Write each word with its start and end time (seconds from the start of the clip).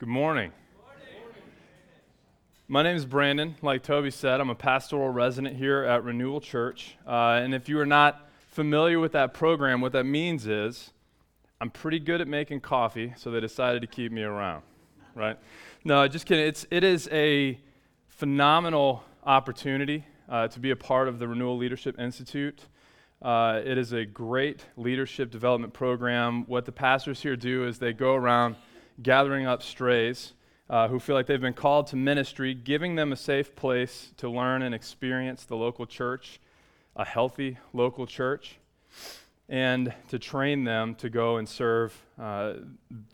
Good 0.00 0.08
morning. 0.08 0.50
My 2.68 2.82
name 2.82 2.96
is 2.96 3.04
Brandon. 3.04 3.56
Like 3.60 3.82
Toby 3.82 4.10
said, 4.10 4.40
I'm 4.40 4.48
a 4.48 4.54
pastoral 4.54 5.10
resident 5.10 5.56
here 5.56 5.84
at 5.84 6.04
Renewal 6.04 6.40
Church. 6.40 6.96
Uh, 7.06 7.38
and 7.42 7.54
if 7.54 7.68
you 7.68 7.78
are 7.78 7.84
not 7.84 8.30
familiar 8.48 8.98
with 8.98 9.12
that 9.12 9.34
program, 9.34 9.82
what 9.82 9.92
that 9.92 10.04
means 10.04 10.46
is 10.46 10.94
I'm 11.60 11.68
pretty 11.68 11.98
good 11.98 12.22
at 12.22 12.28
making 12.28 12.62
coffee, 12.62 13.12
so 13.18 13.30
they 13.30 13.40
decided 13.40 13.82
to 13.82 13.86
keep 13.86 14.10
me 14.10 14.22
around, 14.22 14.62
right? 15.14 15.36
No, 15.84 16.08
just 16.08 16.24
kidding. 16.24 16.46
It's, 16.46 16.64
it 16.70 16.82
is 16.82 17.06
a 17.12 17.60
phenomenal 18.08 19.04
opportunity 19.26 20.06
uh, 20.30 20.48
to 20.48 20.60
be 20.60 20.70
a 20.70 20.76
part 20.76 21.08
of 21.08 21.18
the 21.18 21.28
Renewal 21.28 21.58
Leadership 21.58 22.00
Institute. 22.00 22.64
Uh, 23.20 23.60
it 23.62 23.76
is 23.76 23.92
a 23.92 24.06
great 24.06 24.64
leadership 24.78 25.30
development 25.30 25.74
program. 25.74 26.46
What 26.46 26.64
the 26.64 26.72
pastors 26.72 27.20
here 27.20 27.36
do 27.36 27.66
is 27.66 27.78
they 27.78 27.92
go 27.92 28.14
around 28.14 28.56
gathering 29.02 29.46
up 29.46 29.62
strays 29.62 30.32
uh, 30.68 30.86
who 30.88 31.00
feel 31.00 31.16
like 31.16 31.26
they've 31.26 31.40
been 31.40 31.52
called 31.52 31.88
to 31.88 31.96
ministry, 31.96 32.54
giving 32.54 32.94
them 32.94 33.12
a 33.12 33.16
safe 33.16 33.56
place 33.56 34.12
to 34.16 34.30
learn 34.30 34.62
and 34.62 34.74
experience 34.74 35.44
the 35.44 35.56
local 35.56 35.84
church, 35.84 36.40
a 36.94 37.04
healthy 37.04 37.58
local 37.72 38.06
church, 38.06 38.58
and 39.48 39.92
to 40.08 40.18
train 40.18 40.62
them 40.62 40.94
to 40.94 41.10
go 41.10 41.38
and 41.38 41.48
serve 41.48 42.00
uh, 42.20 42.54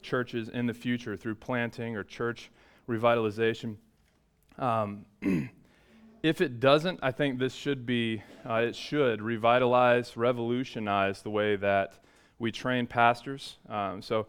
churches 0.03 0.51
in 0.51 0.67
the 0.67 0.75
future 0.75 1.17
through 1.17 1.35
planting 1.35 1.97
or 1.97 2.05
church 2.05 2.51
revitalization. 2.87 3.77
Um, 4.59 5.07
if 6.23 6.43
it 6.43 6.61
doesn't, 6.61 7.01
I 7.03 7.11
think 7.11 7.39
this 7.39 7.55
should 7.55 7.87
be, 7.87 8.23
uh, 8.47 8.57
it 8.57 8.77
should 8.77 9.23
revitalize, 9.23 10.15
revolutionize 10.15 11.23
the 11.23 11.31
way 11.31 11.57
that 11.57 11.95
we 12.39 12.53
train 12.53 12.87
pastors. 12.87 13.57
Um, 13.67 14.03
so, 14.03 14.27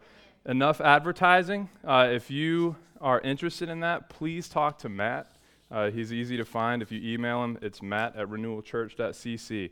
enough 0.47 0.79
advertising. 0.79 1.69
Uh, 1.83 2.07
if 2.09 2.31
you 2.31 2.77
are 3.01 3.19
interested 3.19 3.67
in 3.69 3.81
that, 3.81 4.09
please 4.09 4.47
talk 4.47 4.79
to 4.79 4.89
Matt. 4.89 5.35
Uh, 5.69 5.91
he's 5.91 6.13
easy 6.13 6.37
to 6.37 6.45
find. 6.45 6.81
If 6.81 6.91
you 6.91 7.13
email 7.13 7.43
him, 7.43 7.59
it's 7.61 7.81
matt 7.81 8.15
at 8.15 8.27
renewalchurch.cc. 8.27 9.69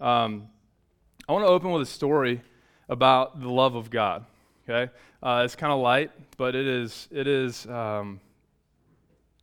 Um, 0.00 0.48
I 1.28 1.32
want 1.32 1.44
to 1.44 1.48
open 1.48 1.70
with 1.70 1.82
a 1.82 1.86
story 1.86 2.40
about 2.88 3.40
the 3.40 3.50
love 3.50 3.74
of 3.74 3.90
God. 3.90 4.24
Okay, 4.66 4.90
uh, 5.22 5.42
it's 5.44 5.54
kind 5.54 5.72
of 5.72 5.80
light, 5.80 6.10
but 6.38 6.54
it 6.54 6.66
is 6.66 7.06
it 7.10 7.26
is 7.26 7.66
um, 7.66 8.18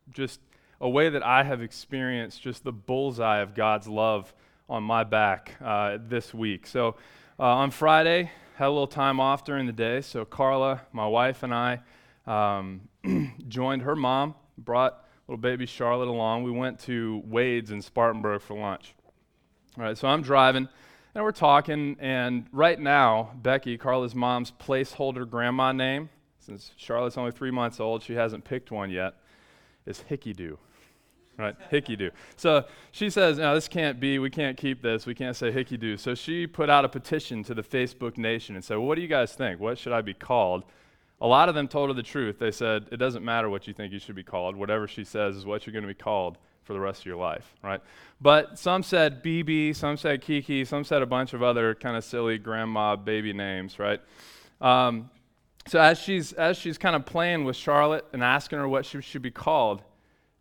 just 0.09 0.39
a 0.79 0.89
way 0.89 1.09
that 1.09 1.21
I 1.21 1.43
have 1.43 1.61
experienced 1.61 2.41
just 2.41 2.63
the 2.63 2.71
bullseye 2.71 3.41
of 3.41 3.53
God's 3.53 3.87
love 3.87 4.33
on 4.67 4.81
my 4.81 5.03
back 5.03 5.55
uh, 5.63 5.99
this 6.01 6.33
week. 6.33 6.65
So 6.65 6.95
uh, 7.39 7.43
on 7.43 7.69
Friday, 7.69 8.31
had 8.55 8.67
a 8.67 8.69
little 8.69 8.87
time 8.87 9.19
off 9.19 9.43
during 9.43 9.65
the 9.65 9.73
day. 9.73 10.01
So 10.01 10.25
Carla, 10.25 10.81
my 10.91 11.07
wife, 11.07 11.43
and 11.43 11.53
I 11.53 11.79
um, 12.27 12.81
joined 13.47 13.81
her 13.83 13.95
mom, 13.95 14.35
brought 14.57 15.05
little 15.27 15.41
baby 15.41 15.65
Charlotte 15.65 16.09
along. 16.09 16.43
We 16.43 16.51
went 16.51 16.79
to 16.81 17.21
Wade's 17.25 17.71
in 17.71 17.81
Spartanburg 17.81 18.41
for 18.41 18.57
lunch. 18.57 18.93
All 19.77 19.83
right, 19.83 19.97
so 19.97 20.07
I'm 20.07 20.21
driving 20.21 20.67
and 21.13 21.23
we're 21.23 21.31
talking, 21.31 21.97
and 21.99 22.45
right 22.53 22.79
now, 22.79 23.31
Becky, 23.35 23.77
Carla's 23.77 24.15
mom's 24.15 24.51
placeholder 24.51 25.29
grandma 25.29 25.73
name, 25.73 26.09
since 26.39 26.71
Charlotte's 26.77 27.17
only 27.17 27.31
three 27.31 27.51
months 27.51 27.79
old, 27.79 28.01
she 28.01 28.13
hasn't 28.13 28.45
picked 28.45 28.71
one 28.71 28.89
yet, 28.89 29.15
is 29.85 29.99
Hickey 30.01 30.33
Doo 30.33 30.57
right? 31.37 31.55
Hickey 31.69 31.95
do. 31.95 32.11
So 32.35 32.65
she 32.91 33.09
says, 33.09 33.37
no, 33.37 33.55
this 33.55 33.67
can't 33.67 33.99
be, 33.99 34.19
we 34.19 34.29
can't 34.29 34.57
keep 34.57 34.81
this, 34.81 35.05
we 35.05 35.15
can't 35.15 35.35
say 35.35 35.51
hickey 35.51 35.77
do. 35.77 35.97
So 35.97 36.15
she 36.15 36.47
put 36.47 36.69
out 36.69 36.85
a 36.85 36.89
petition 36.89 37.43
to 37.45 37.53
the 37.53 37.63
Facebook 37.63 38.17
Nation 38.17 38.55
and 38.55 38.63
said, 38.63 38.77
well, 38.77 38.87
what 38.87 38.95
do 38.95 39.01
you 39.01 39.07
guys 39.07 39.33
think? 39.33 39.59
What 39.59 39.77
should 39.77 39.93
I 39.93 40.01
be 40.01 40.13
called? 40.13 40.63
A 41.19 41.27
lot 41.27 41.49
of 41.49 41.55
them 41.55 41.67
told 41.67 41.89
her 41.89 41.93
the 41.93 42.03
truth. 42.03 42.39
They 42.39 42.51
said, 42.51 42.87
it 42.91 42.97
doesn't 42.97 43.23
matter 43.23 43.49
what 43.49 43.67
you 43.67 43.73
think 43.73 43.93
you 43.93 43.99
should 43.99 44.15
be 44.15 44.23
called. 44.23 44.55
Whatever 44.55 44.87
she 44.87 45.03
says 45.03 45.35
is 45.35 45.45
what 45.45 45.65
you're 45.65 45.73
going 45.73 45.83
to 45.83 45.87
be 45.87 45.93
called 45.93 46.37
for 46.63 46.73
the 46.73 46.79
rest 46.79 47.01
of 47.01 47.05
your 47.05 47.17
life, 47.17 47.53
right? 47.63 47.81
But 48.19 48.57
some 48.57 48.83
said 48.83 49.23
BB, 49.23 49.75
some 49.75 49.97
said 49.97 50.21
Kiki, 50.21 50.65
some 50.65 50.83
said 50.83 51.01
a 51.01 51.05
bunch 51.05 51.33
of 51.33 51.43
other 51.43 51.75
kind 51.75 51.97
of 51.97 52.03
silly 52.03 52.37
grandma 52.37 52.95
baby 52.95 53.33
names, 53.33 53.77
right? 53.79 53.99
Um, 54.59 55.09
so 55.67 55.79
as 55.79 55.99
she's 55.99 56.33
as 56.33 56.57
she's 56.57 56.77
kind 56.77 56.95
of 56.95 57.05
playing 57.05 57.45
with 57.45 57.55
Charlotte 57.55 58.05
and 58.13 58.23
asking 58.23 58.59
her 58.59 58.67
what 58.67 58.85
she 58.85 59.01
should 59.01 59.21
be 59.21 59.31
called, 59.31 59.83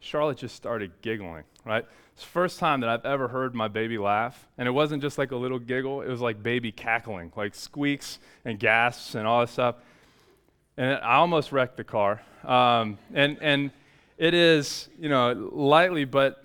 Charlotte 0.00 0.38
just 0.38 0.56
started 0.56 0.92
giggling, 1.02 1.44
right? 1.64 1.84
It's 2.14 2.24
the 2.24 2.30
first 2.30 2.58
time 2.58 2.80
that 2.80 2.88
I've 2.88 3.04
ever 3.04 3.28
heard 3.28 3.54
my 3.54 3.68
baby 3.68 3.98
laugh. 3.98 4.48
And 4.58 4.66
it 4.66 4.72
wasn't 4.72 5.02
just 5.02 5.18
like 5.18 5.30
a 5.30 5.36
little 5.36 5.58
giggle, 5.58 6.02
it 6.02 6.08
was 6.08 6.20
like 6.20 6.42
baby 6.42 6.72
cackling, 6.72 7.32
like 7.36 7.54
squeaks 7.54 8.18
and 8.44 8.58
gasps 8.58 9.14
and 9.14 9.26
all 9.26 9.42
this 9.42 9.52
stuff. 9.52 9.76
And 10.76 10.94
I 10.94 11.16
almost 11.16 11.52
wrecked 11.52 11.76
the 11.76 11.84
car. 11.84 12.22
Um, 12.44 12.98
and, 13.12 13.38
and 13.40 13.70
it 14.16 14.34
is, 14.34 14.88
you 14.98 15.08
know, 15.08 15.32
lightly, 15.52 16.04
but 16.04 16.44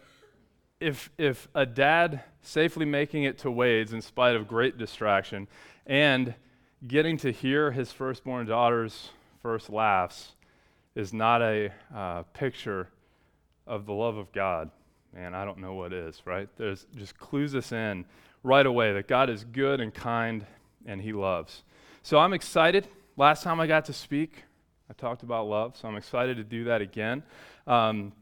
if, 0.79 1.09
if 1.17 1.47
a 1.55 1.66
dad 1.66 2.23
safely 2.41 2.85
making 2.85 3.23
it 3.23 3.37
to 3.39 3.51
Wade's 3.51 3.93
in 3.93 4.01
spite 4.01 4.35
of 4.35 4.47
great 4.47 4.77
distraction 4.77 5.47
and 5.87 6.33
getting 6.85 7.17
to 7.17 7.31
hear 7.31 7.72
his 7.72 7.91
firstborn 7.91 8.45
daughter's 8.47 9.09
first 9.41 9.69
laughs 9.69 10.33
is 10.95 11.13
not 11.13 11.41
a 11.41 11.72
uh, 11.93 12.23
picture 12.33 12.89
of 13.68 13.86
the 13.86 13.94
love 13.94 14.18
of 14.18 14.31
God, 14.31 14.70
man, 15.14 15.34
I 15.34 15.46
don't 15.46 15.59
know 15.59 15.74
what 15.74 15.94
is, 15.94 16.22
right? 16.26 16.50
There's 16.58 16.86
just 16.96 17.18
clues 17.18 17.56
us 17.56 17.72
in 17.72 18.06
right 18.44 18.66
away 18.66 18.94
that 18.94 19.08
God 19.08 19.30
is 19.30 19.44
good 19.44 19.80
and 19.80 19.94
kind 19.94 20.46
and 20.86 21.02
He 21.02 21.14
loves. 21.14 21.64
So 22.03 22.20
I'm 22.20 22.34
excited. 22.34 22.88
Last 23.18 23.44
time 23.44 23.59
I 23.59 23.68
got 23.68 23.86
to 23.86 23.94
speak, 23.94 24.44
I 24.90 24.94
talked 24.94 25.24
about 25.24 25.48
love, 25.48 25.76
so 25.78 25.88
I'm 25.88 25.96
excited 25.96 26.38
to 26.38 26.44
do 26.44 26.66
that 26.66 26.81
again. 26.81 27.24
Um, 27.66 28.14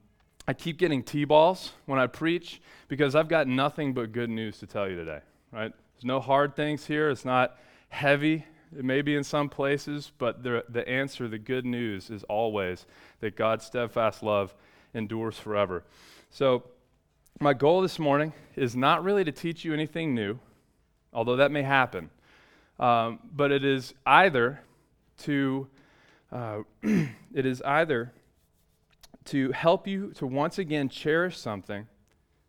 I 0.48 0.54
keep 0.54 0.78
getting 0.78 1.04
T 1.04 1.26
balls 1.26 1.72
when 1.86 2.00
I 2.00 2.08
preach 2.08 2.62
because 2.88 3.16
I've 3.16 3.28
got 3.28 3.48
nothing 3.48 3.94
but 3.94 4.12
good 4.12 4.30
news 4.30 4.60
to 4.60 4.68
tell 4.68 4.90
you 4.90 4.96
today, 4.96 5.20
right? 5.52 5.74
There's 5.96 6.06
no 6.06 6.20
hard 6.20 6.56
things 6.56 6.86
here. 6.86 7.10
It's 7.10 7.26
not 7.26 7.58
heavy. 7.90 8.46
It 8.78 8.84
may 8.84 9.02
be 9.02 9.16
in 9.16 9.24
some 9.24 9.50
places, 9.50 10.12
but 10.18 10.44
the, 10.44 10.66
the 10.68 10.88
answer, 10.88 11.28
the 11.28 11.38
good 11.38 11.66
news, 11.66 12.10
is 12.10 12.24
always 12.24 12.86
that 13.20 13.36
God's 13.36 13.66
steadfast 13.66 14.24
love 14.24 14.54
endures 14.94 15.38
forever. 15.38 15.84
So, 16.30 16.64
my 17.40 17.54
goal 17.54 17.82
this 17.82 18.00
morning 18.00 18.34
is 18.56 18.76
not 18.76 19.04
really 19.04 19.24
to 19.24 19.32
teach 19.32 19.66
you 19.66 19.74
anything 19.74 20.14
new, 20.14 20.40
although 21.12 21.36
that 21.36 21.52
may 21.52 21.64
happen, 21.64 22.10
um, 22.80 23.20
but 23.34 23.52
it 23.52 23.66
is 23.66 23.94
either 24.06 24.62
to 25.20 25.68
uh, 26.32 26.60
it 26.84 27.46
is 27.46 27.62
either 27.62 28.12
to 29.26 29.52
help 29.52 29.88
you 29.88 30.12
to 30.16 30.28
once 30.28 30.58
again 30.58 30.90
cherish 30.90 31.38
something 31.38 31.88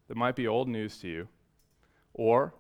that 0.09 0.17
might 0.17 0.35
be 0.35 0.47
old 0.47 0.69
news 0.69 0.99
to 0.99 1.09
you, 1.09 1.29
or 2.15 2.55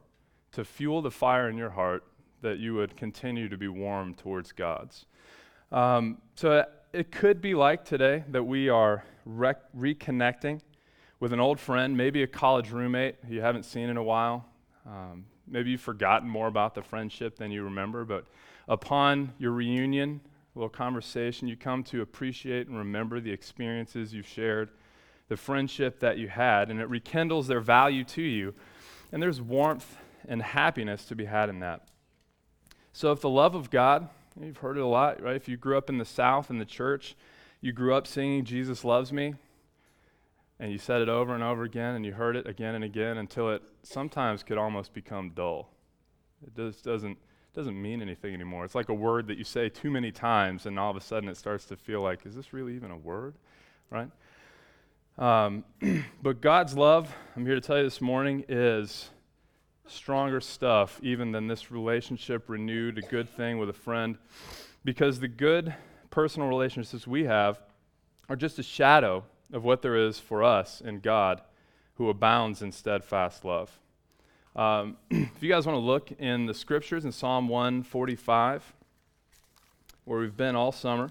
to 0.53 0.65
fuel 0.65 1.03
the 1.03 1.11
fire 1.11 1.49
in 1.49 1.57
your 1.57 1.71
heart 1.71 2.05
that 2.43 2.59
you 2.59 2.75
would 2.75 2.97
continue 2.97 3.49
to 3.49 3.57
be 3.57 3.69
warm 3.69 4.15
towards 4.15 4.53
God's. 4.53 5.07
Um, 5.73 6.19
so 6.35 6.65
it 6.93 7.11
could 7.11 7.41
be 7.41 7.55
like 7.55 7.85
today 7.85 8.23
that 8.29 8.45
we 8.45 8.69
are 8.69 9.05
rec- 9.25 9.73
reconnecting 9.77 10.61
with 11.21 11.33
an 11.33 11.41
old 11.41 11.61
friend, 11.61 11.97
maybe 11.97 12.23
a 12.23 12.27
college 12.27 12.71
roommate 12.71 13.17
you 13.29 13.41
haven't 13.41 13.65
seen 13.65 13.89
in 13.89 13.97
a 13.97 14.03
while. 14.03 14.47
Um, 14.87 15.27
maybe 15.47 15.71
you've 15.71 15.81
forgotten 15.81 16.29
more 16.29 16.47
about 16.47 16.75
the 16.75 16.83
friendship 16.83 17.37
than 17.37 17.51
you 17.51 17.63
remember, 17.63 18.05
but 18.05 18.27
upon 18.69 19.33
your 19.39 19.53
reunion, 19.53 20.21
a 20.55 20.59
little 20.59 20.69
conversation, 20.69 21.49
you 21.49 21.57
come 21.57 21.83
to 21.85 22.03
appreciate 22.03 22.69
and 22.69 22.77
remember 22.77 23.21
the 23.21 23.33
experiences 23.33 24.13
you've 24.13 24.29
shared, 24.29 24.71
the 25.29 25.37
friendship 25.37 26.01
that 26.01 26.19
you 26.19 26.29
had, 26.29 26.71
and 26.71 26.81
it 26.81 26.89
rekindles 26.89 27.47
their 27.47 27.61
value 27.61 28.05
to 28.05 28.23
you. 28.23 28.55
And 29.11 29.23
there's 29.23 29.41
warmth 29.41 29.97
and 30.29 30.43
happiness 30.43 31.05
to 31.07 31.15
be 31.15 31.25
had 31.25 31.49
in 31.49 31.61
that. 31.61 31.89
So, 32.93 33.11
if 33.11 33.21
the 33.21 33.29
love 33.29 33.55
of 33.55 33.71
God, 33.71 34.09
You've 34.41 34.59
heard 34.59 34.77
it 34.77 34.81
a 34.81 34.87
lot, 34.87 35.23
right? 35.23 35.37
If 35.37 35.49
you 35.49 35.57
grew 35.57 35.79
up 35.79 35.89
in 35.89 35.99
the 35.99 36.05
South 36.05 36.51
in 36.51 36.59
the 36.59 36.65
church, 36.65 37.15
you 37.65 37.73
grew 37.73 37.95
up 37.95 38.07
singing 38.07 38.45
Jesus 38.45 38.85
Loves 38.85 39.11
Me, 39.11 39.37
and 40.61 40.71
you 40.71 40.77
said 40.77 41.01
it 41.01 41.09
over 41.09 41.35
and 41.35 41.43
over 41.43 41.63
again, 41.63 41.95
and 41.95 42.05
you 42.05 42.13
heard 42.13 42.37
it 42.37 42.47
again 42.47 42.75
and 42.75 42.85
again 42.85 43.17
until 43.17 43.49
it 43.49 43.63
sometimes 43.83 44.43
could 44.43 44.59
almost 44.59 44.93
become 44.93 45.31
dull. 45.31 45.71
It 46.47 46.55
just 46.55 46.85
doesn't, 46.85 47.17
doesn't 47.55 47.81
mean 47.81 48.03
anything 48.03 48.35
anymore. 48.35 48.67
It's 48.67 48.75
like 48.75 48.91
a 48.91 48.95
word 48.95 49.29
that 49.29 49.39
you 49.39 49.45
say 49.45 49.71
too 49.71 49.91
many 49.91 50.13
times, 50.13 50.67
and 50.67 50.79
all 50.79 50.91
of 50.91 50.97
a 50.99 51.01
sudden 51.01 51.27
it 51.27 51.39
starts 51.39 51.65
to 51.65 51.77
feel 51.77 52.03
like, 52.03 52.27
is 52.27 52.37
this 52.37 52.53
really 52.53 52.75
even 52.75 52.91
a 52.91 52.99
word? 52.99 53.33
Right? 53.89 54.11
Um, 55.17 55.65
but 56.23 56.43
God's 56.43 56.77
love, 56.77 57.17
I'm 57.35 57.47
here 57.47 57.55
to 57.55 57.63
tell 57.63 57.79
you 57.79 57.85
this 57.85 58.03
morning, 58.03 58.45
is 58.47 59.09
stronger 59.87 60.43
stuff 60.43 61.01
even 61.03 61.33
than 61.33 61.47
this 61.47 61.71
relationship 61.71 62.51
renewed, 62.51 62.99
a 62.99 63.03
good 63.09 63.31
thing 63.31 63.57
with 63.57 63.71
a 63.71 63.75
friend, 63.75 64.19
because 64.85 65.19
the 65.19 65.29
good 65.29 65.75
personal 66.15 66.49
relationships 66.49 67.09
we 67.09 67.25
have 67.25 67.59
are 68.29 68.37
just 68.37 68.57
a 68.61 68.63
shadow 68.63 69.25
of 69.53 69.65
what 69.65 69.83
there 69.83 69.97
is 69.97 70.17
for 70.17 70.45
us 70.45 70.81
in 70.81 71.01
God 71.01 71.41
who 71.97 72.09
abounds 72.09 72.63
in 72.63 72.71
steadfast 72.71 73.45
love. 73.45 73.81
Um, 74.55 74.97
if 75.11 75.43
you 75.43 75.49
guys 75.49 75.67
want 75.67 75.75
to 75.75 75.81
look 75.81 76.13
in 76.21 76.47
the 76.47 76.55
scriptures 76.55 77.05
in 77.05 77.11
Psalm 77.11 77.49
145, 77.49 78.73
where 80.05 80.21
we've 80.21 80.37
been 80.37 80.55
all 80.55 80.71
summer, 80.71 81.11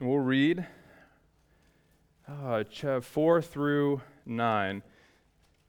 And 0.00 0.08
we'll 0.08 0.20
read 0.20 0.66
uh, 2.26 2.64
4 3.02 3.42
through 3.42 4.00
9. 4.24 4.82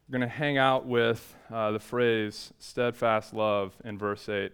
We're 0.08 0.18
going 0.18 0.30
to 0.30 0.34
hang 0.34 0.58
out 0.58 0.86
with 0.86 1.36
uh, 1.52 1.72
the 1.72 1.80
phrase 1.80 2.54
steadfast 2.60 3.34
love 3.34 3.74
in 3.84 3.98
verse 3.98 4.30
8. 4.30 4.54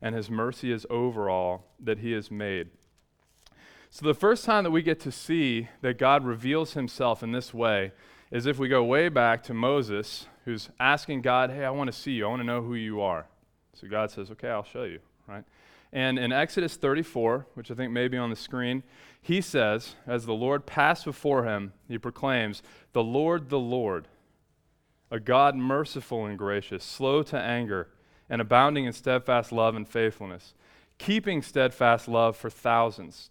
and 0.00 0.14
his 0.14 0.30
mercy 0.30 0.72
is 0.72 0.86
over 0.90 1.28
all 1.28 1.64
that 1.80 1.98
he 1.98 2.12
has 2.12 2.30
made. 2.30 2.68
So, 3.90 4.04
the 4.04 4.14
first 4.14 4.44
time 4.44 4.64
that 4.64 4.70
we 4.70 4.82
get 4.82 5.00
to 5.00 5.12
see 5.12 5.68
that 5.80 5.98
God 5.98 6.24
reveals 6.24 6.74
himself 6.74 7.22
in 7.22 7.32
this 7.32 7.54
way 7.54 7.92
is 8.30 8.46
if 8.46 8.58
we 8.58 8.68
go 8.68 8.84
way 8.84 9.08
back 9.08 9.42
to 9.44 9.54
Moses, 9.54 10.26
who's 10.44 10.68
asking 10.78 11.22
God, 11.22 11.50
Hey, 11.50 11.64
I 11.64 11.70
want 11.70 11.88
to 11.88 11.98
see 11.98 12.12
you. 12.12 12.26
I 12.26 12.28
want 12.28 12.40
to 12.40 12.46
know 12.46 12.62
who 12.62 12.74
you 12.74 13.00
are. 13.00 13.26
So, 13.74 13.88
God 13.88 14.10
says, 14.10 14.30
Okay, 14.30 14.48
I'll 14.48 14.64
show 14.64 14.84
you, 14.84 14.98
right? 15.26 15.44
And 15.92 16.18
in 16.18 16.32
Exodus 16.32 16.76
34, 16.76 17.46
which 17.54 17.70
I 17.70 17.74
think 17.74 17.92
may 17.92 18.08
be 18.08 18.18
on 18.18 18.28
the 18.28 18.36
screen, 18.36 18.82
he 19.22 19.40
says, 19.40 19.94
As 20.06 20.26
the 20.26 20.34
Lord 20.34 20.66
passed 20.66 21.04
before 21.04 21.44
him, 21.44 21.72
he 21.88 21.96
proclaims, 21.96 22.62
The 22.92 23.02
Lord, 23.02 23.48
the 23.48 23.58
Lord, 23.58 24.08
a 25.10 25.20
God 25.20 25.56
merciful 25.56 26.26
and 26.26 26.36
gracious, 26.36 26.84
slow 26.84 27.22
to 27.22 27.38
anger, 27.38 27.88
and 28.28 28.40
abounding 28.40 28.84
in 28.84 28.92
steadfast 28.92 29.52
love 29.52 29.74
and 29.76 29.88
faithfulness, 29.88 30.54
keeping 30.98 31.42
steadfast 31.42 32.08
love 32.08 32.36
for 32.36 32.50
thousands, 32.50 33.30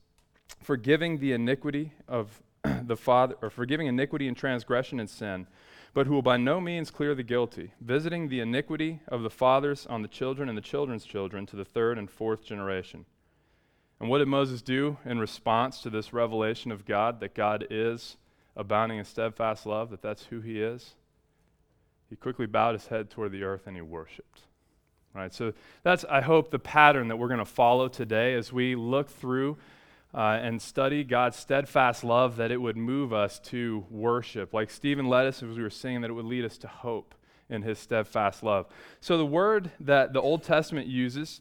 forgiving 0.62 1.20
the 1.20 1.34
iniquity 1.34 1.94
of 2.08 2.42
the 2.84 2.98
father, 2.98 3.36
or 3.42 3.50
forgiving 3.50 3.88
iniquity 3.88 4.28
and 4.28 4.38
transgression 4.38 5.00
and 5.00 5.10
sin 5.10 5.48
but 5.96 6.08
who 6.08 6.14
will 6.14 6.22
by 6.22 6.36
no 6.36 6.60
means 6.60 6.92
clear 6.92 7.16
the 7.16 7.24
guilty, 7.24 7.72
visiting 7.80 8.28
the 8.28 8.42
iniquity 8.42 9.00
of 9.08 9.24
the 9.24 9.30
fathers 9.30 9.88
on 9.88 10.02
the 10.02 10.10
children 10.10 10.50
and 10.50 10.58
the 10.58 10.62
children's 10.62 11.06
children 11.06 11.46
to 11.46 11.56
the 11.56 11.64
third 11.64 11.98
and 11.98 12.12
fourth 12.12 12.44
generation. 12.44 13.06
And 14.02 14.10
what 14.10 14.18
did 14.18 14.28
Moses 14.28 14.62
do 14.62 14.98
in 15.06 15.20
response 15.20 15.82
to 15.82 15.90
this 15.90 16.12
revelation 16.12 16.70
of 16.70 16.86
God, 16.86 17.22
that 17.22 17.34
God 17.34 17.66
is 17.70 18.18
abounding 18.58 19.00
in 19.00 19.06
steadfast 19.06 19.66
love, 19.66 19.90
that 19.90 20.02
that's 20.02 20.26
who 20.26 20.42
he 20.42 20.62
is? 20.62 20.96
He 22.10 22.18
quickly 22.18 22.46
bowed 22.46 22.74
his 22.74 22.88
head 22.88 23.10
toward 23.10 23.32
the 23.32 23.44
earth 23.44 23.66
and 23.66 23.78
he 23.78 23.82
worshiped. 23.82 24.42
Right? 25.16 25.34
So 25.34 25.54
that's, 25.84 26.04
I 26.10 26.20
hope, 26.20 26.52
the 26.52 26.60
pattern 26.60 27.08
that 27.08 27.16
we're 27.16 27.30
going 27.30 27.40
to 27.40 27.46
follow 27.46 27.88
today 27.88 28.34
as 28.34 28.52
we 28.52 28.76
look 28.76 29.10
through 29.10 29.58
uh, 30.14 30.40
and 30.42 30.62
study 30.62 31.06
God's 31.06 31.38
steadfast 31.38 32.04
love, 32.04 32.36
that 32.36 32.52
it 32.52 32.58
would 32.58 32.76
move 32.76 33.14
us 33.14 33.40
to 33.40 33.86
worship. 33.90 34.54
Like 34.54 34.70
Stephen 34.70 35.08
led 35.08 35.26
us 35.26 35.42
as 35.42 35.56
we 35.56 35.64
were 35.64 35.70
singing, 35.70 36.02
that 36.02 36.10
it 36.10 36.14
would 36.14 36.26
lead 36.26 36.44
us 36.44 36.58
to 36.60 36.68
hope 36.68 37.16
in 37.50 37.62
his 37.62 37.80
steadfast 37.80 38.44
love. 38.44 38.66
So, 39.00 39.18
the 39.18 39.26
word 39.26 39.72
that 39.80 40.12
the 40.12 40.22
Old 40.22 40.44
Testament 40.44 40.88
uses 40.88 41.40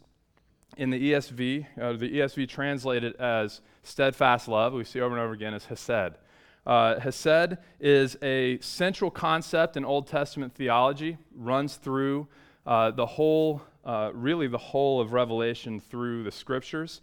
in 0.76 0.90
the 0.90 1.12
ESV, 1.12 1.66
uh, 1.80 1.92
the 1.94 2.18
ESV 2.18 2.48
translated 2.48 3.16
as 3.16 3.60
steadfast 3.82 4.46
love, 4.46 4.72
we 4.72 4.84
see 4.84 5.00
over 5.00 5.16
and 5.16 5.24
over 5.24 5.32
again, 5.32 5.54
is 5.54 5.64
hesed. 5.64 6.16
Uh, 6.64 7.00
hesed 7.00 7.58
is 7.80 8.16
a 8.22 8.58
central 8.60 9.10
concept 9.10 9.76
in 9.76 9.84
Old 9.84 10.06
Testament 10.06 10.54
theology, 10.54 11.18
runs 11.34 11.74
through 11.76 12.28
uh, 12.66 12.90
the 12.90 13.06
whole, 13.06 13.62
uh, 13.84 14.10
really 14.14 14.46
the 14.46 14.58
whole 14.58 15.00
of 15.00 15.12
Revelation 15.12 15.80
through 15.80 16.24
the 16.24 16.30
scriptures. 16.30 17.00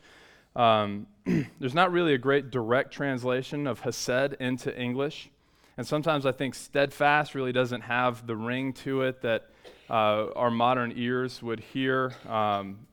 Um, 0.55 1.07
there's 1.59 1.73
not 1.73 1.91
really 1.91 2.13
a 2.13 2.17
great 2.17 2.51
direct 2.51 2.91
translation 2.91 3.67
of 3.67 3.81
Hesed 3.81 4.33
into 4.39 4.77
English. 4.77 5.29
And 5.77 5.87
sometimes 5.87 6.25
I 6.25 6.31
think 6.31 6.55
steadfast 6.55 7.33
really 7.33 7.51
doesn't 7.51 7.81
have 7.81 8.27
the 8.27 8.35
ring 8.35 8.73
to 8.73 9.03
it 9.03 9.21
that 9.21 9.49
uh, 9.89 10.27
our 10.35 10.51
modern 10.51 10.93
ears 10.95 11.41
would 11.41 11.59
hear. 11.59 12.13
Um, 12.27 12.87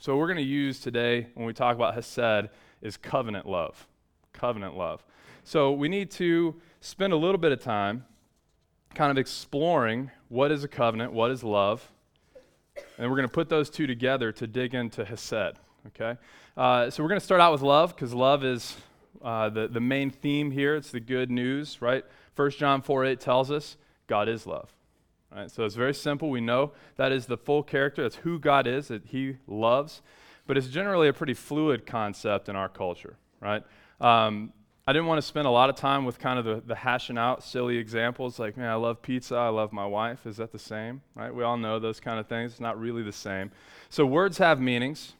so, 0.00 0.16
we're 0.16 0.28
going 0.28 0.36
to 0.36 0.42
use 0.42 0.78
today, 0.78 1.26
when 1.34 1.44
we 1.44 1.52
talk 1.52 1.74
about 1.74 1.94
Hesed, 1.94 2.50
is 2.82 2.96
covenant 2.96 3.46
love. 3.46 3.88
Covenant 4.32 4.76
love. 4.76 5.04
So, 5.42 5.72
we 5.72 5.88
need 5.88 6.10
to 6.12 6.54
spend 6.80 7.12
a 7.12 7.16
little 7.16 7.38
bit 7.38 7.50
of 7.50 7.60
time 7.60 8.04
kind 8.94 9.10
of 9.10 9.18
exploring 9.18 10.10
what 10.28 10.52
is 10.52 10.62
a 10.62 10.68
covenant, 10.68 11.12
what 11.12 11.30
is 11.30 11.42
love, 11.42 11.90
and 12.98 13.10
we're 13.10 13.16
going 13.16 13.28
to 13.28 13.32
put 13.32 13.48
those 13.48 13.70
two 13.70 13.86
together 13.86 14.32
to 14.32 14.46
dig 14.46 14.74
into 14.74 15.04
Hesed. 15.04 15.58
Okay? 15.88 16.18
Uh, 16.56 16.90
so 16.90 17.02
we're 17.02 17.08
going 17.08 17.20
to 17.20 17.24
start 17.24 17.40
out 17.40 17.52
with 17.52 17.62
love 17.62 17.94
because 17.94 18.12
love 18.12 18.44
is 18.44 18.76
uh, 19.22 19.48
the, 19.48 19.68
the 19.68 19.80
main 19.80 20.10
theme 20.10 20.50
here. 20.50 20.76
It's 20.76 20.90
the 20.90 21.00
good 21.00 21.30
news, 21.30 21.80
right? 21.80 22.04
1 22.36 22.50
John 22.52 22.82
4 22.82 23.04
8 23.04 23.20
tells 23.20 23.50
us 23.50 23.76
God 24.06 24.28
is 24.28 24.46
love. 24.46 24.74
Right? 25.34 25.50
So 25.50 25.64
it's 25.64 25.74
very 25.74 25.94
simple. 25.94 26.30
We 26.30 26.40
know 26.40 26.72
that 26.96 27.12
is 27.12 27.26
the 27.26 27.36
full 27.36 27.62
character. 27.62 28.02
That's 28.02 28.16
who 28.16 28.38
God 28.38 28.66
is, 28.66 28.88
that 28.88 29.06
He 29.06 29.36
loves. 29.46 30.02
But 30.46 30.56
it's 30.56 30.68
generally 30.68 31.08
a 31.08 31.12
pretty 31.12 31.34
fluid 31.34 31.86
concept 31.86 32.48
in 32.48 32.56
our 32.56 32.68
culture, 32.68 33.16
right? 33.40 33.62
Um, 34.00 34.52
I 34.88 34.92
didn't 34.94 35.04
want 35.04 35.18
to 35.18 35.26
spend 35.26 35.46
a 35.46 35.50
lot 35.50 35.68
of 35.68 35.76
time 35.76 36.06
with 36.06 36.18
kind 36.18 36.38
of 36.38 36.46
the, 36.46 36.62
the 36.66 36.74
hashing 36.74 37.18
out 37.18 37.44
silly 37.44 37.76
examples 37.76 38.38
like, 38.38 38.56
man, 38.56 38.70
I 38.70 38.76
love 38.76 39.02
pizza, 39.02 39.36
I 39.36 39.50
love 39.50 39.70
my 39.70 39.84
wife. 39.84 40.26
Is 40.26 40.38
that 40.38 40.50
the 40.50 40.58
same? 40.58 41.02
Right? 41.14 41.34
We 41.34 41.44
all 41.44 41.58
know 41.58 41.78
those 41.78 42.00
kind 42.00 42.18
of 42.18 42.26
things. 42.26 42.52
It's 42.52 42.60
not 42.60 42.80
really 42.80 43.02
the 43.02 43.12
same. 43.12 43.50
So 43.90 44.06
words 44.06 44.38
have 44.38 44.62
meanings, 44.62 45.12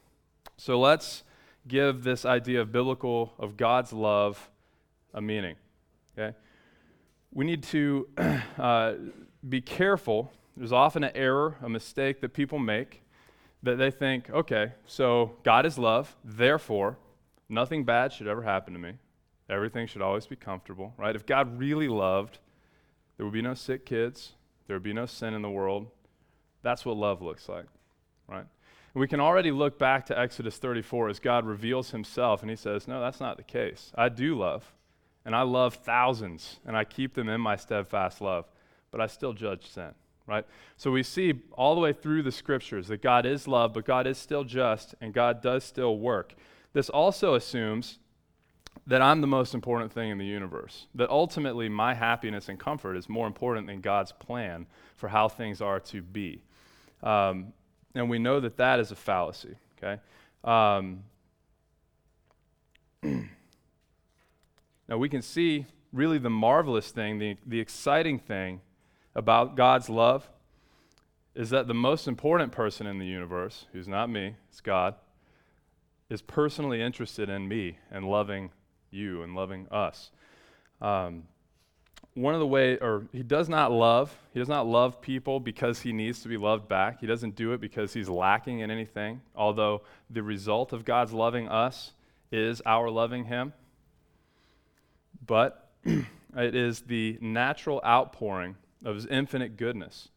so 0.57 0.81
let's 0.81 1.23
give 1.67 2.03
this 2.03 2.25
idea 2.25 2.63
of 2.63 2.73
biblical, 2.73 3.35
of 3.39 3.59
God's 3.59 3.93
love, 3.93 4.49
a 5.13 5.21
meaning. 5.21 5.57
Okay? 6.17 6.35
We 7.35 7.45
need 7.45 7.63
to 7.65 8.09
uh, 8.59 8.95
be 9.47 9.61
careful. 9.61 10.33
There's 10.57 10.73
often 10.73 11.05
an 11.05 11.13
error, 11.15 11.57
a 11.61 11.69
mistake 11.69 12.23
that 12.23 12.33
people 12.33 12.59
make 12.59 13.03
that 13.63 13.77
they 13.77 13.91
think, 13.91 14.31
okay, 14.31 14.73
so 14.87 15.37
God 15.43 15.67
is 15.67 15.77
love, 15.77 16.17
therefore, 16.25 16.97
nothing 17.51 17.85
bad 17.85 18.15
should 18.15 18.29
ever 18.29 18.41
happen 18.41 18.73
to 18.73 18.79
me. 18.79 18.95
Everything 19.49 19.87
should 19.87 20.03
always 20.03 20.27
be 20.27 20.37
comfortable, 20.37 20.93
right? 20.99 21.17
If 21.17 21.25
God 21.25 21.59
really 21.59 21.89
loved, 21.89 22.39
there 23.17 23.25
would 23.25 23.33
be 23.33 23.43
no 23.43 23.55
sick 23.55 23.87
kids, 23.87 24.33
there 24.67 24.77
would 24.77 24.83
be 24.83 24.93
no 24.93 25.07
sin 25.07 25.35
in 25.35 25.43
the 25.43 25.51
world. 25.51 25.87
That's 26.63 26.85
what 26.85 26.97
love 26.97 27.23
looks 27.23 27.49
like, 27.49 27.67
right? 28.29 28.45
We 28.95 29.09
can 29.09 29.21
already 29.21 29.51
look 29.51 29.79
back 29.79 30.07
to 30.07 30.19
Exodus 30.19 30.57
34 30.57 31.09
as 31.09 31.21
God 31.21 31.47
reveals 31.47 31.91
himself 31.91 32.43
and 32.43 32.51
he 32.51 32.57
says, 32.57 32.89
No, 32.89 33.01
that's 33.01 33.21
not 33.21 33.37
the 33.37 33.43
case. 33.43 33.93
I 33.95 34.09
do 34.09 34.37
love, 34.37 34.73
and 35.25 35.37
I 35.37 35.43
love 35.43 35.75
thousands, 35.75 36.59
and 36.67 36.77
I 36.77 36.85
keep 36.85 37.15
them 37.15 37.29
in 37.29 37.41
my 37.41 37.57
steadfast 37.57 38.21
love, 38.21 38.47
but 38.91 39.01
I 39.01 39.07
still 39.07 39.33
judge 39.33 39.71
sin, 39.71 39.95
right? 40.27 40.45
So 40.77 40.91
we 40.91 41.03
see 41.03 41.35
all 41.53 41.75
the 41.75 41.81
way 41.81 41.93
through 41.93 42.23
the 42.23 42.33
scriptures 42.33 42.89
that 42.89 43.03
God 43.03 43.25
is 43.25 43.47
love, 43.47 43.73
but 43.73 43.85
God 43.85 44.07
is 44.07 44.19
still 44.19 44.45
just, 44.45 44.95
and 45.01 45.15
God 45.15 45.43
does 45.43 45.65
still 45.65 45.99
work. 45.99 46.35
This 46.73 46.89
also 46.89 47.35
assumes 47.35 47.99
that 48.87 49.03
I'm 49.03 49.21
the 49.21 49.27
most 49.27 49.55
important 49.55 49.93
thing 49.93 50.11
in 50.11 50.19
the 50.19 50.25
universe, 50.25 50.87
that 50.95 51.11
ultimately 51.11 51.69
my 51.69 51.95
happiness 51.95 52.49
and 52.49 52.59
comfort 52.59 52.97
is 52.97 53.09
more 53.09 53.27
important 53.27 53.67
than 53.67 53.81
God's 53.81 54.13
plan 54.13 54.67
for 54.97 55.09
how 55.09 55.29
things 55.29 55.61
are 55.61 55.81
to 55.81 56.03
be. 56.03 56.43
Um, 57.03 57.53
and 57.95 58.09
we 58.09 58.19
know 58.19 58.41
that 58.41 58.57
that 58.57 58.81
is 58.81 58.91
a 58.91 58.97
fallacy, 58.97 59.57
okay? 59.77 60.01
Um, 60.45 61.05
now 64.89 64.97
we 64.97 65.09
can 65.09 65.23
see 65.23 65.67
really 65.93 66.19
the 66.19 66.31
marvelous 66.31 66.91
thing, 66.91 67.19
the, 67.19 67.37
the 67.47 67.61
exciting 67.61 68.19
thing 68.19 68.61
about 69.15 69.57
God's 69.57 69.89
love 69.89 70.29
is 71.35 71.51
that 71.51 71.67
the 71.67 71.75
most 71.75 72.09
important 72.09 72.53
person 72.53 72.87
in 72.87 72.99
the 72.99 73.07
universe, 73.07 73.67
who's 73.73 73.89
not 73.89 74.11
me, 74.11 74.35
it's 74.51 74.61
God, 74.61 74.95
is 76.11 76.23
personally 76.23 76.83
interested 76.83 77.29
in 77.29 77.47
me 77.49 77.79
and 77.91 78.05
loving 78.09 78.51
you 78.91 79.23
and 79.23 79.35
loving 79.35 79.67
us. 79.71 80.11
Um, 80.81 81.25
one 82.15 82.35
of 82.35 82.41
the 82.41 82.47
way, 82.47 82.79
or 82.79 83.07
he 83.13 83.23
does 83.23 83.49
not 83.49 83.71
love, 83.71 84.17
he 84.33 84.41
does 84.41 84.49
not 84.49 84.67
love 84.67 85.01
people 85.01 85.39
because 85.39 85.81
he 85.81 85.93
needs 85.93 86.21
to 86.23 86.29
be 86.29 86.37
loved 86.37 86.69
back. 86.69 87.01
He 87.01 87.07
doesn't 87.07 87.37
do 87.37 87.53
it 87.53 87.61
because 87.61 87.93
he's 87.93 88.09
lacking 88.09 88.61
in 88.61 88.71
anything, 88.71 89.21
although 89.37 89.83
the 90.11 90.23
result 90.23 90.73
of 90.73 90.85
God's 90.85 91.13
loving 91.13 91.49
us 91.49 91.93
is 92.33 92.61
our 92.67 92.91
loving 92.91 93.25
him. 93.25 93.53
But 95.25 95.69
it 95.85 96.07
is 96.55 96.81
the 96.81 97.19
natural 97.21 97.81
outpouring 97.85 98.57
of 98.85 98.97
his 98.97 99.07
infinite 99.07 99.57
goodness. 99.57 100.09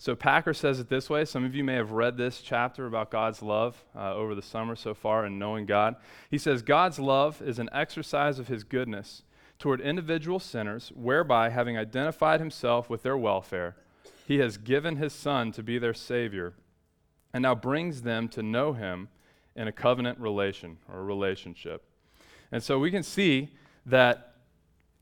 So 0.00 0.14
Packer 0.14 0.54
says 0.54 0.80
it 0.80 0.88
this 0.88 1.10
way. 1.10 1.26
Some 1.26 1.44
of 1.44 1.54
you 1.54 1.62
may 1.62 1.74
have 1.74 1.92
read 1.92 2.16
this 2.16 2.40
chapter 2.40 2.86
about 2.86 3.10
God's 3.10 3.42
love 3.42 3.84
uh, 3.94 4.14
over 4.14 4.34
the 4.34 4.40
summer 4.40 4.74
so 4.74 4.94
far 4.94 5.26
and 5.26 5.38
knowing 5.38 5.66
God. 5.66 5.94
He 6.30 6.38
says, 6.38 6.62
God's 6.62 6.98
love 6.98 7.42
is 7.42 7.58
an 7.58 7.68
exercise 7.70 8.38
of 8.38 8.48
his 8.48 8.64
goodness 8.64 9.24
toward 9.58 9.78
individual 9.82 10.38
sinners, 10.38 10.90
whereby, 10.94 11.50
having 11.50 11.76
identified 11.76 12.40
himself 12.40 12.88
with 12.88 13.02
their 13.02 13.18
welfare, 13.18 13.76
he 14.26 14.38
has 14.38 14.56
given 14.56 14.96
his 14.96 15.12
Son 15.12 15.52
to 15.52 15.62
be 15.62 15.78
their 15.78 15.92
Savior, 15.92 16.54
and 17.34 17.42
now 17.42 17.54
brings 17.54 18.00
them 18.00 18.26
to 18.28 18.42
know 18.42 18.72
him 18.72 19.10
in 19.54 19.68
a 19.68 19.72
covenant 19.72 20.18
relation 20.18 20.78
or 20.90 21.04
relationship. 21.04 21.84
And 22.50 22.62
so 22.62 22.78
we 22.78 22.90
can 22.90 23.02
see 23.02 23.50
that, 23.84 24.36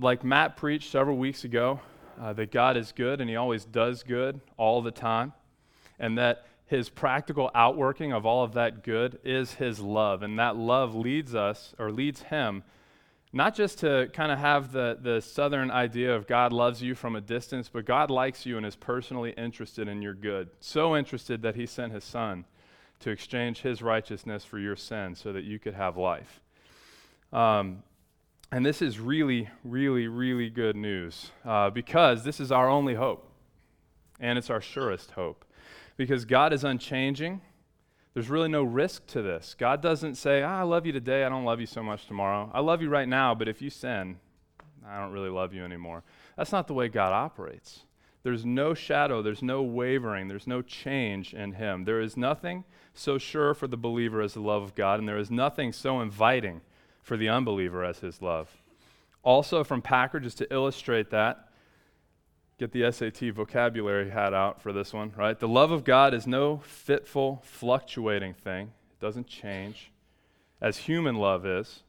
like 0.00 0.24
Matt 0.24 0.56
preached 0.56 0.90
several 0.90 1.18
weeks 1.18 1.44
ago, 1.44 1.78
uh, 2.20 2.32
that 2.34 2.50
God 2.50 2.76
is 2.76 2.92
good 2.92 3.20
and 3.20 3.30
he 3.30 3.36
always 3.36 3.64
does 3.64 4.02
good 4.02 4.40
all 4.56 4.82
the 4.82 4.90
time, 4.90 5.32
and 5.98 6.18
that 6.18 6.46
his 6.66 6.90
practical 6.90 7.50
outworking 7.54 8.12
of 8.12 8.26
all 8.26 8.44
of 8.44 8.52
that 8.52 8.84
good 8.84 9.18
is 9.24 9.54
his 9.54 9.80
love. 9.80 10.22
And 10.22 10.38
that 10.38 10.56
love 10.56 10.94
leads 10.94 11.34
us, 11.34 11.74
or 11.78 11.90
leads 11.90 12.22
him, 12.22 12.62
not 13.32 13.54
just 13.54 13.78
to 13.80 14.10
kind 14.12 14.30
of 14.30 14.38
have 14.38 14.72
the, 14.72 14.98
the 15.00 15.20
southern 15.20 15.70
idea 15.70 16.14
of 16.14 16.26
God 16.26 16.52
loves 16.52 16.82
you 16.82 16.94
from 16.94 17.16
a 17.16 17.20
distance, 17.20 17.68
but 17.68 17.84
God 17.84 18.10
likes 18.10 18.46
you 18.46 18.56
and 18.56 18.66
is 18.66 18.76
personally 18.76 19.32
interested 19.36 19.88
in 19.88 20.02
your 20.02 20.14
good. 20.14 20.50
So 20.60 20.96
interested 20.96 21.42
that 21.42 21.54
he 21.54 21.66
sent 21.66 21.92
his 21.92 22.04
son 22.04 22.44
to 23.00 23.10
exchange 23.10 23.60
his 23.62 23.80
righteousness 23.80 24.44
for 24.44 24.58
your 24.58 24.76
sin 24.76 25.14
so 25.14 25.32
that 25.32 25.44
you 25.44 25.58
could 25.58 25.74
have 25.74 25.96
life. 25.96 26.40
Um, 27.32 27.82
and 28.50 28.64
this 28.64 28.80
is 28.80 28.98
really, 28.98 29.48
really, 29.62 30.08
really 30.08 30.48
good 30.48 30.76
news 30.76 31.30
uh, 31.44 31.70
because 31.70 32.24
this 32.24 32.40
is 32.40 32.50
our 32.50 32.68
only 32.68 32.94
hope, 32.94 33.30
and 34.20 34.38
it's 34.38 34.50
our 34.50 34.60
surest 34.60 35.10
hope 35.12 35.44
because 35.96 36.24
God 36.24 36.52
is 36.52 36.64
unchanging. 36.64 37.42
There's 38.14 38.30
really 38.30 38.48
no 38.48 38.62
risk 38.62 39.06
to 39.08 39.22
this. 39.22 39.54
God 39.58 39.82
doesn't 39.82 40.14
say, 40.14 40.42
ah, 40.42 40.60
I 40.60 40.62
love 40.62 40.86
you 40.86 40.92
today, 40.92 41.24
I 41.24 41.28
don't 41.28 41.44
love 41.44 41.60
you 41.60 41.66
so 41.66 41.82
much 41.82 42.06
tomorrow. 42.06 42.50
I 42.54 42.60
love 42.60 42.80
you 42.80 42.88
right 42.88 43.08
now, 43.08 43.34
but 43.34 43.48
if 43.48 43.60
you 43.60 43.68
sin, 43.68 44.18
I 44.86 44.98
don't 44.98 45.12
really 45.12 45.28
love 45.28 45.52
you 45.52 45.62
anymore. 45.64 46.02
That's 46.36 46.52
not 46.52 46.66
the 46.66 46.74
way 46.74 46.88
God 46.88 47.12
operates. 47.12 47.80
There's 48.22 48.46
no 48.46 48.72
shadow, 48.72 49.20
there's 49.22 49.42
no 49.42 49.62
wavering, 49.62 50.26
there's 50.26 50.46
no 50.46 50.62
change 50.62 51.34
in 51.34 51.52
Him. 51.52 51.84
There 51.84 52.00
is 52.00 52.16
nothing 52.16 52.64
so 52.94 53.18
sure 53.18 53.54
for 53.54 53.68
the 53.68 53.76
believer 53.76 54.22
as 54.22 54.34
the 54.34 54.40
love 54.40 54.62
of 54.62 54.74
God, 54.74 54.98
and 54.98 55.08
there 55.08 55.18
is 55.18 55.30
nothing 55.30 55.72
so 55.72 56.00
inviting 56.00 56.62
for 57.02 57.16
the 57.16 57.28
unbeliever 57.28 57.84
as 57.84 57.98
His 57.98 58.22
love. 58.22 58.50
Also, 59.22 59.64
from 59.64 59.82
Packer, 59.82 60.20
just 60.20 60.38
to 60.38 60.52
illustrate 60.52 61.10
that, 61.10 61.48
get 62.58 62.72
the 62.72 62.90
SAT 62.90 63.32
vocabulary 63.34 64.10
hat 64.10 64.34
out 64.34 64.60
for 64.60 64.72
this 64.72 64.92
one, 64.92 65.12
right? 65.16 65.38
The 65.38 65.48
love 65.48 65.70
of 65.70 65.84
God 65.84 66.14
is 66.14 66.26
no 66.26 66.58
fitful, 66.58 67.42
fluctuating 67.44 68.34
thing, 68.34 68.72
it 68.90 69.00
doesn't 69.00 69.26
change, 69.26 69.90
as 70.60 70.78
human 70.78 71.16
love 71.16 71.46
is, 71.46 71.82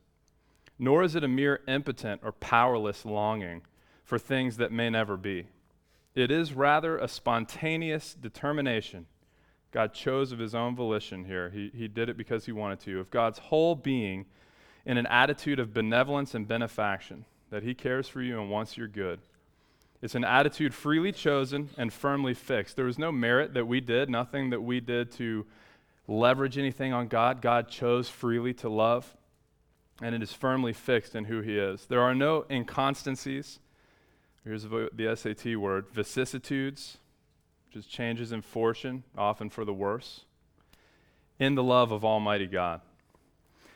nor 0.78 1.04
is 1.04 1.16
it 1.16 1.24
a 1.24 1.28
mere 1.28 1.62
impotent 1.68 2.22
or 2.24 2.32
powerless 2.32 3.06
longing 3.06 3.62
for 4.04 4.18
things 4.18 4.58
that 4.58 4.72
may 4.72 4.89
never 4.89 5.18
be. 5.18 5.48
It 6.16 6.32
is 6.32 6.54
rather 6.54 6.98
a 6.98 7.08
spontaneous 7.08 8.13
determination. 8.13 9.06
God 9.72 9.94
chose 9.94 10.32
of 10.32 10.39
his 10.39 10.56
own 10.56 10.75
volition 10.75 11.25
here. 11.25 11.50
He, 11.50 11.72
he 11.75 11.88
did 11.88 12.10
it 12.10 12.18
because 12.18 12.46
he 12.46 12.51
wanted 12.51 12.80
to. 12.82 13.00
Of 13.00 13.12
God's 13.12 13.38
whole 13.38 13.75
being 13.75 14.25
in 14.86 14.98
an 14.98 15.07
attitude 15.07 15.59
of 15.59 15.74
benevolence 15.74 16.33
and 16.33 16.48
benefaction, 16.48 17.25
that 17.50 17.63
he 17.63 17.74
cares 17.74 18.07
for 18.07 18.21
you 18.21 18.39
and 18.39 18.50
wants 18.50 18.77
your 18.77 18.88
good. 18.88 19.19
It's 20.01 20.15
an 20.15 20.24
attitude 20.24 20.74
freely 20.74 21.12
chosen 21.12 21.69
and 21.77 21.91
firmly 21.91 22.33
fixed. 22.33 22.75
There 22.75 22.86
was 22.86 22.98
no 22.98 23.12
merit 23.12 23.53
that 23.53 23.67
we 23.67 23.81
did, 23.81 24.09
nothing 24.09 24.50
that 24.51 24.62
we 24.62 24.79
did 24.79 25.12
to 25.13 25.45
leverage 26.07 26.57
anything 26.57 26.93
on 26.93 27.07
God. 27.07 27.41
God 27.41 27.67
chose 27.67 28.07
freely 28.07 28.53
to 28.55 28.69
love, 28.69 29.15
and 30.01 30.15
it 30.15 30.24
is 30.24 30.31
firmly 30.31 30.74
fixed 30.74 31.15
in 31.15 31.25
who 31.25 31.41
He 31.41 31.57
is. 31.57 31.86
There 31.86 32.01
are 32.01 32.15
no 32.15 32.45
inconstancies. 32.50 33.59
Here's 34.45 34.63
the 34.63 35.15
SAT 35.15 35.57
word 35.57 35.88
vicissitudes, 35.91 36.98
which 37.67 37.75
is 37.75 37.86
changes 37.86 38.31
in 38.31 38.41
fortune, 38.41 39.03
often 39.17 39.50
for 39.50 39.65
the 39.65 39.74
worse, 39.74 40.24
in 41.38 41.55
the 41.55 41.63
love 41.63 41.91
of 41.91 42.05
Almighty 42.05 42.48
God. 42.48 42.79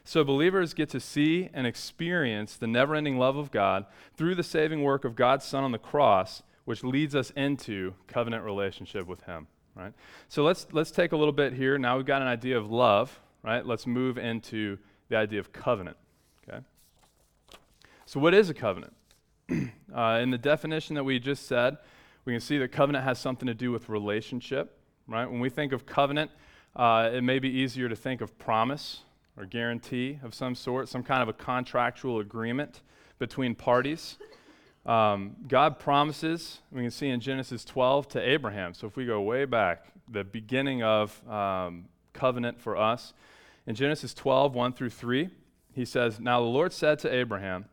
So 0.04 0.24
believers 0.24 0.74
get 0.74 0.90
to 0.90 1.00
see 1.00 1.50
and 1.54 1.66
experience 1.66 2.56
the 2.56 2.68
never 2.68 2.96
ending 2.96 3.18
love 3.18 3.38
of 3.38 3.52
God 3.52 3.86
through 4.16 4.36
the 4.36 4.44
saving 4.44 4.84
work 4.84 5.06
of 5.06 5.16
God's 5.16 5.46
Son 5.46 5.64
on 5.64 5.72
the 5.72 5.78
cross, 5.78 6.44
which 6.66 6.84
leads 6.84 7.16
us 7.16 7.32
into 7.32 7.94
covenant 8.08 8.44
relationship 8.44 9.08
with 9.08 9.22
Him. 9.24 9.48
Right? 9.76 9.94
So 10.28 10.44
let's, 10.44 10.68
let's 10.72 10.92
take 10.92 11.14
a 11.14 11.18
little 11.18 11.34
bit 11.34 11.54
here. 11.54 11.78
Now 11.78 11.98
we've 11.98 12.06
got 12.06 12.22
an 12.22 12.28
idea 12.28 12.58
of 12.58 12.70
love, 12.70 13.20
right? 13.44 13.66
Let's 13.66 13.88
move 13.88 14.18
into 14.18 14.78
the 15.10 15.16
idea 15.16 15.40
of 15.40 15.52
covenant. 15.52 15.98
Okay? 16.48 16.60
So, 18.06 18.20
what 18.20 18.34
is 18.34 18.50
a 18.50 18.54
covenant? 18.54 18.94
uh, 19.96 20.20
in 20.22 20.30
the 20.30 20.38
definition 20.38 20.96
that 20.96 21.04
we 21.04 21.20
just 21.20 21.48
said, 21.48 21.78
we 22.26 22.34
can 22.34 22.40
see 22.40 22.58
that 22.58 22.72
covenant 22.72 23.04
has 23.04 23.20
something 23.20 23.48
to 23.48 23.54
do 23.54 23.72
with 23.72 23.90
relationship, 23.90 24.78
right? 25.08 25.30
When 25.30 25.40
we 25.40 25.50
think 25.50 25.74
of 25.74 25.86
covenant, 25.86 26.32
uh, 26.76 27.10
it 27.14 27.24
may 27.24 27.40
be 27.40 27.50
easier 27.50 27.90
to 27.90 27.96
think 27.96 28.22
of 28.22 28.38
promise, 28.38 29.02
or 29.38 29.46
guarantee 29.46 30.20
of 30.24 30.34
some 30.34 30.56
sort, 30.56 30.90
some 30.90 31.04
kind 31.04 31.24
of 31.24 31.30
a 31.30 31.34
contractual 31.34 32.20
agreement 32.20 32.82
between 33.20 33.56
parties. 33.56 34.18
Um, 34.86 35.36
God 35.48 35.80
promises, 35.80 36.60
we 36.72 36.82
can 36.82 36.92
see 36.92 37.10
in 37.10 37.20
Genesis 37.20 37.64
12 37.64 38.10
to 38.10 38.20
Abraham. 38.20 38.74
So 38.74 38.86
if 38.86 38.96
we 38.96 39.06
go 39.06 39.22
way 39.22 39.46
back, 39.46 39.88
the 40.10 40.24
beginning 40.24 40.84
of 40.84 41.28
um, 41.30 41.86
covenant 42.12 42.60
for 42.60 42.78
us, 42.78 43.14
in 43.66 43.76
Genesis 43.76 44.14
12, 44.14 44.54
1 44.54 44.74
through 44.74 44.90
3, 44.90 45.30
he 45.74 45.86
says, 45.86 46.20
Now 46.20 46.42
the 46.42 46.48
Lord 46.48 46.74
said 46.74 47.00
to 47.00 47.14
Abraham, 47.14 47.66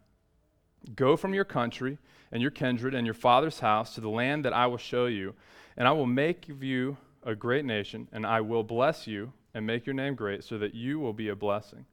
Go 0.95 1.17
from 1.17 1.35
your 1.35 1.45
country 1.45 1.99
and 2.33 2.41
your 2.41 2.53
kindred 2.53 2.95
and 2.95 3.07
your 3.07 3.15
father's 3.15 3.61
house 3.61 3.95
to 3.97 4.01
the 4.01 4.09
land 4.09 4.45
that 4.45 4.53
I 4.53 4.67
will 4.67 4.79
show 4.79 5.07
you, 5.07 5.35
and 5.77 5.89
I 5.89 5.93
will 5.93 6.07
make 6.07 6.49
of 6.49 6.63
you 6.63 6.97
a 7.25 7.35
great 7.35 7.65
nation, 7.65 8.09
and 8.13 8.25
I 8.25 8.41
will 8.41 8.63
bless 8.63 9.07
you 9.07 9.33
and 9.55 9.67
make 9.67 9.87
your 9.87 9.95
name 9.95 10.15
great 10.15 10.45
so 10.45 10.59
that 10.59 10.75
you 10.75 10.99
will 10.99 11.13
be 11.13 11.29
a 11.29 11.37
blessing. 11.37 11.87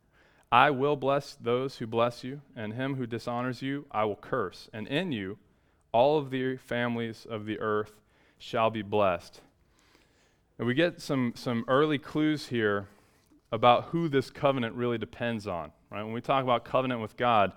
I 0.52 0.70
will 0.72 0.96
bless 0.96 1.36
those 1.36 1.78
who 1.78 1.88
bless 1.88 2.24
you, 2.24 2.42
and 2.56 2.74
him 2.74 2.96
who 2.96 3.06
dishonors 3.06 3.62
you 3.62 3.86
I 3.92 4.06
will 4.06 4.16
curse. 4.16 4.70
And 4.72 4.88
in 4.88 5.12
you 5.12 5.38
all 5.92 6.18
of 6.18 6.30
the 6.30 6.58
families 6.58 7.26
of 7.30 7.46
the 7.46 7.60
earth 7.60 7.94
shall 8.38 8.70
be 8.70 8.82
blessed. 8.82 9.42
And 10.58 10.68
we 10.68 10.74
get 10.74 11.02
some, 11.02 11.34
some 11.36 11.66
early 11.68 11.98
clues 11.98 12.48
here 12.48 12.88
about 13.52 13.86
who 13.86 14.10
this 14.10 14.30
covenant 14.30 14.76
really 14.76 14.98
depends 14.98 15.48
on. 15.48 15.72
Right? 15.92 16.04
When 16.04 16.14
we 16.14 16.22
talk 16.22 16.44
about 16.44 16.66
covenant 16.66 17.02
with 17.02 17.18
God, 17.18 17.52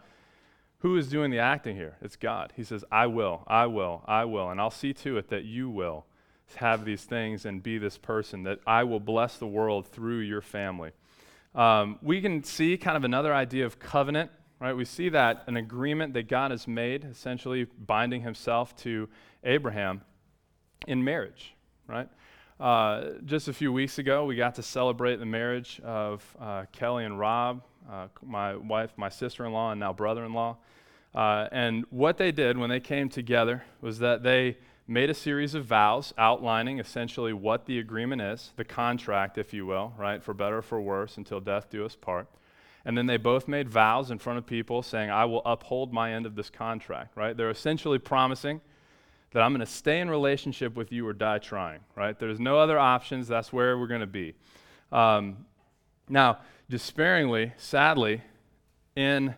who 0.78 0.97
is 0.97 1.09
doing 1.09 1.30
the 1.30 1.38
acting 1.38 1.76
here? 1.76 1.97
It's 2.00 2.16
God. 2.16 2.52
He 2.57 2.64
says, 2.64 2.85
I 2.90 3.07
will, 3.07 3.42
I 3.47 3.66
will, 3.66 4.02
I 4.07 4.25
will, 4.25 4.50
and 4.50 4.61
I'll 4.61 4.71
see 4.71 4.92
to 4.95 5.19
it 5.19 5.28
that 5.28 5.45
you 5.45 5.69
will 5.69 6.07
have 6.57 6.85
these 6.85 7.04
things 7.04 7.45
and 7.45 7.62
be 7.62 7.78
this 7.78 7.99
person, 7.99 8.42
that 8.45 8.61
I 8.66 8.85
will 8.85 9.00
bless 9.00 9.37
the 9.37 9.47
world 9.47 9.87
through 9.87 10.21
your 10.21 10.40
family. 10.40 10.90
Um, 11.54 11.99
we 12.02 12.21
can 12.21 12.45
see 12.45 12.76
kind 12.76 12.97
of 12.97 13.04
another 13.04 13.35
idea 13.35 13.66
of 13.66 13.78
covenant, 13.78 14.30
right? 14.61 14.75
We 14.75 14.85
see 14.85 15.09
that 15.09 15.45
an 15.47 15.57
agreement 15.57 16.14
that 16.14 16.28
God 16.28 16.50
has 16.50 16.69
made, 16.69 17.04
essentially 17.04 17.64
binding 17.64 18.23
himself 18.23 18.76
to 18.78 19.09
Abraham 19.42 20.02
in 20.87 21.02
marriage, 21.02 21.54
right? 21.87 22.09
Uh, 22.61 23.12
just 23.25 23.49
a 23.49 23.52
few 23.52 23.73
weeks 23.73 23.99
ago, 23.99 24.25
we 24.26 24.37
got 24.37 24.54
to 24.57 24.62
celebrate 24.62 25.16
the 25.16 25.26
marriage 25.26 25.80
of 25.83 26.37
uh, 26.38 26.66
Kelly 26.73 27.04
and 27.04 27.19
Rob, 27.19 27.62
uh, 27.90 28.09
my 28.23 28.54
wife, 28.54 28.92
my 28.97 29.09
sister 29.09 29.47
in 29.47 29.52
law, 29.52 29.71
and 29.71 29.80
now 29.80 29.92
brother 29.92 30.25
in 30.25 30.35
law. 30.35 30.59
Uh, 31.14 31.49
and 31.50 31.85
what 31.90 32.19
they 32.19 32.30
did 32.30 32.57
when 32.57 32.71
they 32.71 32.78
came 32.78 33.09
together 33.09 33.64
was 33.80 33.99
that 33.99 34.23
they 34.23 34.57
made 34.90 35.09
a 35.09 35.14
series 35.14 35.54
of 35.54 35.64
vows 35.64 36.12
outlining 36.18 36.80
essentially 36.80 37.32
what 37.32 37.66
the 37.66 37.78
agreement 37.78 38.20
is, 38.20 38.52
the 38.56 38.64
contract, 38.64 39.38
if 39.38 39.54
you 39.54 39.64
will, 39.64 39.94
right, 39.97 40.20
for 40.20 40.35
better 40.35 40.59
or 40.59 40.62
for 40.62 40.80
worse, 40.80 41.16
until 41.16 41.38
death 41.38 41.70
do 41.70 41.87
us 41.87 41.94
part. 41.94 42.26
And 42.85 42.99
then 42.99 43.06
they 43.06 43.16
both 43.16 43.47
made 43.47 43.68
vows 43.68 44.11
in 44.11 44.18
front 44.18 44.38
of 44.40 44.47
people 44.47 44.82
saying, 44.82 45.09
I 45.09 45.26
will 45.26 45.42
uphold 45.47 45.92
my 45.92 46.12
end 46.12 46.26
of 46.26 46.35
this 46.35 46.50
contract, 46.50 47.16
right? 47.16 47.37
They're 47.37 47.50
essentially 47.50 48.00
promising 48.00 48.61
that 49.30 49.44
I'm 49.44 49.52
going 49.52 49.61
to 49.61 49.66
stay 49.66 50.00
in 50.00 50.11
relationship 50.11 50.75
with 50.75 50.90
you 50.90 51.06
or 51.06 51.12
die 51.12 51.38
trying, 51.38 51.80
right? 51.94 52.18
There's 52.18 52.40
no 52.40 52.59
other 52.59 52.76
options. 52.76 53.28
That's 53.28 53.52
where 53.52 53.78
we're 53.78 53.87
going 53.87 54.00
to 54.00 54.09
be. 54.09 54.35
Um, 54.90 55.47
now, 56.09 56.38
despairingly, 56.68 57.52
sadly, 57.59 58.23
in 58.97 59.37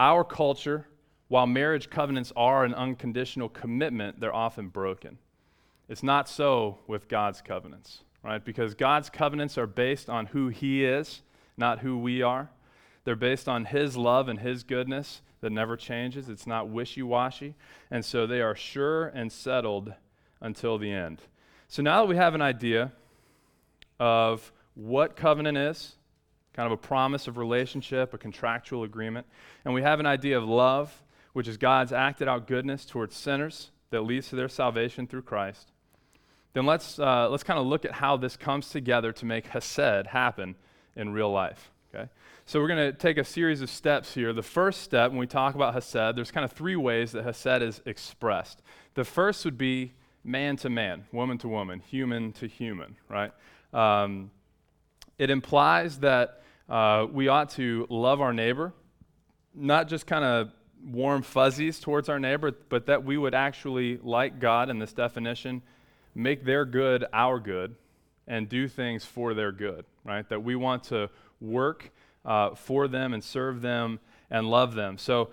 our 0.00 0.24
culture, 0.24 0.87
while 1.28 1.46
marriage 1.46 1.90
covenants 1.90 2.32
are 2.36 2.64
an 2.64 2.74
unconditional 2.74 3.48
commitment, 3.48 4.20
they're 4.20 4.34
often 4.34 4.68
broken. 4.68 5.18
It's 5.88 6.02
not 6.02 6.28
so 6.28 6.78
with 6.86 7.08
God's 7.08 7.40
covenants, 7.40 8.02
right? 8.22 8.44
Because 8.44 8.74
God's 8.74 9.10
covenants 9.10 9.56
are 9.56 9.66
based 9.66 10.10
on 10.10 10.26
who 10.26 10.48
He 10.48 10.84
is, 10.84 11.22
not 11.56 11.80
who 11.80 11.98
we 11.98 12.22
are. 12.22 12.50
They're 13.04 13.16
based 13.16 13.48
on 13.48 13.66
His 13.66 13.96
love 13.96 14.28
and 14.28 14.40
His 14.40 14.64
goodness 14.64 15.22
that 15.40 15.50
never 15.50 15.76
changes. 15.76 16.28
It's 16.28 16.46
not 16.46 16.68
wishy 16.68 17.02
washy. 17.02 17.54
And 17.90 18.04
so 18.04 18.26
they 18.26 18.40
are 18.40 18.54
sure 18.54 19.06
and 19.08 19.30
settled 19.30 19.94
until 20.40 20.78
the 20.78 20.90
end. 20.90 21.22
So 21.68 21.82
now 21.82 22.02
that 22.02 22.08
we 22.08 22.16
have 22.16 22.34
an 22.34 22.42
idea 22.42 22.92
of 24.00 24.52
what 24.74 25.16
covenant 25.16 25.58
is, 25.58 25.96
kind 26.54 26.66
of 26.66 26.72
a 26.72 26.76
promise 26.76 27.28
of 27.28 27.36
relationship, 27.36 28.14
a 28.14 28.18
contractual 28.18 28.82
agreement, 28.82 29.26
and 29.64 29.72
we 29.74 29.82
have 29.82 30.00
an 30.00 30.06
idea 30.06 30.36
of 30.36 30.44
love, 30.44 31.02
which 31.32 31.48
is 31.48 31.56
God's 31.56 31.92
acted 31.92 32.28
out 32.28 32.46
goodness 32.46 32.84
towards 32.84 33.16
sinners 33.16 33.70
that 33.90 34.02
leads 34.02 34.28
to 34.28 34.36
their 34.36 34.48
salvation 34.48 35.06
through 35.06 35.22
Christ, 35.22 35.72
then 36.52 36.66
let's, 36.66 36.98
uh, 36.98 37.28
let's 37.30 37.42
kind 37.42 37.58
of 37.58 37.66
look 37.66 37.84
at 37.84 37.92
how 37.92 38.16
this 38.16 38.36
comes 38.36 38.70
together 38.70 39.12
to 39.12 39.24
make 39.24 39.46
Hesed 39.46 40.08
happen 40.08 40.56
in 40.96 41.12
real 41.12 41.30
life. 41.30 41.70
Okay? 41.94 42.08
So 42.46 42.60
we're 42.60 42.68
going 42.68 42.92
to 42.92 42.98
take 42.98 43.18
a 43.18 43.24
series 43.24 43.60
of 43.60 43.70
steps 43.70 44.14
here. 44.14 44.32
The 44.32 44.42
first 44.42 44.82
step, 44.82 45.10
when 45.10 45.18
we 45.18 45.26
talk 45.26 45.54
about 45.54 45.74
Hesed, 45.74 46.16
there's 46.16 46.30
kind 46.30 46.44
of 46.44 46.52
three 46.52 46.76
ways 46.76 47.12
that 47.12 47.24
Hesed 47.24 47.62
is 47.62 47.82
expressed. 47.84 48.62
The 48.94 49.04
first 49.04 49.44
would 49.44 49.58
be 49.58 49.92
man 50.24 50.56
to 50.56 50.70
man, 50.70 51.04
woman 51.12 51.38
to 51.38 51.48
woman, 51.48 51.80
human 51.80 52.32
to 52.32 52.46
human, 52.46 52.96
right? 53.08 53.32
Um, 53.72 54.30
it 55.18 55.30
implies 55.30 55.98
that 56.00 56.42
uh, 56.68 57.06
we 57.10 57.28
ought 57.28 57.50
to 57.50 57.86
love 57.88 58.20
our 58.20 58.32
neighbor, 58.32 58.72
not 59.54 59.88
just 59.88 60.06
kind 60.06 60.24
of 60.24 60.50
warm 60.84 61.22
fuzzies 61.22 61.80
towards 61.80 62.08
our 62.08 62.18
neighbor, 62.18 62.52
but 62.68 62.86
that 62.86 63.04
we 63.04 63.16
would 63.16 63.34
actually, 63.34 63.98
like 63.98 64.38
God 64.38 64.70
in 64.70 64.78
this 64.78 64.92
definition, 64.92 65.62
make 66.14 66.44
their 66.44 66.64
good 66.64 67.04
our 67.12 67.38
good 67.38 67.74
and 68.26 68.48
do 68.48 68.68
things 68.68 69.04
for 69.04 69.34
their 69.34 69.52
good, 69.52 69.84
right? 70.04 70.28
That 70.28 70.42
we 70.42 70.56
want 70.56 70.84
to 70.84 71.10
work 71.40 71.90
uh, 72.24 72.54
for 72.54 72.88
them 72.88 73.14
and 73.14 73.22
serve 73.22 73.62
them 73.62 74.00
and 74.30 74.50
love 74.50 74.74
them. 74.74 74.98
So 74.98 75.30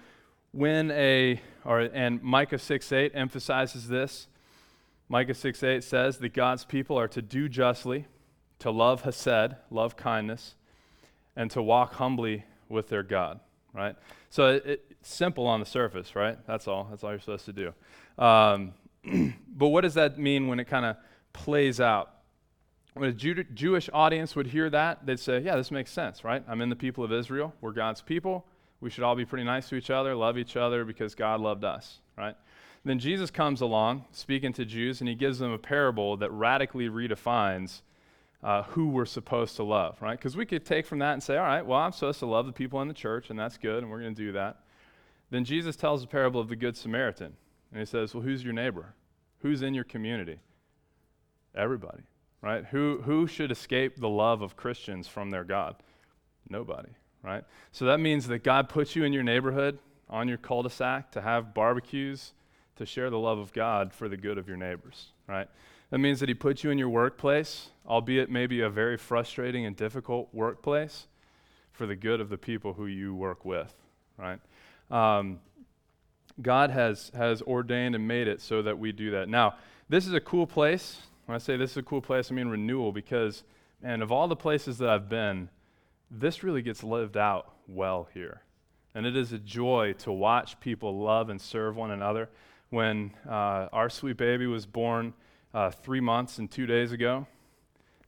when 0.52 0.90
a, 0.92 1.42
or, 1.66 1.82
and 1.82 2.24
Micah 2.24 2.60
6 2.60 2.92
8 2.92 3.12
emphasizes 3.14 3.88
this. 3.88 4.28
Micah 5.10 5.34
6 5.34 5.62
8 5.62 5.84
says 5.84 6.18
that 6.20 6.34
God's 6.34 6.64
people 6.64 6.98
are 6.98 7.10
to 7.10 7.22
do 7.22 7.50
justly, 7.50 8.06
to 8.60 8.72
love 8.72 9.02
Hesed, 9.02 9.56
love 9.70 9.98
kindness, 9.98 10.56
and 11.36 11.52
to 11.52 11.62
walk 11.62 11.96
humbly 11.96 12.46
with 12.70 12.88
their 12.88 13.04
God, 13.04 13.40
right? 13.74 13.96
So 14.30 14.62
it, 14.66 14.95
simple 15.06 15.48
on 15.48 15.60
the 15.60 15.66
surface, 15.66 16.16
right? 16.16 16.38
That's 16.48 16.68
all. 16.68 16.88
That's 16.90 17.04
all 17.04 17.12
you're 17.12 17.20
supposed 17.20 17.46
to 17.46 17.54
do. 17.54 17.74
Um, 18.24 18.74
but 19.56 19.68
what 19.68 19.82
does 19.82 19.94
that 19.96 20.18
mean 20.18 20.48
when 20.48 20.60
it 20.60 20.66
kind 20.66 20.86
of 20.86 20.98
plays 21.34 21.80
out? 21.80 22.12
When 22.94 23.10
a 23.10 23.14
Jew- 23.14 23.44
Jewish 23.54 23.90
audience 23.94 24.36
would 24.36 24.48
hear 24.48 24.70
that, 24.70 25.06
they'd 25.06 25.20
say, 25.20 25.40
Yeah, 25.40 25.56
this 25.56 25.72
makes 25.72 25.92
sense, 25.92 26.24
right? 26.24 26.44
I'm 26.48 26.62
in 26.62 26.70
the 26.70 26.76
people 26.76 27.04
of 27.04 27.12
Israel. 27.12 27.54
We're 27.62 27.72
God's 27.72 28.02
people. 28.02 28.46
We 28.82 28.90
should 28.90 29.04
all 29.04 29.16
be 29.16 29.26
pretty 29.26 29.44
nice 29.44 29.70
to 29.70 29.76
each 29.76 29.90
other, 29.90 30.16
love 30.16 30.38
each 30.38 30.58
other 30.58 30.86
because 30.86 31.16
God 31.16 31.40
loved 31.40 31.64
us, 31.64 32.00
right? 32.18 32.36
Then 32.84 33.00
Jesus 33.00 33.32
comes 33.32 33.62
along, 33.62 34.06
speaking 34.12 34.54
to 34.54 34.66
Jews, 34.66 35.02
and 35.02 35.10
he 35.10 35.16
gives 35.16 35.40
them 35.40 35.52
a 35.52 35.58
parable 35.58 36.18
that 36.18 36.32
radically 36.32 36.88
redefines 36.88 37.82
uh, 38.44 38.62
who 38.64 38.90
we're 38.90 39.08
supposed 39.08 39.56
to 39.56 39.64
love, 39.64 40.00
right? 40.02 40.18
Because 40.18 40.38
we 40.38 40.46
could 40.46 40.66
take 40.66 40.86
from 40.86 41.00
that 41.00 41.14
and 41.14 41.24
say, 41.24 41.36
all 41.36 41.44
right, 41.44 41.66
well, 41.66 41.80
I'm 41.80 41.92
supposed 41.92 42.20
to 42.20 42.28
love 42.28 42.46
the 42.46 42.52
people 42.52 42.80
in 42.84 42.88
the 42.88 42.94
church, 42.94 43.32
and 43.32 43.40
that's 43.40 43.58
good, 43.58 43.82
and 43.82 43.92
we're 43.92 44.02
going 44.02 44.14
to 44.14 44.22
do 44.22 44.34
that. 44.34 44.60
Then 45.30 45.46
Jesus 45.46 45.76
tells 45.76 46.02
the 46.02 46.08
parable 46.08 46.40
of 46.40 46.50
the 46.50 46.56
Good 46.56 46.78
Samaritan, 46.78 47.34
and 47.72 47.80
he 47.80 47.86
says, 47.86 48.14
well, 48.14 48.24
who's 48.24 48.44
your 48.44 48.54
neighbor? 48.54 48.94
Who's 49.40 49.62
in 49.62 49.74
your 49.74 49.84
community? 49.84 50.40
Everybody 51.56 52.04
right? 52.46 52.64
Who, 52.66 53.02
who 53.04 53.26
should 53.26 53.52
escape 53.52 53.98
the 53.98 54.08
love 54.08 54.44
of 54.44 54.56
Christians 54.56 55.08
from 55.08 55.32
their 55.32 55.44
God? 55.44 55.76
Nobody, 56.48 56.90
right? 57.24 57.44
So 57.72 57.86
that 57.86 58.00
means 58.00 58.28
that 58.28 58.44
God 58.44 58.70
puts 58.70 58.96
you 58.96 59.04
in 59.04 59.12
your 59.12 59.24
neighborhood, 59.24 59.80
on 60.08 60.28
your 60.28 60.38
cul 60.38 60.62
de 60.62 60.70
sac, 60.70 61.12
to 61.14 61.22
have 61.22 61.56
barbecues, 61.56 62.34
to 62.76 62.86
share 62.86 63.10
the 63.10 63.18
love 63.18 63.40
of 63.40 63.52
God 63.52 63.92
for 63.92 64.08
the 64.08 64.16
good 64.16 64.38
of 64.38 64.48
your 64.48 64.58
neighbors, 64.58 65.12
right? 65.28 65.48
That 65.90 65.98
means 65.98 66.20
that 66.20 66.30
He 66.30 66.36
puts 66.36 66.64
you 66.64 66.70
in 66.70 66.78
your 66.78 66.90
workplace, 66.90 67.70
albeit 67.88 68.30
maybe 68.30 68.62
a 68.62 68.70
very 68.70 68.98
frustrating 68.98 69.66
and 69.66 69.76
difficult 69.76 70.30
workplace, 70.32 71.08
for 71.72 71.88
the 71.88 71.96
good 71.96 72.22
of 72.22 72.30
the 72.30 72.38
people 72.38 72.74
who 72.74 72.86
you 72.86 73.16
work 73.16 73.44
with, 73.44 73.74
right? 74.20 74.40
Um, 74.92 75.40
God 76.42 76.70
has, 76.72 77.12
has 77.16 77.42
ordained 77.42 77.96
and 77.96 78.08
made 78.08 78.28
it 78.28 78.42
so 78.42 78.62
that 78.62 78.78
we 78.78 78.92
do 78.92 79.12
that. 79.12 79.30
Now, 79.30 79.56
this 79.90 80.06
is 80.06 80.14
a 80.14 80.20
cool 80.20 80.48
place 80.48 81.02
when 81.26 81.36
I 81.36 81.40
say 81.40 81.58
this 81.58 81.72
is 81.72 81.78
a 81.78 81.84
cool 81.84 82.02
place, 82.02 82.32
I 82.32 82.36
mean 82.36 82.50
renewal 82.50 82.92
because, 82.92 83.44
man, 83.82 84.02
of 84.02 84.12
all 84.12 84.28
the 84.28 84.36
places 84.36 84.78
that 84.78 84.90
I've 84.90 85.10
been, 85.10 85.50
this 86.12 86.44
really 86.44 86.62
gets 86.62 86.84
lived 86.84 87.18
out 87.18 87.52
well 87.68 88.08
here. 88.14 88.42
And 88.94 89.06
it 89.06 89.18
is 89.18 89.34
a 89.34 89.40
joy 89.40 89.94
to 90.00 90.12
watch 90.12 90.60
people 90.60 91.00
love 91.00 91.30
and 91.30 91.42
serve 91.42 91.76
one 91.76 91.92
another. 91.92 92.30
When 92.70 93.12
uh, 93.28 93.70
our 93.74 93.90
sweet 93.90 94.18
baby 94.18 94.46
was 94.46 94.66
born 94.66 95.14
uh, 95.54 95.72
three 95.72 96.00
months 96.00 96.38
and 96.38 96.50
two 96.50 96.66
days 96.66 96.92
ago, 96.92 97.28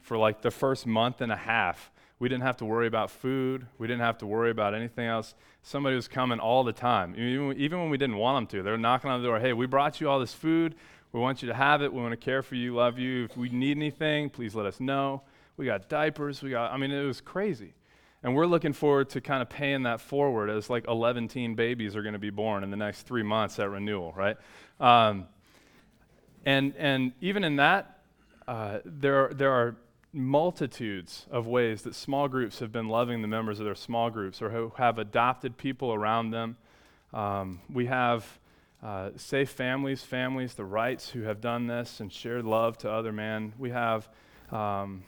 for 0.02 0.18
like 0.18 0.42
the 0.42 0.52
first 0.52 0.86
month 0.86 1.20
and 1.20 1.32
a 1.32 1.36
half, 1.38 1.92
we 2.20 2.30
didn't 2.30 2.44
have 2.44 2.58
to 2.58 2.66
worry 2.66 2.88
about 2.88 3.12
food. 3.12 3.68
We 3.78 3.88
didn't 3.88 4.02
have 4.02 4.18
to 4.20 4.26
worry 4.26 4.50
about 4.50 4.74
anything 4.74 5.06
else. 5.06 5.36
Somebody 5.62 5.96
was 5.96 6.08
coming 6.08 6.40
all 6.40 6.64
the 6.64 6.74
time, 6.74 7.14
even, 7.16 7.80
when 7.80 7.90
we 7.90 7.98
didn't 7.98 8.18
want 8.18 8.38
them 8.38 8.58
to. 8.58 8.64
They 8.64 8.72
were 8.72 8.78
knocking 8.78 9.12
on 9.12 9.22
the 9.22 9.28
door. 9.28 9.40
Hey, 9.40 9.54
we 9.54 9.68
brought 9.68 10.02
you 10.02 10.10
all 10.10 10.20
this 10.20 10.34
food. 10.34 10.76
We 11.12 11.20
want 11.20 11.42
you 11.42 11.48
to 11.50 11.54
have 11.54 11.82
it. 11.82 11.94
We 11.94 12.02
want 12.02 12.14
to 12.14 12.18
care 12.18 12.42
for 12.42 12.56
you, 12.56 12.76
love 12.76 12.98
you. 12.98 13.26
If 13.26 13.38
we 13.38 13.50
need 13.50 13.78
anything, 13.78 14.30
please 14.30 14.56
let 14.56 14.66
us 14.66 14.80
know. 14.80 15.22
We 15.58 15.66
got 15.66 15.90
diapers. 15.90 16.42
We 16.42 16.50
got, 16.52 16.72
I 16.72 16.78
mean, 16.78 16.92
it 16.92 17.06
was 17.06 17.22
crazy. 17.22 17.74
And 18.24 18.36
we're 18.36 18.48
looking 18.48 18.74
forward 18.74 19.10
to 19.12 19.22
kind 19.22 19.42
of 19.42 19.50
paying 19.50 19.84
that 19.84 20.02
forward 20.02 20.50
as 20.50 20.70
like 20.70 20.88
11 20.88 21.28
teen 21.28 21.54
babies 21.54 21.96
are 21.96 22.02
going 22.02 22.14
to 22.14 22.20
be 22.20 22.32
born 22.32 22.64
in 22.64 22.72
the 22.72 22.78
next 22.78 23.04
three 23.04 23.24
months 23.24 23.60
at 23.60 23.70
renewal, 23.70 24.12
right? 24.16 24.38
Um, 24.80 25.28
and, 26.46 26.74
and 26.78 27.14
even 27.22 27.44
in 27.44 27.58
that, 27.58 28.00
uh, 28.48 28.80
there, 28.86 29.30
there 29.34 29.52
are 29.52 29.76
multitudes 30.14 31.26
of 31.30 31.48
ways 31.48 31.82
that 31.84 31.94
small 31.94 32.28
groups 32.28 32.60
have 32.60 32.72
been 32.72 32.88
loving 32.88 33.22
the 33.22 33.28
members 33.28 33.60
of 33.60 33.66
their 33.66 33.76
small 33.76 34.10
groups 34.10 34.42
or 34.42 34.50
who 34.50 34.72
have 34.78 34.98
adopted 34.98 35.58
people 35.58 35.94
around 35.94 36.32
them. 36.32 36.58
Um, 37.14 37.62
we 37.72 37.86
have 37.88 38.40
uh, 38.84 39.12
Safe 39.16 39.50
Families, 39.50 40.04
families, 40.04 40.54
the 40.54 40.66
Wrights 40.66 41.10
who 41.10 41.24
have 41.24 41.42
done 41.42 41.68
this 41.68 42.00
and 42.00 42.12
shared 42.12 42.46
love 42.46 42.78
to 42.80 42.92
other 42.92 43.12
men. 43.12 43.54
We 43.58 43.72
have 43.72 44.08
um, 44.52 45.04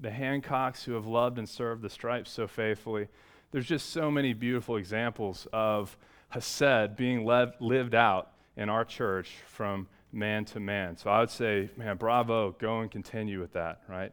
the 0.00 0.10
Hancocks 0.10 0.84
who 0.84 0.92
have 0.92 1.06
loved 1.06 1.38
and 1.38 1.48
served 1.48 1.82
the 1.82 1.90
stripes 1.90 2.30
so 2.30 2.46
faithfully. 2.46 3.08
There's 3.52 3.66
just 3.66 3.90
so 3.90 4.10
many 4.10 4.32
beautiful 4.32 4.76
examples 4.76 5.46
of 5.52 5.96
Hesed 6.30 6.96
being 6.96 7.24
lev- 7.24 7.54
lived 7.60 7.94
out 7.94 8.30
in 8.56 8.68
our 8.68 8.84
church 8.84 9.32
from 9.46 9.88
man 10.12 10.44
to 10.46 10.60
man. 10.60 10.96
So 10.96 11.10
I 11.10 11.20
would 11.20 11.30
say, 11.30 11.70
man, 11.76 11.96
bravo, 11.96 12.52
go 12.58 12.80
and 12.80 12.90
continue 12.90 13.40
with 13.40 13.52
that, 13.52 13.80
right? 13.88 14.12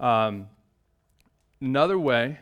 Um, 0.00 0.48
another 1.60 1.98
way 1.98 2.38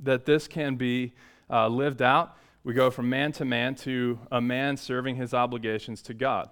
that 0.00 0.24
this 0.24 0.48
can 0.48 0.76
be 0.76 1.12
uh, 1.48 1.68
lived 1.68 2.02
out 2.02 2.36
we 2.62 2.74
go 2.74 2.90
from 2.90 3.08
man 3.08 3.32
to 3.32 3.44
man 3.44 3.74
to 3.76 4.18
a 4.30 4.40
man 4.40 4.76
serving 4.76 5.16
his 5.16 5.32
obligations 5.32 6.02
to 6.02 6.14
God. 6.14 6.50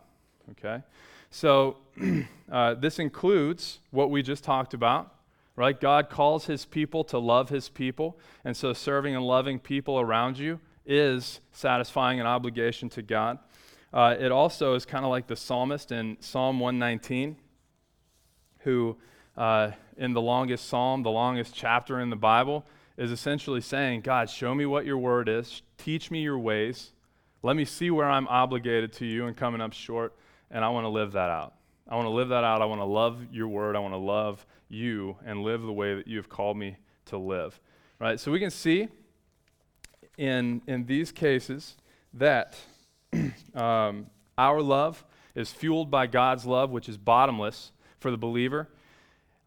Okay? 0.52 0.82
So 1.30 1.76
uh, 2.52 2.74
this 2.74 2.98
includes 2.98 3.80
what 3.90 4.10
we 4.10 4.22
just 4.22 4.42
talked 4.42 4.72
about, 4.72 5.14
right? 5.54 5.78
God 5.78 6.08
calls 6.08 6.46
his 6.46 6.64
people 6.64 7.04
to 7.04 7.18
love 7.18 7.50
his 7.50 7.68
people. 7.68 8.18
And 8.44 8.56
so 8.56 8.72
serving 8.72 9.14
and 9.14 9.26
loving 9.26 9.58
people 9.58 10.00
around 10.00 10.38
you 10.38 10.60
is 10.86 11.40
satisfying 11.52 12.20
an 12.20 12.26
obligation 12.26 12.88
to 12.90 13.02
God. 13.02 13.38
Uh, 13.92 14.14
it 14.18 14.30
also 14.30 14.74
is 14.74 14.84
kind 14.84 15.04
of 15.04 15.10
like 15.10 15.26
the 15.26 15.36
psalmist 15.36 15.92
in 15.92 16.16
Psalm 16.20 16.60
119, 16.60 17.36
who, 18.60 18.96
uh, 19.36 19.70
in 19.96 20.12
the 20.12 20.20
longest 20.20 20.68
psalm, 20.68 21.02
the 21.02 21.10
longest 21.10 21.54
chapter 21.54 22.00
in 22.00 22.10
the 22.10 22.16
Bible, 22.16 22.66
is 22.98 23.10
essentially 23.10 23.60
saying, 23.60 24.02
God, 24.02 24.28
show 24.28 24.54
me 24.54 24.66
what 24.66 24.84
your 24.84 24.98
word 24.98 25.28
is, 25.28 25.62
teach 25.78 26.10
me 26.10 26.20
your 26.20 26.38
ways, 26.38 26.92
let 27.42 27.56
me 27.56 27.64
see 27.64 27.90
where 27.90 28.10
I'm 28.10 28.26
obligated 28.28 28.92
to 28.94 29.06
you 29.06 29.26
and 29.26 29.36
coming 29.36 29.60
up 29.60 29.72
short, 29.72 30.14
and 30.50 30.64
I 30.64 30.68
want 30.68 30.84
to 30.84 30.88
live 30.88 31.12
that 31.12 31.30
out. 31.30 31.54
I 31.88 31.94
want 31.94 32.06
to 32.06 32.10
live 32.10 32.28
that 32.28 32.44
out. 32.44 32.60
I 32.60 32.66
want 32.66 32.80
to 32.80 32.86
love 32.86 33.18
your 33.32 33.48
word. 33.48 33.74
I 33.74 33.78
want 33.78 33.94
to 33.94 33.98
love 33.98 34.44
you 34.68 35.16
and 35.24 35.42
live 35.42 35.62
the 35.62 35.72
way 35.72 35.94
that 35.94 36.06
you 36.06 36.18
have 36.18 36.28
called 36.28 36.58
me 36.58 36.76
to 37.06 37.16
live. 37.16 37.58
Right? 37.98 38.20
So 38.20 38.30
we 38.30 38.38
can 38.38 38.50
see 38.50 38.88
in, 40.18 40.60
in 40.66 40.84
these 40.84 41.10
cases 41.10 41.76
that 42.12 42.58
um, 43.54 44.06
our 44.36 44.60
love 44.62 45.04
is 45.34 45.52
fueled 45.52 45.90
by 45.90 46.06
God's 46.06 46.46
love, 46.46 46.70
which 46.70 46.88
is 46.88 46.96
bottomless 46.96 47.72
for 47.98 48.10
the 48.10 48.16
believer. 48.16 48.68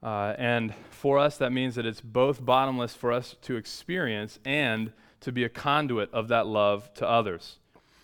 Uh, 0.03 0.33
and 0.37 0.73
for 0.89 1.19
us, 1.19 1.37
that 1.37 1.51
means 1.51 1.75
that 1.75 1.85
it's 1.85 2.01
both 2.01 2.43
bottomless 2.43 2.95
for 2.95 3.11
us 3.11 3.35
to 3.43 3.55
experience 3.55 4.39
and 4.45 4.91
to 5.19 5.31
be 5.31 5.43
a 5.43 5.49
conduit 5.49 6.11
of 6.11 6.27
that 6.29 6.47
love 6.47 6.91
to 6.95 7.07
others. 7.07 7.57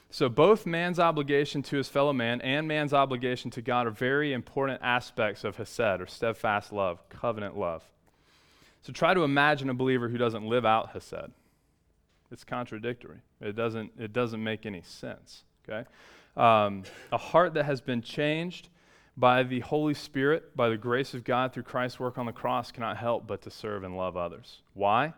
So, 0.09 0.29
both 0.29 0.65
man's 0.65 0.99
obligation 0.99 1.61
to 1.63 1.77
his 1.77 1.89
fellow 1.89 2.13
man 2.13 2.39
and 2.41 2.67
man's 2.67 2.93
obligation 2.93 3.51
to 3.51 3.61
God 3.61 3.87
are 3.87 3.91
very 3.91 4.31
important 4.31 4.79
aspects 4.81 5.43
of 5.43 5.57
Hesed, 5.57 5.99
or 6.01 6.07
steadfast 6.07 6.71
love, 6.71 7.07
covenant 7.09 7.57
love. 7.57 7.83
So, 8.83 8.93
try 8.93 9.13
to 9.13 9.23
imagine 9.23 9.69
a 9.69 9.73
believer 9.73 10.07
who 10.07 10.17
doesn't 10.17 10.47
live 10.47 10.65
out 10.65 10.91
Hesed. 10.91 11.31
It's 12.31 12.43
contradictory, 12.43 13.19
it 13.41 13.55
doesn't, 13.55 13.91
it 13.99 14.13
doesn't 14.13 14.41
make 14.41 14.65
any 14.65 14.81
sense. 14.81 15.43
Okay? 15.69 15.87
Um, 16.35 16.83
a 17.11 17.17
heart 17.17 17.53
that 17.55 17.65
has 17.65 17.81
been 17.81 18.01
changed 18.01 18.69
by 19.17 19.43
the 19.43 19.61
Holy 19.61 19.95
Spirit, 19.95 20.55
by 20.55 20.69
the 20.69 20.77
grace 20.77 21.13
of 21.13 21.23
God 21.23 21.51
through 21.51 21.63
Christ's 21.63 21.99
work 21.99 22.17
on 22.17 22.27
the 22.27 22.31
cross, 22.31 22.71
cannot 22.71 22.97
help 22.97 23.25
but 23.25 23.41
to 23.41 23.49
serve 23.49 23.83
and 23.83 23.97
love 23.97 24.15
others. 24.15 24.61
Why? 24.73 25.13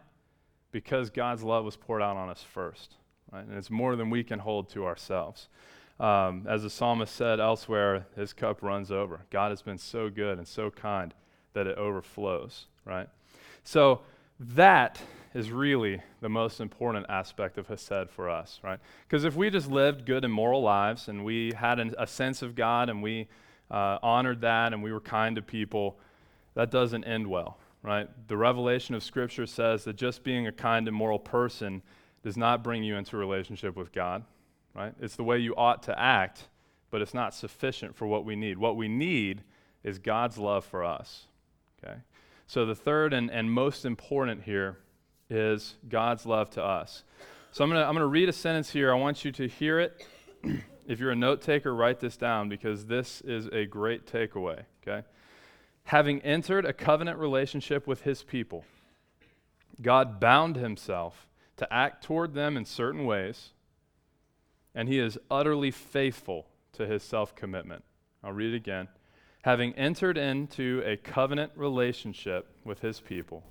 Because 0.71 1.09
God's 1.09 1.43
love 1.43 1.65
was 1.65 1.75
poured 1.75 2.01
out 2.01 2.15
on 2.15 2.29
us 2.29 2.41
first. 2.41 2.95
right? 3.31 3.45
And 3.45 3.57
it's 3.57 3.69
more 3.69 3.95
than 3.97 4.09
we 4.09 4.23
can 4.23 4.39
hold 4.39 4.69
to 4.69 4.85
ourselves. 4.85 5.49
Um, 5.99 6.45
as 6.47 6.63
the 6.63 6.69
psalmist 6.69 7.13
said 7.13 7.41
elsewhere, 7.41 8.05
his 8.15 8.31
cup 8.31 8.63
runs 8.63 8.89
over. 8.89 9.25
God 9.29 9.49
has 9.51 9.61
been 9.61 9.77
so 9.77 10.09
good 10.09 10.37
and 10.37 10.47
so 10.47 10.71
kind 10.71 11.13
that 11.53 11.67
it 11.67 11.77
overflows, 11.77 12.67
right? 12.85 13.09
So 13.65 14.01
that 14.39 15.01
is 15.33 15.51
really 15.51 16.01
the 16.21 16.29
most 16.29 16.59
important 16.59 17.05
aspect 17.09 17.57
of 17.57 17.67
Hesed 17.67 18.09
for 18.09 18.29
us, 18.29 18.59
right? 18.63 18.79
Because 19.07 19.25
if 19.25 19.35
we 19.35 19.49
just 19.49 19.69
lived 19.69 20.05
good 20.05 20.25
and 20.25 20.33
moral 20.33 20.61
lives 20.61 21.07
and 21.07 21.23
we 21.23 21.53
had 21.53 21.79
an, 21.79 21.93
a 21.97 22.07
sense 22.07 22.41
of 22.41 22.55
God 22.55 22.89
and 22.89 23.03
we 23.03 23.27
uh, 23.69 23.99
honored 24.01 24.41
that 24.41 24.73
and 24.73 24.81
we 24.81 24.91
were 24.91 24.99
kind 24.99 25.35
to 25.35 25.41
people, 25.41 25.99
that 26.55 26.71
doesn't 26.71 27.03
end 27.03 27.27
well, 27.27 27.59
right? 27.83 28.09
The 28.27 28.37
revelation 28.37 28.95
of 28.95 29.03
Scripture 29.03 29.45
says 29.45 29.83
that 29.83 29.95
just 29.95 30.23
being 30.23 30.47
a 30.47 30.51
kind 30.51 30.87
and 30.87 30.97
moral 30.97 31.19
person 31.19 31.83
does 32.23 32.35
not 32.35 32.63
bring 32.63 32.83
you 32.83 32.95
into 32.97 33.15
a 33.15 33.19
relationship 33.19 33.75
with 33.75 33.91
God, 33.91 34.23
right? 34.75 34.93
It's 34.99 35.15
the 35.15 35.23
way 35.23 35.37
you 35.37 35.55
ought 35.55 35.83
to 35.83 35.99
act, 35.99 36.47
but 36.89 37.01
it's 37.01 37.13
not 37.13 37.35
sufficient 37.35 37.95
for 37.95 38.07
what 38.07 38.25
we 38.25 38.35
need. 38.35 38.57
What 38.57 38.75
we 38.75 38.87
need 38.87 39.43
is 39.83 39.99
God's 39.99 40.37
love 40.37 40.65
for 40.65 40.83
us, 40.83 41.25
okay? 41.81 41.99
So 42.47 42.65
the 42.65 42.75
third 42.75 43.13
and, 43.13 43.29
and 43.29 43.51
most 43.51 43.85
important 43.85 44.43
here 44.43 44.79
is 45.29 45.75
God's 45.87 46.25
love 46.25 46.49
to 46.51 46.63
us. 46.63 47.03
So 47.51 47.63
I'm 47.63 47.69
going 47.69 47.81
to 47.81 47.87
I'm 47.87 47.93
going 47.93 48.03
to 48.03 48.07
read 48.07 48.29
a 48.29 48.33
sentence 48.33 48.69
here. 48.69 48.91
I 48.91 48.95
want 48.95 49.25
you 49.25 49.31
to 49.33 49.47
hear 49.47 49.79
it. 49.79 50.05
if 50.87 50.99
you're 50.99 51.11
a 51.11 51.15
note 51.15 51.41
taker, 51.41 51.73
write 51.73 51.99
this 51.99 52.17
down 52.17 52.49
because 52.49 52.85
this 52.85 53.21
is 53.21 53.47
a 53.47 53.65
great 53.65 54.05
takeaway, 54.05 54.63
okay? 54.81 55.05
Having 55.85 56.21
entered 56.21 56.65
a 56.65 56.73
covenant 56.73 57.17
relationship 57.19 57.87
with 57.87 58.03
his 58.03 58.23
people, 58.23 58.65
God 59.81 60.19
bound 60.19 60.55
himself 60.55 61.27
to 61.57 61.71
act 61.73 62.03
toward 62.03 62.33
them 62.33 62.57
in 62.57 62.65
certain 62.65 63.05
ways, 63.05 63.49
and 64.73 64.87
he 64.87 64.99
is 64.99 65.17
utterly 65.29 65.71
faithful 65.71 66.47
to 66.73 66.85
his 66.85 67.03
self 67.03 67.35
commitment. 67.35 67.83
I'll 68.23 68.33
read 68.33 68.53
it 68.53 68.57
again. 68.57 68.87
Having 69.43 69.73
entered 69.75 70.17
into 70.17 70.83
a 70.85 70.97
covenant 70.97 71.53
relationship 71.55 72.47
with 72.63 72.79
his 72.79 72.99
people, 72.99 73.43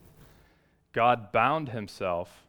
God 0.92 1.32
bound 1.32 1.70
himself 1.70 2.46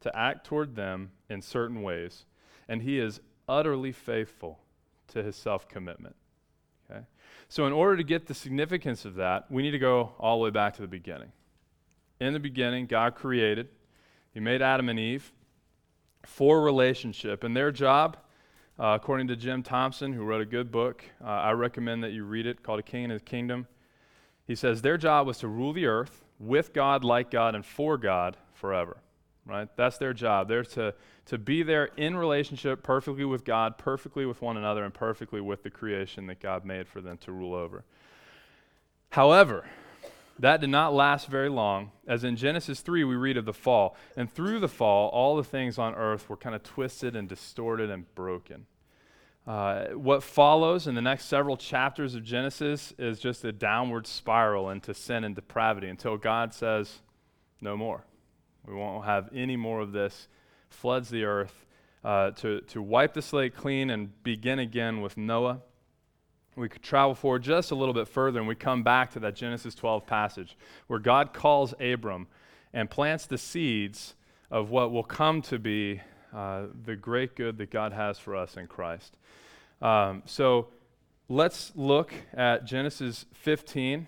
to 0.00 0.16
act 0.16 0.46
toward 0.46 0.76
them 0.76 1.10
in 1.28 1.42
certain 1.42 1.82
ways, 1.82 2.24
and 2.68 2.82
he 2.82 2.98
is 2.98 3.20
utterly 3.48 3.92
faithful 3.92 4.60
to 5.08 5.22
his 5.22 5.36
self 5.36 5.68
commitment. 5.68 6.16
Okay? 6.90 7.04
So, 7.48 7.66
in 7.66 7.72
order 7.72 7.96
to 7.96 8.04
get 8.04 8.26
the 8.26 8.34
significance 8.34 9.04
of 9.04 9.16
that, 9.16 9.50
we 9.50 9.62
need 9.62 9.72
to 9.72 9.78
go 9.78 10.12
all 10.18 10.38
the 10.38 10.44
way 10.44 10.50
back 10.50 10.74
to 10.76 10.82
the 10.82 10.88
beginning. 10.88 11.32
In 12.20 12.32
the 12.32 12.40
beginning, 12.40 12.86
God 12.86 13.14
created, 13.14 13.68
He 14.32 14.40
made 14.40 14.62
Adam 14.62 14.88
and 14.88 14.98
Eve 14.98 15.32
for 16.24 16.62
relationship, 16.62 17.44
and 17.44 17.56
their 17.56 17.72
job, 17.72 18.18
uh, 18.78 18.98
according 19.00 19.28
to 19.28 19.36
Jim 19.36 19.62
Thompson, 19.62 20.12
who 20.12 20.22
wrote 20.22 20.42
a 20.42 20.46
good 20.46 20.70
book, 20.70 21.04
uh, 21.22 21.28
I 21.28 21.52
recommend 21.52 22.04
that 22.04 22.12
you 22.12 22.24
read 22.24 22.46
it 22.46 22.62
called 22.62 22.78
A 22.78 22.82
King 22.82 23.04
and 23.04 23.12
His 23.12 23.22
Kingdom. 23.22 23.66
He 24.46 24.54
says 24.54 24.82
their 24.82 24.96
job 24.96 25.26
was 25.26 25.38
to 25.38 25.48
rule 25.48 25.72
the 25.72 25.86
earth 25.86 26.24
with 26.40 26.72
God, 26.72 27.04
like 27.04 27.30
God, 27.30 27.54
and 27.54 27.64
for 27.64 27.96
God 27.96 28.36
forever. 28.54 28.96
Right? 29.46 29.68
That's 29.76 29.98
their 29.98 30.12
job. 30.12 30.48
They're 30.48 30.64
to, 30.64 30.94
to 31.26 31.38
be 31.38 31.62
there 31.62 31.86
in 31.96 32.16
relationship 32.16 32.82
perfectly 32.82 33.24
with 33.24 33.44
God, 33.44 33.78
perfectly 33.78 34.26
with 34.26 34.42
one 34.42 34.56
another, 34.56 34.84
and 34.84 34.92
perfectly 34.92 35.40
with 35.40 35.62
the 35.62 35.70
creation 35.70 36.26
that 36.26 36.40
God 36.40 36.64
made 36.64 36.88
for 36.88 37.00
them 37.00 37.18
to 37.18 37.32
rule 37.32 37.54
over. 37.54 37.84
However, 39.10 39.66
that 40.38 40.60
did 40.60 40.70
not 40.70 40.94
last 40.94 41.26
very 41.26 41.50
long, 41.50 41.90
as 42.06 42.24
in 42.24 42.36
Genesis 42.36 42.80
3 42.80 43.04
we 43.04 43.14
read 43.14 43.36
of 43.36 43.44
the 43.44 43.52
fall. 43.52 43.96
And 44.16 44.32
through 44.32 44.60
the 44.60 44.68
fall, 44.68 45.08
all 45.10 45.36
the 45.36 45.44
things 45.44 45.78
on 45.78 45.94
earth 45.94 46.28
were 46.28 46.36
kind 46.36 46.54
of 46.54 46.62
twisted 46.62 47.14
and 47.14 47.28
distorted 47.28 47.90
and 47.90 48.12
broken. 48.14 48.66
Uh, 49.46 49.86
what 49.88 50.22
follows 50.22 50.86
in 50.86 50.94
the 50.94 51.02
next 51.02 51.24
several 51.24 51.56
chapters 51.56 52.14
of 52.14 52.22
Genesis 52.22 52.92
is 52.98 53.18
just 53.18 53.44
a 53.44 53.52
downward 53.52 54.06
spiral 54.06 54.70
into 54.70 54.92
sin 54.94 55.24
and 55.24 55.34
depravity 55.34 55.88
until 55.88 56.16
God 56.16 56.52
says, 56.52 57.00
No 57.60 57.76
more. 57.76 58.04
We 58.66 58.74
won't 58.74 59.06
have 59.06 59.28
any 59.34 59.56
more 59.56 59.80
of 59.80 59.92
this. 59.92 60.28
Floods 60.68 61.08
the 61.08 61.24
earth 61.24 61.66
uh, 62.04 62.30
to, 62.32 62.60
to 62.62 62.82
wipe 62.82 63.14
the 63.14 63.22
slate 63.22 63.56
clean 63.56 63.90
and 63.90 64.22
begin 64.22 64.58
again 64.58 65.00
with 65.00 65.16
Noah. 65.16 65.60
We 66.56 66.68
could 66.68 66.82
travel 66.82 67.14
forward 67.14 67.42
just 67.42 67.70
a 67.70 67.74
little 67.74 67.94
bit 67.94 68.08
further 68.08 68.38
and 68.38 68.48
we 68.48 68.54
come 68.54 68.82
back 68.82 69.12
to 69.12 69.20
that 69.20 69.34
Genesis 69.34 69.74
12 69.74 70.06
passage 70.06 70.56
where 70.86 70.98
God 70.98 71.32
calls 71.32 71.74
Abram 71.80 72.26
and 72.72 72.90
plants 72.90 73.26
the 73.26 73.38
seeds 73.38 74.14
of 74.50 74.70
what 74.70 74.92
will 74.92 75.04
come 75.04 75.42
to 75.42 75.58
be 75.58 76.00
uh, 76.34 76.66
the 76.84 76.96
great 76.96 77.34
good 77.36 77.58
that 77.58 77.70
God 77.70 77.92
has 77.92 78.18
for 78.18 78.36
us 78.36 78.56
in 78.56 78.66
Christ. 78.66 79.16
Um, 79.82 80.22
so 80.26 80.68
let's 81.28 81.72
look 81.74 82.12
at 82.34 82.64
Genesis 82.64 83.26
15, 83.34 84.06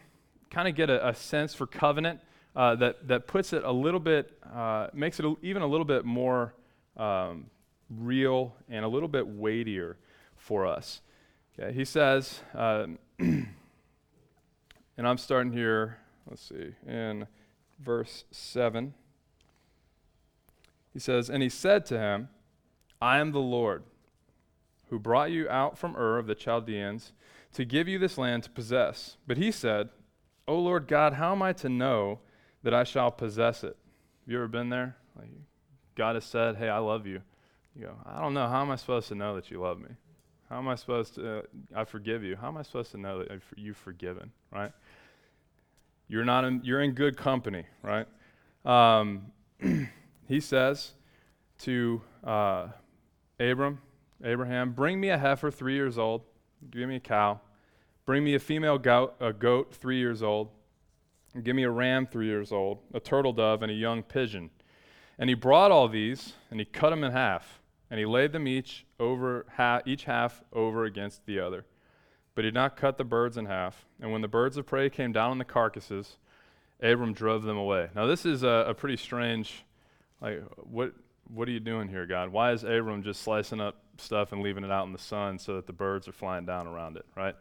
kind 0.51 0.69
of 0.69 0.75
get 0.75 0.91
a, 0.91 1.09
a, 1.09 1.15
sense 1.15 1.55
for 1.55 1.67
covenant 1.67 2.21
uh, 2.55 2.75
that, 2.77 3.09
that 3.09 3.27
puts 3.27 3.53
it 3.53 3.65
a 3.65 3.73
little 3.73 4.01
bit, 4.01 4.39
uh, 4.55 4.89
makes 4.93 5.19
it 5.19 5.27
even 5.43 5.63
a 5.63 5.67
little 5.67 5.87
bit 5.87 6.05
more 6.05 6.55
um, 6.97 7.47
real 7.89 8.55
and 8.69 8.85
a 8.85 8.89
little 8.89 9.09
bit 9.09 9.27
weightier 9.27 9.97
for 10.37 10.67
us. 10.67 11.01
Okay, 11.59 11.73
he 11.73 11.85
says, 11.85 12.41
uh, 12.55 12.87
and 13.19 13.49
I'm 14.99 15.19
starting 15.19 15.53
here, 15.53 15.99
let's 16.29 16.43
see, 16.43 16.75
in 16.87 17.27
verse 17.79 18.25
7. 18.31 18.95
He 20.93 20.99
says, 20.99 21.31
And 21.31 21.43
he 21.43 21.49
said 21.49 21.87
to 21.87 21.99
him, 21.99 22.29
I 23.01 23.19
am 23.19 23.33
the 23.33 23.41
Lord 23.41 23.85
who 24.91 24.99
brought 24.99 25.31
you 25.31 25.49
out 25.49 25.79
from 25.79 25.97
Ur 25.97 26.19
of 26.19 26.27
the 26.27 26.35
Chaldeans 26.35 27.13
to 27.55 27.65
give 27.65 27.89
you 27.89 27.99
this 27.99 28.19
land 28.19 28.43
to 28.45 28.51
possess. 28.51 29.17
But 29.27 29.39
he 29.39 29.51
said, 29.51 29.89
O 30.47 30.59
Lord 30.59 30.87
God, 30.87 31.15
how 31.15 31.33
am 31.33 31.43
I 31.43 31.53
to 31.55 31.69
know 31.69 32.21
that 32.63 32.75
I 32.75 32.85
shall 32.85 33.11
possess 33.11 33.65
it? 33.65 33.77
Have 34.25 34.33
you 34.33 34.37
ever 34.37 34.49
been 34.49 34.69
there? 34.69 34.97
Like 35.17 35.31
God 35.95 36.15
has 36.15 36.25
said, 36.25 36.57
Hey, 36.57 36.69
I 36.69 36.79
love 36.79 37.07
you. 37.07 37.23
You 37.75 37.87
go, 37.87 37.95
I 38.05 38.21
don't 38.21 38.35
know. 38.35 38.49
How 38.49 38.61
am 38.61 38.71
I 38.71 38.77
supposed 38.77 39.09
to 39.09 39.15
know 39.15 39.35
that 39.35 39.51
you 39.51 39.61
love 39.61 39.81
me? 39.81 39.89
How 40.51 40.59
am 40.59 40.69
I 40.69 40.75
supposed 40.75 41.15
to, 41.15 41.39
uh, 41.39 41.43
I 41.75 41.85
forgive 41.85 42.23
you? 42.23 42.37
How 42.37 42.49
am 42.49 42.59
I 42.59 42.63
supposed 42.63 42.91
to 42.91 42.99
know 42.99 43.21
that 43.21 43.41
you've 43.57 43.79
forgiven, 43.79 44.31
right? 44.51 44.73
You're 46.09 46.27
not 46.27 46.45
in, 46.45 46.61
you're 46.63 46.83
in 46.83 46.93
good 46.93 47.17
company, 47.17 47.65
right? 47.83 48.07
Um, 48.67 49.33
he 50.33 50.41
says 50.41 50.93
to 51.59 52.01
uh, 52.25 52.69
Abram, 53.39 53.79
Abraham, 54.25 54.73
bring 54.73 54.99
me 54.99 55.11
a 55.11 55.19
heifer 55.19 55.51
three 55.51 55.75
years 55.75 55.99
old, 55.99 56.23
give 56.71 56.89
me 56.89 56.97
a 56.97 57.01
cow, 57.01 57.39
bring 58.07 58.25
me 58.25 58.35
a 58.35 58.39
female 58.39 58.79
goat, 58.79 59.15
a 59.21 59.31
goat 59.35 59.75
three 59.75 59.99
years 59.99 60.23
old, 60.23 60.49
give 61.43 61.55
me 61.55 61.65
a 61.65 61.71
ram 61.71 62.07
three 62.07 62.29
years 62.29 62.51
old, 62.51 62.79
a 62.95 63.01
turtle 63.01 63.35
dove, 63.35 63.63
and 63.63 63.71
a 63.71 63.75
young 63.75 64.03
pigeon. 64.03 64.49
And 65.19 65.29
he 65.29 65.35
brought 65.35 65.71
all 65.71 65.87
these, 65.87 66.33
and 66.51 66.59
he 66.59 66.65
cut 66.65 66.89
them 66.89 67.05
in 67.05 67.13
half, 67.13 67.61
and 67.91 68.01
he 68.01 68.07
laid 68.07 68.33
them 68.33 68.49
each 68.49 68.87
over 68.99 69.45
ha- 69.57 69.83
each 69.85 70.05
half 70.05 70.43
over 70.51 70.87
against 70.87 71.27
the 71.27 71.41
other. 71.41 71.67
But 72.35 72.45
he 72.45 72.51
did 72.51 72.55
not 72.55 72.79
cut 72.79 72.97
the 72.97 73.05
birds 73.05 73.37
in 73.37 73.45
half. 73.45 73.85
And 74.01 74.11
when 74.11 74.23
the 74.23 74.29
birds 74.29 74.57
of 74.57 74.65
prey 74.65 74.89
came 74.89 75.13
down 75.13 75.31
on 75.31 75.37
the 75.37 75.45
carcasses, 75.45 76.17
Abram 76.81 77.13
drove 77.13 77.43
them 77.43 77.59
away. 77.59 77.91
Now 77.95 78.07
this 78.07 78.25
is 78.25 78.43
a, 78.43 78.65
a 78.69 78.73
pretty 78.73 78.97
strange 78.97 79.65
like, 80.23 80.43
what, 80.57 80.93
what 81.33 81.49
are 81.49 81.51
you 81.51 81.61
doing 81.61 81.89
here, 81.89 82.07
God? 82.07 82.31
Why 82.31 82.53
is 82.53 82.63
Abram 82.63 83.03
just 83.03 83.23
slicing 83.23 83.61
up 83.61 83.77
stuff 83.99 84.33
and 84.33 84.43
leaving 84.43 84.65
it 84.65 84.71
out 84.71 84.87
in 84.87 84.93
the 84.93 84.99
sun 84.99 85.39
so 85.39 85.57
that 85.57 85.67
the 85.67 85.73
birds 85.73 86.09
are 86.09 86.13
flying 86.13 86.47
down 86.47 86.67
around 86.67 86.97
it, 86.97 87.05
right? 87.17 87.35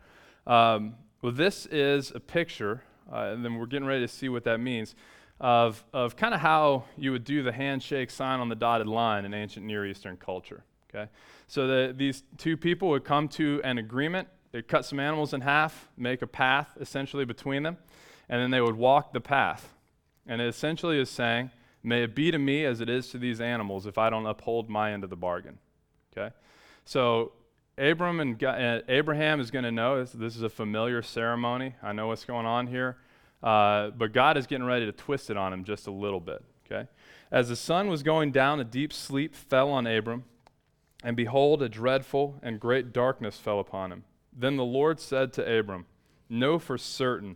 Um, 0.47 0.95
well, 1.21 1.31
this 1.31 1.67
is 1.67 2.11
a 2.13 2.19
picture, 2.19 2.83
uh, 3.11 3.31
and 3.33 3.45
then 3.45 3.55
we're 3.55 3.67
getting 3.67 3.87
ready 3.87 4.01
to 4.01 4.07
see 4.07 4.27
what 4.27 4.43
that 4.45 4.59
means, 4.59 4.95
of, 5.39 5.83
of 5.93 6.15
kind 6.15 6.33
of 6.33 6.39
how 6.39 6.85
you 6.97 7.11
would 7.11 7.23
do 7.23 7.43
the 7.43 7.51
handshake 7.51 8.09
sign 8.09 8.39
on 8.39 8.49
the 8.49 8.55
dotted 8.55 8.87
line 8.87 9.25
in 9.25 9.33
ancient 9.33 9.65
Near 9.65 9.85
Eastern 9.85 10.17
culture, 10.17 10.63
okay? 10.89 11.09
So 11.47 11.67
the, 11.67 11.93
these 11.95 12.23
two 12.37 12.57
people 12.57 12.89
would 12.89 13.03
come 13.03 13.27
to 13.29 13.61
an 13.63 13.77
agreement. 13.77 14.27
They'd 14.51 14.67
cut 14.67 14.85
some 14.85 14.99
animals 14.99 15.33
in 15.33 15.41
half, 15.41 15.89
make 15.97 16.21
a 16.21 16.27
path 16.27 16.69
essentially 16.79 17.25
between 17.25 17.63
them, 17.63 17.77
and 18.29 18.41
then 18.41 18.51
they 18.51 18.61
would 18.61 18.75
walk 18.75 19.13
the 19.13 19.21
path. 19.21 19.73
And 20.27 20.41
it 20.41 20.47
essentially 20.47 20.99
is 20.99 21.09
saying, 21.09 21.51
May 21.83 22.03
it 22.03 22.15
be 22.15 22.31
to 22.31 22.37
me 22.37 22.65
as 22.65 22.81
it 22.81 22.89
is 22.89 23.07
to 23.09 23.17
these 23.17 23.41
animals 23.41 23.85
if 23.85 23.97
I 23.97 24.09
don't 24.09 24.25
uphold 24.25 24.69
my 24.69 24.93
end 24.93 25.03
of 25.03 25.09
the 25.09 25.15
bargain. 25.15 25.57
Okay? 26.15 26.33
So 26.85 27.33
Abram 27.77 28.19
and 28.19 28.37
God, 28.37 28.61
uh, 28.61 28.81
Abraham 28.87 29.39
is 29.39 29.49
going 29.49 29.63
to 29.63 29.71
know 29.71 29.99
this, 29.99 30.11
this, 30.11 30.35
is 30.35 30.43
a 30.43 30.49
familiar 30.49 31.01
ceremony. 31.01 31.75
I 31.81 31.93
know 31.93 32.07
what's 32.07 32.25
going 32.25 32.45
on 32.45 32.67
here. 32.67 32.97
Uh, 33.41 33.89
but 33.89 34.13
God 34.13 34.37
is 34.37 34.45
getting 34.45 34.65
ready 34.65 34.85
to 34.85 34.91
twist 34.91 35.29
it 35.29 35.37
on 35.37 35.51
him 35.51 35.63
just 35.63 35.87
a 35.87 35.91
little 35.91 36.19
bit. 36.19 36.43
Okay? 36.65 36.87
As 37.31 37.49
the 37.49 37.55
sun 37.55 37.87
was 37.87 38.03
going 38.03 38.31
down, 38.31 38.59
a 38.59 38.63
deep 38.63 38.93
sleep 38.93 39.35
fell 39.35 39.71
on 39.71 39.87
Abram, 39.87 40.25
and 41.03 41.17
behold, 41.17 41.63
a 41.63 41.69
dreadful 41.69 42.37
and 42.43 42.59
great 42.59 42.93
darkness 42.93 43.37
fell 43.37 43.59
upon 43.59 43.91
him. 43.91 44.03
Then 44.31 44.57
the 44.57 44.63
Lord 44.63 44.99
said 44.99 45.33
to 45.33 45.59
Abram, 45.59 45.85
Know 46.29 46.59
for 46.59 46.77
certain 46.77 47.35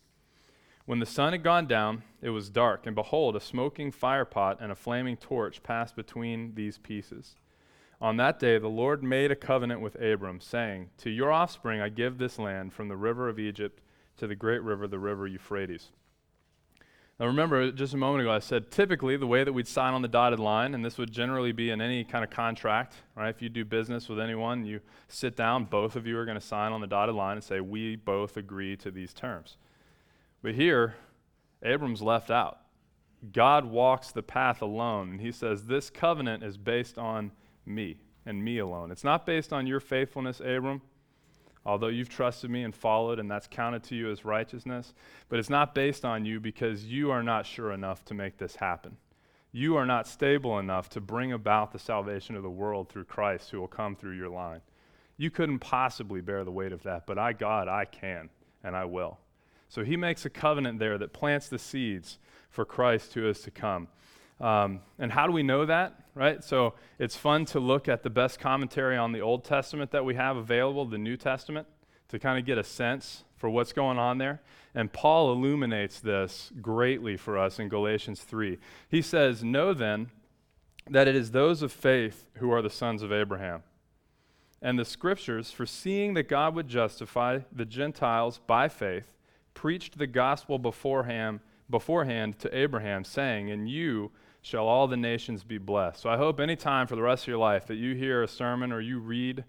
When 0.91 0.99
the 0.99 1.05
sun 1.05 1.31
had 1.31 1.41
gone 1.41 1.67
down, 1.67 2.03
it 2.21 2.31
was 2.31 2.49
dark, 2.49 2.85
and 2.85 2.93
behold, 2.93 3.37
a 3.37 3.39
smoking 3.39 3.93
firepot 3.93 4.57
and 4.59 4.73
a 4.73 4.75
flaming 4.75 5.15
torch 5.15 5.63
passed 5.63 5.95
between 5.95 6.53
these 6.55 6.77
pieces. 6.77 7.37
On 8.01 8.17
that 8.17 8.39
day, 8.39 8.57
the 8.57 8.67
Lord 8.67 9.01
made 9.01 9.31
a 9.31 9.35
covenant 9.37 9.79
with 9.79 9.95
Abram, 10.01 10.41
saying, 10.41 10.89
To 10.97 11.09
your 11.09 11.31
offspring 11.31 11.79
I 11.79 11.87
give 11.87 12.17
this 12.17 12.37
land 12.37 12.73
from 12.73 12.89
the 12.89 12.97
river 12.97 13.29
of 13.29 13.39
Egypt 13.39 13.79
to 14.17 14.27
the 14.27 14.35
great 14.35 14.61
river, 14.63 14.85
the 14.85 14.99
river 14.99 15.27
Euphrates. 15.27 15.93
Now, 17.17 17.27
remember, 17.27 17.71
just 17.71 17.93
a 17.93 17.97
moment 17.97 18.23
ago, 18.23 18.31
I 18.33 18.39
said 18.39 18.69
typically 18.69 19.15
the 19.15 19.25
way 19.25 19.45
that 19.45 19.53
we'd 19.53 19.69
sign 19.69 19.93
on 19.93 20.01
the 20.01 20.09
dotted 20.09 20.41
line, 20.41 20.73
and 20.73 20.83
this 20.83 20.97
would 20.97 21.13
generally 21.13 21.53
be 21.53 21.69
in 21.69 21.79
any 21.79 22.03
kind 22.03 22.25
of 22.25 22.31
contract, 22.31 22.95
right? 23.15 23.29
If 23.29 23.41
you 23.41 23.47
do 23.47 23.63
business 23.63 24.09
with 24.09 24.19
anyone, 24.19 24.65
you 24.65 24.81
sit 25.07 25.37
down, 25.37 25.63
both 25.63 25.95
of 25.95 26.05
you 26.05 26.17
are 26.17 26.25
going 26.25 26.37
to 26.37 26.45
sign 26.45 26.73
on 26.73 26.81
the 26.81 26.87
dotted 26.87 27.15
line 27.15 27.37
and 27.37 27.43
say, 27.45 27.61
We 27.61 27.95
both 27.95 28.35
agree 28.35 28.75
to 28.75 28.91
these 28.91 29.13
terms. 29.13 29.55
But 30.41 30.55
here, 30.55 30.95
Abram's 31.63 32.01
left 32.01 32.31
out. 32.31 32.59
God 33.31 33.65
walks 33.65 34.11
the 34.11 34.23
path 34.23 34.61
alone, 34.61 35.11
and 35.11 35.21
he 35.21 35.31
says, 35.31 35.65
This 35.65 35.89
covenant 35.89 36.43
is 36.43 36.57
based 36.57 36.97
on 36.97 37.31
me 37.65 37.97
and 38.25 38.43
me 38.43 38.57
alone. 38.57 38.91
It's 38.91 39.03
not 39.03 39.25
based 39.25 39.53
on 39.53 39.67
your 39.67 39.79
faithfulness, 39.79 40.39
Abram, 40.39 40.81
although 41.63 41.87
you've 41.87 42.09
trusted 42.09 42.49
me 42.49 42.63
and 42.63 42.73
followed, 42.73 43.19
and 43.19 43.29
that's 43.29 43.47
counted 43.47 43.83
to 43.83 43.95
you 43.95 44.09
as 44.09 44.25
righteousness. 44.25 44.93
But 45.29 45.37
it's 45.37 45.49
not 45.49 45.75
based 45.75 46.03
on 46.03 46.25
you 46.25 46.39
because 46.39 46.85
you 46.85 47.11
are 47.11 47.21
not 47.21 47.45
sure 47.45 47.71
enough 47.71 48.03
to 48.05 48.15
make 48.15 48.37
this 48.37 48.55
happen. 48.55 48.97
You 49.51 49.75
are 49.75 49.85
not 49.85 50.07
stable 50.07 50.57
enough 50.57 50.89
to 50.91 51.01
bring 51.01 51.33
about 51.33 51.71
the 51.71 51.79
salvation 51.79 52.35
of 52.35 52.43
the 52.43 52.49
world 52.49 52.89
through 52.89 53.03
Christ 53.05 53.51
who 53.51 53.59
will 53.59 53.67
come 53.67 53.95
through 53.95 54.15
your 54.15 54.29
line. 54.29 54.61
You 55.17 55.29
couldn't 55.29 55.59
possibly 55.59 56.21
bear 56.21 56.43
the 56.43 56.51
weight 56.51 56.71
of 56.71 56.81
that, 56.83 57.05
but 57.05 57.19
I, 57.19 57.33
God, 57.33 57.67
I 57.67 57.85
can, 57.85 58.29
and 58.63 58.75
I 58.75 58.85
will. 58.85 59.19
So 59.71 59.85
he 59.85 59.95
makes 59.95 60.25
a 60.25 60.29
covenant 60.29 60.79
there 60.79 60.97
that 60.97 61.13
plants 61.13 61.47
the 61.47 61.57
seeds 61.57 62.19
for 62.49 62.65
Christ 62.65 63.13
who 63.13 63.25
is 63.25 63.39
to 63.43 63.51
come. 63.51 63.87
Um, 64.41 64.81
and 64.99 65.13
how 65.13 65.25
do 65.27 65.31
we 65.31 65.43
know 65.43 65.65
that? 65.65 65.95
Right? 66.13 66.43
So 66.43 66.73
it's 66.99 67.15
fun 67.15 67.45
to 67.45 67.61
look 67.61 67.87
at 67.87 68.03
the 68.03 68.09
best 68.09 68.37
commentary 68.37 68.97
on 68.97 69.13
the 69.13 69.21
Old 69.21 69.45
Testament 69.45 69.91
that 69.91 70.03
we 70.03 70.15
have 70.15 70.35
available, 70.35 70.83
the 70.83 70.97
New 70.97 71.15
Testament, 71.15 71.67
to 72.09 72.19
kind 72.19 72.37
of 72.37 72.45
get 72.45 72.57
a 72.57 72.65
sense 72.65 73.23
for 73.37 73.49
what's 73.49 73.71
going 73.71 73.97
on 73.97 74.17
there. 74.17 74.41
And 74.75 74.91
Paul 74.91 75.31
illuminates 75.31 76.01
this 76.01 76.51
greatly 76.61 77.15
for 77.15 77.37
us 77.37 77.57
in 77.57 77.69
Galatians 77.69 78.23
3. 78.23 78.57
He 78.89 79.01
says, 79.01 79.41
Know 79.41 79.73
then 79.73 80.09
that 80.89 81.07
it 81.07 81.15
is 81.15 81.31
those 81.31 81.61
of 81.61 81.71
faith 81.71 82.25
who 82.39 82.51
are 82.51 82.61
the 82.61 82.69
sons 82.69 83.03
of 83.03 83.13
Abraham. 83.13 83.63
And 84.61 84.77
the 84.77 84.83
scriptures, 84.83 85.49
foreseeing 85.49 86.13
that 86.15 86.27
God 86.27 86.55
would 86.55 86.67
justify 86.67 87.39
the 87.53 87.65
Gentiles 87.65 88.41
by 88.45 88.67
faith, 88.67 89.13
preached 89.53 89.97
the 89.97 90.07
gospel 90.07 90.59
beforehand, 90.59 91.39
beforehand 91.69 92.39
to 92.39 92.55
Abraham, 92.55 93.03
saying, 93.03 93.49
In 93.49 93.67
you 93.67 94.11
shall 94.41 94.67
all 94.67 94.87
the 94.87 94.97
nations 94.97 95.43
be 95.43 95.57
blessed. 95.57 96.01
So 96.01 96.09
I 96.09 96.17
hope 96.17 96.39
anytime 96.39 96.87
for 96.87 96.95
the 96.95 97.01
rest 97.01 97.23
of 97.23 97.27
your 97.27 97.37
life 97.37 97.67
that 97.67 97.75
you 97.75 97.95
hear 97.95 98.23
a 98.23 98.27
sermon 98.27 98.71
or 98.71 98.81
you 98.81 98.99
read 98.99 99.43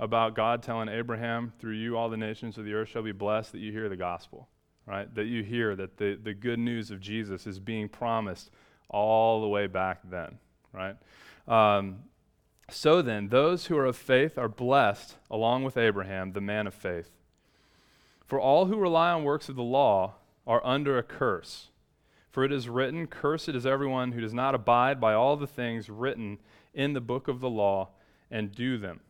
about 0.00 0.34
God 0.34 0.62
telling 0.62 0.88
Abraham, 0.88 1.52
through 1.58 1.74
you 1.74 1.96
all 1.96 2.08
the 2.08 2.16
nations 2.16 2.58
of 2.58 2.64
the 2.64 2.74
earth 2.74 2.88
shall 2.88 3.02
be 3.02 3.12
blessed, 3.12 3.52
that 3.52 3.60
you 3.60 3.70
hear 3.70 3.88
the 3.88 3.96
gospel, 3.96 4.48
right? 4.84 5.12
That 5.14 5.26
you 5.26 5.44
hear 5.44 5.76
that 5.76 5.96
the, 5.96 6.18
the 6.20 6.34
good 6.34 6.58
news 6.58 6.90
of 6.90 7.00
Jesus 7.00 7.46
is 7.46 7.60
being 7.60 7.88
promised 7.88 8.50
all 8.88 9.40
the 9.40 9.48
way 9.48 9.68
back 9.68 10.00
then, 10.10 10.38
right? 10.72 10.96
Um, 11.46 12.00
so 12.68 13.02
then, 13.02 13.28
those 13.28 13.66
who 13.66 13.76
are 13.76 13.84
of 13.84 13.96
faith 13.96 14.38
are 14.38 14.48
blessed 14.48 15.16
along 15.30 15.64
with 15.64 15.76
Abraham, 15.76 16.32
the 16.32 16.40
man 16.40 16.66
of 16.66 16.74
faith. 16.74 17.10
For 18.32 18.40
all 18.40 18.64
who 18.64 18.78
rely 18.78 19.10
on 19.10 19.24
works 19.24 19.50
of 19.50 19.56
the 19.56 19.62
law 19.62 20.14
are 20.46 20.64
under 20.64 20.96
a 20.96 21.02
curse. 21.02 21.68
For 22.30 22.44
it 22.44 22.50
is 22.50 22.66
written, 22.66 23.06
Cursed 23.06 23.50
is 23.50 23.66
everyone 23.66 24.12
who 24.12 24.22
does 24.22 24.32
not 24.32 24.54
abide 24.54 24.98
by 24.98 25.12
all 25.12 25.36
the 25.36 25.46
things 25.46 25.90
written 25.90 26.38
in 26.72 26.94
the 26.94 27.00
book 27.02 27.28
of 27.28 27.40
the 27.40 27.50
law 27.50 27.90
and 28.30 28.50
do 28.50 28.78
them. 28.78 29.00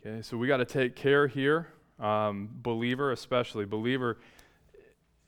Okay, 0.00 0.22
so 0.22 0.38
we 0.38 0.48
got 0.48 0.56
to 0.56 0.64
take 0.64 0.96
care 0.96 1.26
here, 1.26 1.68
um, 2.00 2.48
believer 2.62 3.12
especially. 3.12 3.66
Believer, 3.66 4.16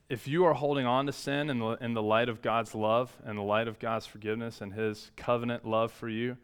if 0.08 0.26
you 0.26 0.46
are 0.46 0.54
holding 0.54 0.86
on 0.86 1.04
to 1.04 1.12
sin 1.12 1.50
in 1.50 1.58
the, 1.58 1.72
in 1.82 1.92
the 1.92 2.02
light 2.02 2.30
of 2.30 2.40
God's 2.40 2.74
love 2.74 3.14
and 3.26 3.36
the 3.36 3.42
light 3.42 3.68
of 3.68 3.78
God's 3.78 4.06
forgiveness 4.06 4.62
and 4.62 4.72
His 4.72 5.10
covenant 5.16 5.66
love 5.66 5.92
for 5.92 6.08
you, 6.08 6.38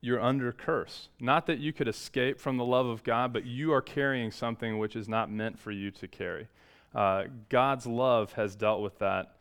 you're 0.00 0.20
under 0.20 0.52
curse. 0.52 1.08
Not 1.18 1.46
that 1.46 1.58
you 1.58 1.72
could 1.72 1.88
escape 1.88 2.40
from 2.40 2.56
the 2.56 2.64
love 2.64 2.86
of 2.86 3.02
God, 3.02 3.32
but 3.32 3.44
you 3.44 3.72
are 3.72 3.82
carrying 3.82 4.30
something 4.30 4.78
which 4.78 4.94
is 4.94 5.08
not 5.08 5.30
meant 5.30 5.58
for 5.58 5.72
you 5.72 5.90
to 5.92 6.06
carry. 6.06 6.48
Uh, 6.94 7.24
God's 7.48 7.86
love 7.86 8.32
has 8.32 8.54
dealt 8.54 8.80
with 8.80 8.98
that. 9.00 9.34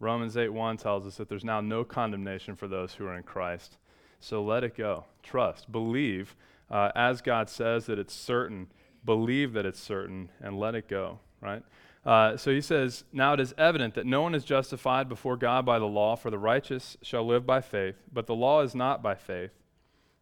Romans 0.00 0.36
8 0.36 0.50
1 0.50 0.76
tells 0.76 1.06
us 1.06 1.16
that 1.16 1.28
there's 1.28 1.44
now 1.44 1.60
no 1.60 1.84
condemnation 1.84 2.56
for 2.56 2.68
those 2.68 2.94
who 2.94 3.06
are 3.06 3.16
in 3.16 3.22
Christ. 3.22 3.76
So 4.20 4.42
let 4.42 4.64
it 4.64 4.76
go. 4.76 5.04
Trust. 5.22 5.70
Believe, 5.70 6.36
uh, 6.70 6.90
as 6.94 7.20
God 7.20 7.48
says 7.48 7.86
that 7.86 7.98
it's 7.98 8.14
certain. 8.14 8.68
Believe 9.04 9.52
that 9.52 9.66
it's 9.66 9.80
certain 9.80 10.30
and 10.40 10.58
let 10.58 10.74
it 10.74 10.88
go, 10.88 11.18
right? 11.40 11.62
Uh, 12.06 12.36
so 12.36 12.50
he 12.50 12.60
says, 12.60 13.04
Now 13.12 13.34
it 13.34 13.40
is 13.40 13.54
evident 13.58 13.94
that 13.94 14.06
no 14.06 14.22
one 14.22 14.34
is 14.34 14.44
justified 14.44 15.08
before 15.08 15.36
God 15.36 15.66
by 15.66 15.78
the 15.78 15.86
law, 15.86 16.16
for 16.16 16.30
the 16.30 16.38
righteous 16.38 16.96
shall 17.02 17.26
live 17.26 17.46
by 17.46 17.60
faith. 17.60 17.96
But 18.12 18.26
the 18.26 18.34
law 18.34 18.62
is 18.62 18.74
not 18.74 19.02
by 19.02 19.14
faith. 19.14 19.50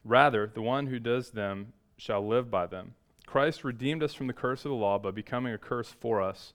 Rather, 0.05 0.51
the 0.53 0.63
one 0.63 0.87
who 0.87 0.99
does 0.99 1.31
them 1.31 1.73
shall 1.97 2.27
live 2.27 2.51
by 2.51 2.67
them. 2.67 2.95
Christ 3.27 3.65
redeemed 3.65 4.03
us 4.03 4.15
from 4.15 4.27
the 4.27 4.33
curse 4.33 4.65
of 4.65 4.71
the 4.71 4.77
law 4.77 4.99
by 4.99 5.11
becoming 5.11 5.55
a 5.55 5.59
curse 5.59 5.89
for 5.89 6.21
us. 6.21 6.53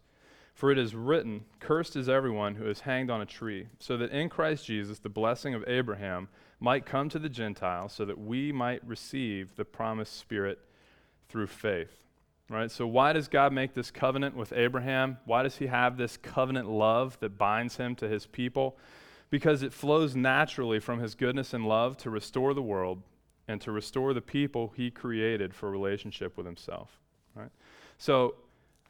For 0.53 0.71
it 0.71 0.77
is 0.77 0.95
written, 0.95 1.45
Cursed 1.59 1.95
is 1.95 2.09
everyone 2.09 2.55
who 2.55 2.67
is 2.67 2.81
hanged 2.81 3.09
on 3.09 3.21
a 3.21 3.25
tree, 3.25 3.67
so 3.79 3.95
that 3.97 4.11
in 4.11 4.27
Christ 4.27 4.65
Jesus 4.65 4.99
the 4.99 5.09
blessing 5.09 5.53
of 5.53 5.63
Abraham 5.67 6.27
might 6.59 6.85
come 6.85 7.09
to 7.09 7.19
the 7.19 7.29
Gentiles, 7.29 7.93
so 7.93 8.05
that 8.05 8.19
we 8.19 8.51
might 8.51 8.85
receive 8.85 9.55
the 9.55 9.65
promised 9.65 10.17
Spirit 10.17 10.59
through 11.29 11.47
faith. 11.47 12.03
Right? 12.49 12.71
So, 12.71 12.87
why 12.87 13.13
does 13.13 13.27
God 13.27 13.53
make 13.53 13.73
this 13.73 13.91
covenant 13.91 14.35
with 14.35 14.53
Abraham? 14.53 15.17
Why 15.25 15.43
does 15.43 15.57
he 15.57 15.67
have 15.67 15.97
this 15.97 16.17
covenant 16.17 16.69
love 16.69 17.17
that 17.19 17.37
binds 17.37 17.77
him 17.77 17.93
to 17.95 18.07
his 18.07 18.25
people? 18.25 18.77
Because 19.29 19.61
it 19.61 19.73
flows 19.73 20.15
naturally 20.15 20.79
from 20.79 20.99
his 20.99 21.13
goodness 21.13 21.53
and 21.53 21.67
love 21.67 21.97
to 21.97 22.09
restore 22.09 22.53
the 22.53 22.61
world 22.61 23.03
and 23.47 23.61
to 23.61 23.71
restore 23.71 24.13
the 24.13 24.21
people 24.21 24.73
he 24.75 24.91
created 24.91 25.53
for 25.53 25.71
relationship 25.71 26.37
with 26.37 26.45
himself. 26.45 26.99
Right? 27.35 27.51
So, 27.97 28.35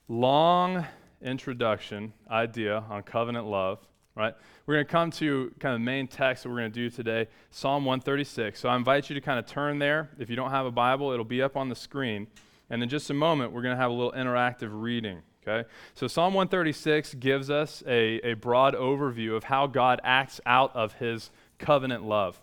long 0.07 0.85
introduction 1.21 2.13
idea 2.29 2.83
on 2.89 3.03
covenant 3.03 3.45
love, 3.45 3.79
right? 4.15 4.33
We're 4.65 4.75
going 4.75 4.85
to 4.85 4.91
come 4.91 5.11
to 5.11 5.53
kind 5.59 5.73
of 5.73 5.81
the 5.81 5.85
main 5.85 6.07
text 6.07 6.43
that 6.43 6.49
we're 6.49 6.59
going 6.59 6.71
to 6.71 6.75
do 6.75 6.89
today, 6.89 7.27
Psalm 7.51 7.85
136. 7.85 8.59
So 8.59 8.69
I 8.69 8.75
invite 8.75 9.09
you 9.09 9.13
to 9.15 9.21
kind 9.21 9.39
of 9.39 9.45
turn 9.45 9.79
there. 9.79 10.09
If 10.19 10.29
you 10.29 10.35
don't 10.35 10.51
have 10.51 10.65
a 10.65 10.71
Bible, 10.71 11.11
it'll 11.11 11.25
be 11.25 11.41
up 11.41 11.57
on 11.57 11.69
the 11.69 11.75
screen. 11.75 12.27
And 12.69 12.83
in 12.83 12.89
just 12.89 13.09
a 13.09 13.13
moment, 13.13 13.51
we're 13.51 13.61
going 13.61 13.75
to 13.75 13.81
have 13.81 13.91
a 13.91 13.93
little 13.93 14.11
interactive 14.11 14.69
reading. 14.71 15.21
Okay? 15.47 15.67
So 15.93 16.07
Psalm 16.07 16.33
136 16.33 17.13
gives 17.15 17.49
us 17.49 17.83
a, 17.87 18.19
a 18.31 18.33
broad 18.33 18.75
overview 18.75 19.35
of 19.35 19.45
how 19.45 19.67
God 19.67 20.01
acts 20.03 20.41
out 20.45 20.75
of 20.75 20.93
his 20.93 21.31
covenant 21.57 22.03
love. 22.03 22.41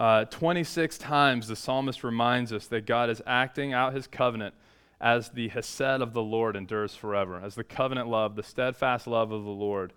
Uh, 0.00 0.24
26 0.24 0.96
times 0.96 1.46
the 1.46 1.54
psalmist 1.54 2.02
reminds 2.02 2.54
us 2.54 2.66
that 2.68 2.86
God 2.86 3.10
is 3.10 3.20
acting 3.26 3.74
out 3.74 3.92
his 3.92 4.06
covenant 4.06 4.54
as 4.98 5.28
the 5.28 5.48
Hesed 5.48 5.82
of 5.82 6.14
the 6.14 6.22
Lord 6.22 6.56
endures 6.56 6.94
forever, 6.94 7.38
as 7.38 7.54
the 7.54 7.64
covenant 7.64 8.08
love, 8.08 8.34
the 8.34 8.42
steadfast 8.42 9.06
love 9.06 9.30
of 9.30 9.44
the 9.44 9.50
Lord 9.50 9.92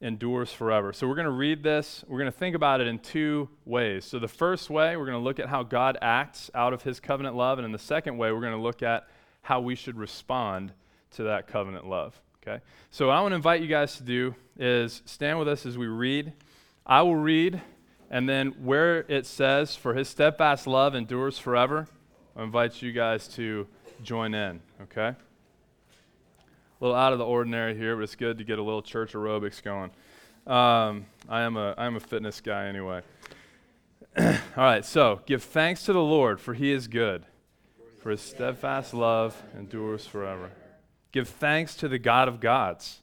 endures 0.00 0.50
forever. 0.50 0.94
So 0.94 1.06
we're 1.06 1.14
going 1.14 1.26
to 1.26 1.30
read 1.30 1.62
this. 1.62 2.06
We're 2.08 2.20
going 2.20 2.32
to 2.32 2.38
think 2.38 2.56
about 2.56 2.80
it 2.80 2.86
in 2.86 2.98
two 2.98 3.50
ways. 3.66 4.06
So 4.06 4.18
the 4.18 4.28
first 4.28 4.70
way, 4.70 4.96
we're 4.96 5.04
going 5.04 5.18
to 5.18 5.22
look 5.22 5.38
at 5.38 5.50
how 5.50 5.62
God 5.62 5.98
acts 6.00 6.50
out 6.54 6.72
of 6.72 6.82
his 6.82 6.98
covenant 6.98 7.36
love. 7.36 7.58
And 7.58 7.66
in 7.66 7.72
the 7.72 7.78
second 7.78 8.16
way, 8.16 8.32
we're 8.32 8.40
going 8.40 8.56
to 8.56 8.62
look 8.62 8.82
at 8.82 9.08
how 9.42 9.60
we 9.60 9.74
should 9.74 9.98
respond 9.98 10.72
to 11.16 11.24
that 11.24 11.48
covenant 11.48 11.86
love. 11.86 12.18
Okay? 12.42 12.64
So 12.90 13.08
what 13.08 13.16
I 13.16 13.20
want 13.20 13.32
to 13.32 13.36
invite 13.36 13.60
you 13.60 13.68
guys 13.68 13.96
to 13.96 14.04
do 14.04 14.34
is 14.58 15.02
stand 15.04 15.38
with 15.38 15.48
us 15.48 15.66
as 15.66 15.76
we 15.76 15.86
read. 15.86 16.32
I 16.86 17.02
will 17.02 17.16
read, 17.16 17.60
and 18.10 18.28
then 18.28 18.48
where 18.62 19.00
it 19.08 19.26
says, 19.26 19.76
For 19.76 19.94
his 19.94 20.08
steadfast 20.08 20.66
love 20.66 20.94
endures 20.94 21.38
forever, 21.38 21.86
I 22.36 22.42
invite 22.42 22.82
you 22.82 22.92
guys 22.92 23.28
to 23.28 23.66
join 24.02 24.34
in, 24.34 24.60
okay? 24.82 25.14
A 25.16 25.16
little 26.80 26.96
out 26.96 27.12
of 27.12 27.18
the 27.18 27.24
ordinary 27.24 27.76
here, 27.76 27.96
but 27.96 28.02
it's 28.02 28.16
good 28.16 28.38
to 28.38 28.44
get 28.44 28.58
a 28.58 28.62
little 28.62 28.82
church 28.82 29.12
aerobics 29.12 29.62
going. 29.62 29.90
Um, 30.46 31.06
I 31.28 31.40
am 31.42 31.56
a 31.56 31.74
I 31.78 31.86
am 31.86 31.96
a 31.96 32.00
fitness 32.00 32.40
guy 32.40 32.66
anyway. 32.66 33.02
All 34.18 34.32
right, 34.56 34.84
so 34.84 35.20
give 35.26 35.42
thanks 35.42 35.84
to 35.84 35.92
the 35.92 36.02
Lord, 36.02 36.40
for 36.40 36.54
He 36.54 36.70
is 36.72 36.86
good. 36.88 37.24
for 38.02 38.10
his 38.10 38.20
steadfast 38.20 38.92
love 38.92 39.42
endures 39.56 40.06
forever. 40.06 40.50
Give 41.12 41.26
thanks 41.28 41.74
to 41.76 41.88
the 41.88 41.98
God 41.98 42.28
of 42.28 42.40
gods. 42.40 43.00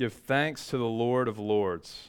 Give 0.00 0.12
thanks 0.14 0.66
to 0.68 0.78
the 0.78 0.84
Lord 0.86 1.28
of 1.28 1.38
lords. 1.38 2.08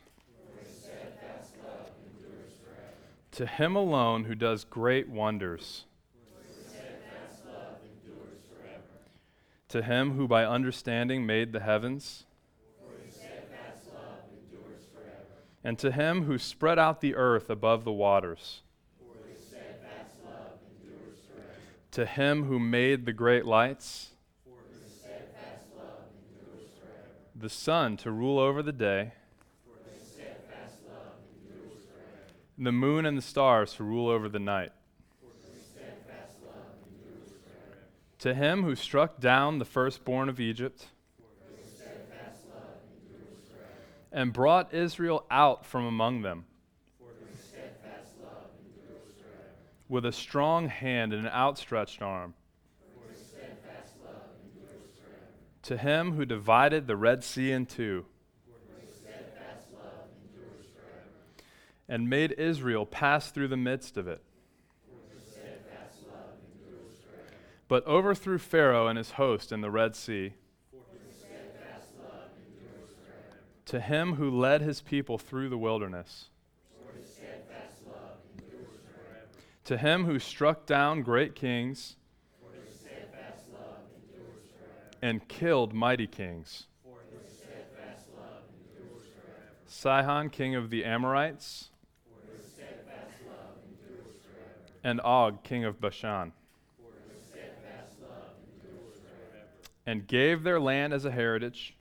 To 3.34 3.46
him 3.46 3.76
alone 3.76 4.24
who 4.24 4.34
does 4.34 4.64
great 4.64 5.10
wonders. 5.10 5.84
To 9.68 9.82
him 9.82 10.14
who 10.14 10.26
by 10.26 10.46
understanding 10.46 11.26
made 11.26 11.52
the 11.52 11.60
heavens. 11.60 12.24
And 15.62 15.78
to 15.78 15.92
him 15.92 16.24
who 16.24 16.38
spread 16.38 16.80
out 16.80 17.02
the 17.02 17.16
earth 17.16 17.50
above 17.50 17.84
the 17.84 17.92
waters 17.92 18.62
to 21.92 22.06
him 22.06 22.46
who 22.46 22.58
made 22.58 23.06
the 23.06 23.12
great 23.12 23.46
lights, 23.46 24.11
the 27.42 27.50
sun 27.50 27.98
to 27.98 28.12
rule 28.12 28.38
over 28.38 28.62
the 28.62 28.72
day, 28.72 29.14
the 32.58 32.72
moon 32.72 33.06
and 33.08 33.18
the 33.18 33.22
stars 33.22 33.74
to 33.74 33.84
rule 33.84 34.08
over 34.08 34.30
the 34.30 34.40
night. 34.40 34.72
To 38.20 38.36
him 38.36 38.62
who 38.64 38.76
struck 38.76 39.20
down 39.20 39.58
the 39.58 39.66
firstborn 39.66 40.30
of 40.30 40.40
Egypt 40.40 40.86
and 44.12 44.32
brought 44.32 44.72
Israel 44.72 45.26
out 45.32 45.66
from 45.66 45.86
among 45.86 46.22
them 46.22 46.46
with 49.90 50.06
a 50.06 50.12
strong 50.12 50.70
hand 50.70 51.12
and 51.12 51.26
an 51.26 51.34
outstretched 51.34 52.04
arm. 52.04 52.36
To 55.72 55.78
him 55.78 56.16
who 56.16 56.26
divided 56.26 56.86
the 56.86 56.98
Red 56.98 57.24
Sea 57.24 57.54
in 57.54 57.66
two 57.66 58.06
and 61.88 62.10
made 62.10 62.34
Israel 62.34 62.86
pass 62.86 63.32
through 63.32 63.48
the 63.48 63.56
midst 63.56 63.96
of 63.96 64.06
it. 64.06 64.22
But 67.70 67.88
overthrew 67.88 68.38
Pharaoh 68.38 68.88
and 68.88 68.98
his 68.98 69.12
host 69.12 69.54
in 69.54 69.62
the 69.62 69.72
Red 69.72 69.96
Sea. 69.96 70.34
To 73.68 73.80
him 73.80 74.16
who 74.16 74.30
led 74.30 74.62
his 74.62 74.82
people 74.82 75.18
through 75.18 75.48
the 75.48 75.58
wilderness 75.58 76.32
To 79.64 79.78
him 79.78 80.04
who 80.04 80.20
struck 80.20 80.66
down 80.66 81.02
great 81.02 81.34
kings 81.34 81.96
and 85.02 85.28
killed 85.28 85.74
mighty 85.74 86.08
kings. 86.08 86.68
Sihon, 89.66 90.30
king 90.30 90.54
of 90.54 90.70
the 90.70 90.84
Amorites, 90.84 91.70
and 94.84 95.00
Og, 95.02 95.44
king 95.44 95.64
of 95.64 95.80
Bashan, 95.80 96.34
and 99.86 100.06
gave 100.08 100.44
their 100.44 100.60
land 100.60 100.94
as 100.94 101.06
a 101.06 101.12
heritage, 101.12 101.78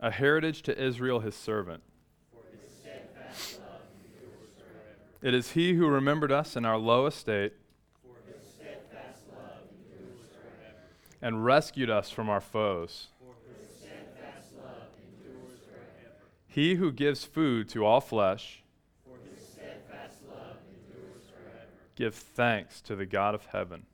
a 0.00 0.10
heritage 0.10 0.62
to 0.62 0.82
Israel 0.82 1.20
his 1.20 1.34
servant. 1.34 1.82
It 5.22 5.34
is 5.34 5.52
He 5.52 5.74
who 5.74 5.88
remembered 5.88 6.30
us 6.30 6.56
in 6.56 6.64
our 6.64 6.78
low 6.78 7.06
estate 7.06 7.52
and 11.26 11.44
rescued 11.44 11.90
us 11.90 12.08
from 12.08 12.28
our 12.28 12.40
foes. 12.40 13.08
He 16.46 16.76
who 16.76 16.92
gives 16.92 17.24
food 17.24 17.68
to 17.70 17.84
all 17.84 18.00
flesh. 18.00 18.62
Give 21.96 22.14
thanks 22.14 22.80
to 22.82 22.94
the 22.94 23.06
God 23.06 23.34
of 23.34 23.44
heaven. 23.46 23.84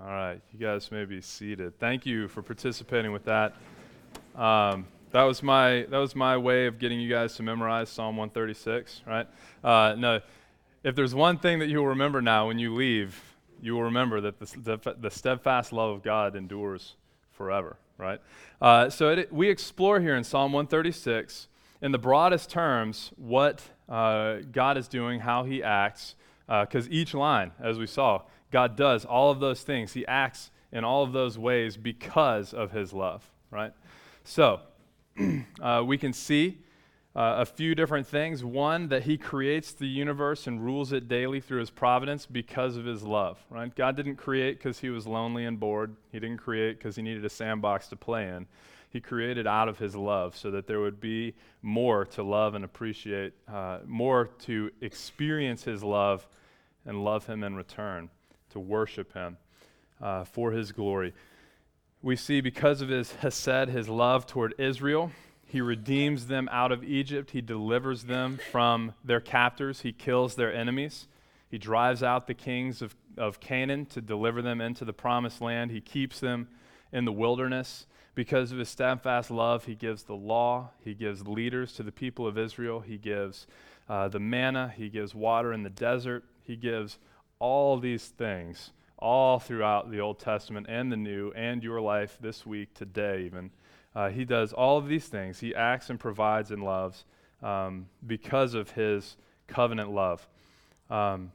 All 0.00 0.06
right, 0.06 0.40
you 0.52 0.58
guys 0.58 0.90
may 0.90 1.04
be 1.04 1.20
seated. 1.20 1.78
Thank 1.78 2.06
you 2.06 2.28
for 2.28 2.40
participating 2.40 3.12
with 3.12 3.26
that. 3.26 3.56
Um, 4.34 4.86
that 5.10 5.24
was 5.24 5.42
my 5.42 5.84
that 5.90 5.98
was 5.98 6.16
my 6.16 6.38
way 6.38 6.66
of 6.66 6.78
getting 6.78 6.98
you 6.98 7.10
guys 7.10 7.34
to 7.34 7.42
memorize 7.42 7.90
Psalm 7.90 8.16
136, 8.16 9.02
right? 9.06 9.26
Uh, 9.62 9.96
no, 9.98 10.20
if 10.82 10.94
there's 10.94 11.14
one 11.14 11.36
thing 11.36 11.58
that 11.58 11.68
you'll 11.68 11.88
remember 11.88 12.22
now 12.22 12.46
when 12.46 12.58
you 12.58 12.74
leave, 12.74 13.20
you 13.60 13.74
will 13.74 13.82
remember 13.82 14.20
that 14.20 14.38
the, 14.38 14.96
the 14.98 15.10
steadfast 15.10 15.72
love 15.72 15.90
of 15.90 16.02
God 16.02 16.36
endures 16.36 16.96
forever, 17.32 17.76
right? 17.96 18.20
Uh, 18.60 18.90
so 18.90 19.10
it, 19.10 19.32
we 19.32 19.48
explore 19.48 20.00
here 20.00 20.16
in 20.16 20.24
Psalm 20.24 20.52
136, 20.52 21.48
in 21.80 21.92
the 21.92 21.98
broadest 21.98 22.50
terms, 22.50 23.12
what 23.16 23.62
uh, 23.88 24.36
God 24.50 24.76
is 24.76 24.88
doing, 24.88 25.20
how 25.20 25.44
He 25.44 25.62
acts, 25.62 26.16
because 26.46 26.86
uh, 26.86 26.90
each 26.90 27.14
line, 27.14 27.52
as 27.60 27.78
we 27.78 27.86
saw, 27.86 28.22
God 28.50 28.76
does 28.76 29.04
all 29.04 29.30
of 29.30 29.40
those 29.40 29.62
things. 29.62 29.92
He 29.92 30.06
acts 30.06 30.50
in 30.72 30.84
all 30.84 31.02
of 31.02 31.12
those 31.12 31.38
ways 31.38 31.76
because 31.76 32.52
of 32.52 32.72
His 32.72 32.92
love, 32.92 33.28
right? 33.50 33.72
So 34.24 34.60
uh, 35.60 35.82
we 35.86 35.98
can 35.98 36.12
see 36.12 36.58
uh, 37.16 37.36
a 37.38 37.46
few 37.46 37.74
different 37.74 38.06
things. 38.06 38.44
One, 38.44 38.88
that 38.88 39.04
he 39.04 39.16
creates 39.16 39.72
the 39.72 39.86
universe 39.86 40.46
and 40.46 40.64
rules 40.64 40.92
it 40.92 41.08
daily 41.08 41.40
through 41.40 41.60
his 41.60 41.70
providence 41.70 42.26
because 42.26 42.76
of 42.76 42.84
his 42.84 43.02
love, 43.02 43.38
right? 43.50 43.74
God 43.74 43.96
didn't 43.96 44.16
create 44.16 44.58
because 44.58 44.78
he 44.80 44.90
was 44.90 45.06
lonely 45.06 45.44
and 45.44 45.58
bored. 45.58 45.96
He 46.12 46.20
didn't 46.20 46.38
create 46.38 46.78
because 46.78 46.96
he 46.96 47.02
needed 47.02 47.24
a 47.24 47.30
sandbox 47.30 47.88
to 47.88 47.96
play 47.96 48.28
in. 48.28 48.46
He 48.90 49.00
created 49.00 49.46
out 49.46 49.68
of 49.68 49.78
his 49.78 49.94
love 49.94 50.36
so 50.36 50.50
that 50.50 50.66
there 50.66 50.80
would 50.80 51.00
be 51.00 51.34
more 51.60 52.04
to 52.06 52.22
love 52.22 52.54
and 52.54 52.64
appreciate, 52.64 53.34
uh, 53.46 53.80
more 53.86 54.30
to 54.40 54.70
experience 54.80 55.64
his 55.64 55.82
love 55.82 56.26
and 56.86 57.04
love 57.04 57.26
him 57.26 57.44
in 57.44 57.54
return, 57.54 58.08
to 58.50 58.60
worship 58.60 59.12
him 59.12 59.36
uh, 60.00 60.24
for 60.24 60.52
his 60.52 60.72
glory 60.72 61.12
we 62.02 62.16
see 62.16 62.40
because 62.40 62.80
of 62.80 62.88
his 62.88 63.12
hesed, 63.16 63.68
his 63.68 63.88
love 63.88 64.26
toward 64.26 64.54
Israel, 64.58 65.10
he 65.48 65.62
redeems 65.62 66.26
them 66.26 66.46
out 66.52 66.72
of 66.72 66.84
Egypt. 66.84 67.30
He 67.30 67.40
delivers 67.40 68.04
them 68.04 68.38
from 68.52 68.92
their 69.02 69.20
captors. 69.20 69.80
He 69.80 69.92
kills 69.92 70.34
their 70.34 70.52
enemies. 70.52 71.08
He 71.50 71.56
drives 71.56 72.02
out 72.02 72.26
the 72.26 72.34
kings 72.34 72.82
of, 72.82 72.94
of 73.16 73.40
Canaan 73.40 73.86
to 73.86 74.02
deliver 74.02 74.42
them 74.42 74.60
into 74.60 74.84
the 74.84 74.92
promised 74.92 75.40
land. 75.40 75.70
He 75.70 75.80
keeps 75.80 76.20
them 76.20 76.48
in 76.92 77.06
the 77.06 77.12
wilderness. 77.12 77.86
Because 78.14 78.52
of 78.52 78.58
his 78.58 78.68
steadfast 78.68 79.30
love, 79.30 79.64
he 79.64 79.74
gives 79.74 80.02
the 80.02 80.14
law. 80.14 80.68
He 80.84 80.92
gives 80.92 81.26
leaders 81.26 81.72
to 81.74 81.82
the 81.82 81.92
people 81.92 82.26
of 82.26 82.36
Israel. 82.36 82.80
He 82.80 82.98
gives 82.98 83.46
uh, 83.88 84.08
the 84.08 84.20
manna. 84.20 84.74
He 84.76 84.90
gives 84.90 85.14
water 85.14 85.54
in 85.54 85.62
the 85.62 85.70
desert. 85.70 86.24
He 86.42 86.56
gives 86.56 86.98
all 87.38 87.78
these 87.78 88.04
things 88.04 88.72
all 88.98 89.38
throughout 89.38 89.90
the 89.90 90.00
Old 90.00 90.18
Testament 90.18 90.66
and 90.68 90.92
the 90.92 90.96
New, 90.96 91.32
and 91.32 91.62
your 91.62 91.80
life 91.80 92.18
this 92.20 92.44
week, 92.44 92.74
today, 92.74 93.22
even. 93.24 93.50
Uh, 93.94 94.10
he 94.10 94.24
does 94.24 94.52
all 94.52 94.78
of 94.78 94.88
these 94.88 95.06
things. 95.06 95.40
He 95.40 95.54
acts 95.54 95.90
and 95.90 95.98
provides 95.98 96.50
and 96.50 96.62
loves 96.62 97.04
um, 97.42 97.86
because 98.06 98.54
of 98.54 98.70
his 98.72 99.16
covenant 99.46 99.90
love. 99.90 100.28
Um, 100.90 101.32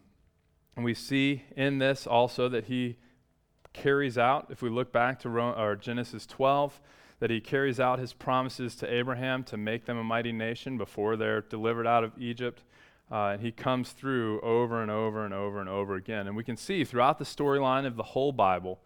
and 0.75 0.85
we 0.85 0.93
see 0.93 1.43
in 1.55 1.77
this 1.77 2.07
also 2.07 2.49
that 2.49 2.65
he 2.65 2.97
carries 3.73 4.17
out, 4.17 4.47
if 4.49 4.61
we 4.61 4.69
look 4.69 4.91
back 4.91 5.19
to 5.21 5.29
or 5.29 5.75
Genesis 5.75 6.25
12, 6.25 6.79
that 7.19 7.29
he 7.29 7.39
carries 7.39 7.79
out 7.79 7.99
his 7.99 8.13
promises 8.13 8.75
to 8.75 8.91
Abraham 8.91 9.43
to 9.45 9.57
make 9.57 9.85
them 9.85 9.97
a 9.97 10.03
mighty 10.03 10.31
nation 10.31 10.77
before 10.77 11.15
they're 11.15 11.41
delivered 11.41 11.87
out 11.87 12.03
of 12.03 12.11
Egypt. 12.19 12.63
Uh, 13.11 13.31
and 13.33 13.41
he 13.41 13.51
comes 13.51 13.91
through 13.91 14.41
over 14.41 14.81
and 14.81 14.89
over 14.89 15.23
and 15.25 15.33
over 15.33 15.59
and 15.59 15.69
over 15.69 15.95
again. 15.95 16.27
And 16.27 16.35
we 16.35 16.43
can 16.43 16.57
see 16.57 16.83
throughout 16.83 17.19
the 17.19 17.25
storyline 17.25 17.85
of 17.85 17.95
the 17.95 18.03
whole 18.03 18.31
Bible 18.31 18.79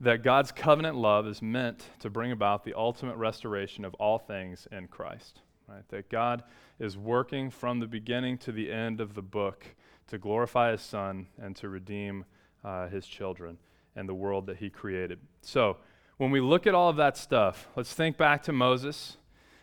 that 0.00 0.22
God's 0.22 0.52
covenant 0.52 0.96
love 0.96 1.26
is 1.26 1.42
meant 1.42 1.84
to 2.00 2.10
bring 2.10 2.32
about 2.32 2.64
the 2.64 2.74
ultimate 2.74 3.16
restoration 3.16 3.84
of 3.84 3.94
all 3.94 4.18
things 4.18 4.68
in 4.70 4.86
Christ. 4.88 5.40
Right? 5.68 5.86
That 5.88 6.08
God 6.08 6.44
is 6.78 6.96
working 6.96 7.50
from 7.50 7.80
the 7.80 7.86
beginning 7.86 8.38
to 8.38 8.52
the 8.52 8.70
end 8.70 9.00
of 9.00 9.14
the 9.14 9.22
book 9.22 9.66
to 10.06 10.18
glorify 10.18 10.72
his 10.72 10.80
Son 10.80 11.26
and 11.40 11.54
to 11.56 11.68
redeem 11.68 12.24
uh, 12.64 12.88
his 12.88 13.06
children 13.06 13.58
and 13.94 14.08
the 14.08 14.14
world 14.14 14.46
that 14.46 14.58
he 14.58 14.70
created. 14.70 15.18
So, 15.42 15.76
when 16.16 16.30
we 16.32 16.40
look 16.40 16.66
at 16.66 16.74
all 16.74 16.88
of 16.88 16.96
that 16.96 17.16
stuff, 17.16 17.68
let's 17.76 17.92
think 17.92 18.16
back 18.16 18.42
to 18.44 18.52
Moses 18.52 19.18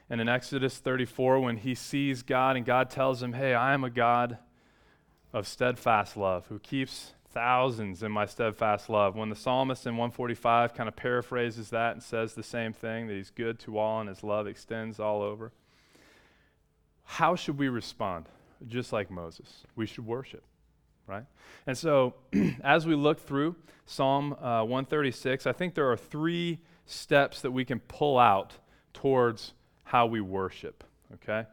and 0.09 0.21
in 0.21 0.29
Exodus 0.29 0.77
34, 0.77 1.39
when 1.39 1.57
he 1.57 1.73
sees 1.73 2.21
God 2.21 2.55
and 2.55 2.65
God 2.65 2.89
tells 2.89 3.23
him, 3.23 3.33
Hey, 3.33 3.55
I 3.55 3.73
am 3.73 3.83
a 3.83 3.89
God 3.89 4.37
of 5.33 5.47
steadfast 5.47 6.15
love 6.15 6.45
who 6.47 6.59
keeps 6.59 7.13
thousands 7.35 8.01
in 8.01 8.11
my 8.13 8.25
steadfast 8.25 8.89
love. 8.89 9.15
When 9.15 9.29
the 9.29 9.35
psalmist 9.35 9.85
in 9.85 9.97
145 9.97 10.73
kind 10.73 10.87
of 10.87 10.95
paraphrases 10.95 11.69
that 11.69 11.91
and 11.91 12.01
says 12.01 12.33
the 12.33 12.41
same 12.41 12.71
thing, 12.71 13.07
that 13.07 13.13
he's 13.13 13.29
good 13.29 13.59
to 13.59 13.77
all 13.77 13.99
and 13.99 14.07
his 14.07 14.23
love 14.23 14.47
extends 14.47 14.99
all 14.99 15.21
over. 15.21 15.51
how 17.03 17.35
should 17.35 17.59
we 17.59 17.67
respond? 17.67 18.25
Just 18.67 18.93
like 18.93 19.11
Moses, 19.11 19.63
we 19.75 19.85
should 19.85 20.07
worship, 20.07 20.43
right? 21.07 21.25
And 21.67 21.77
so, 21.77 22.15
as 22.63 22.87
we 22.87 22.95
look 22.95 23.19
through 23.19 23.57
Psalm 23.85 24.33
uh, 24.33 24.63
136, 24.63 25.45
I 25.45 25.51
think 25.51 25.75
there 25.75 25.91
are 25.91 25.97
three 25.97 26.59
steps 26.85 27.41
that 27.41 27.51
we 27.51 27.65
can 27.65 27.79
pull 27.81 28.17
out 28.17 28.53
towards 28.93 29.53
how 29.83 30.05
we 30.05 30.21
worship, 30.21 30.85
okay? 31.15 31.47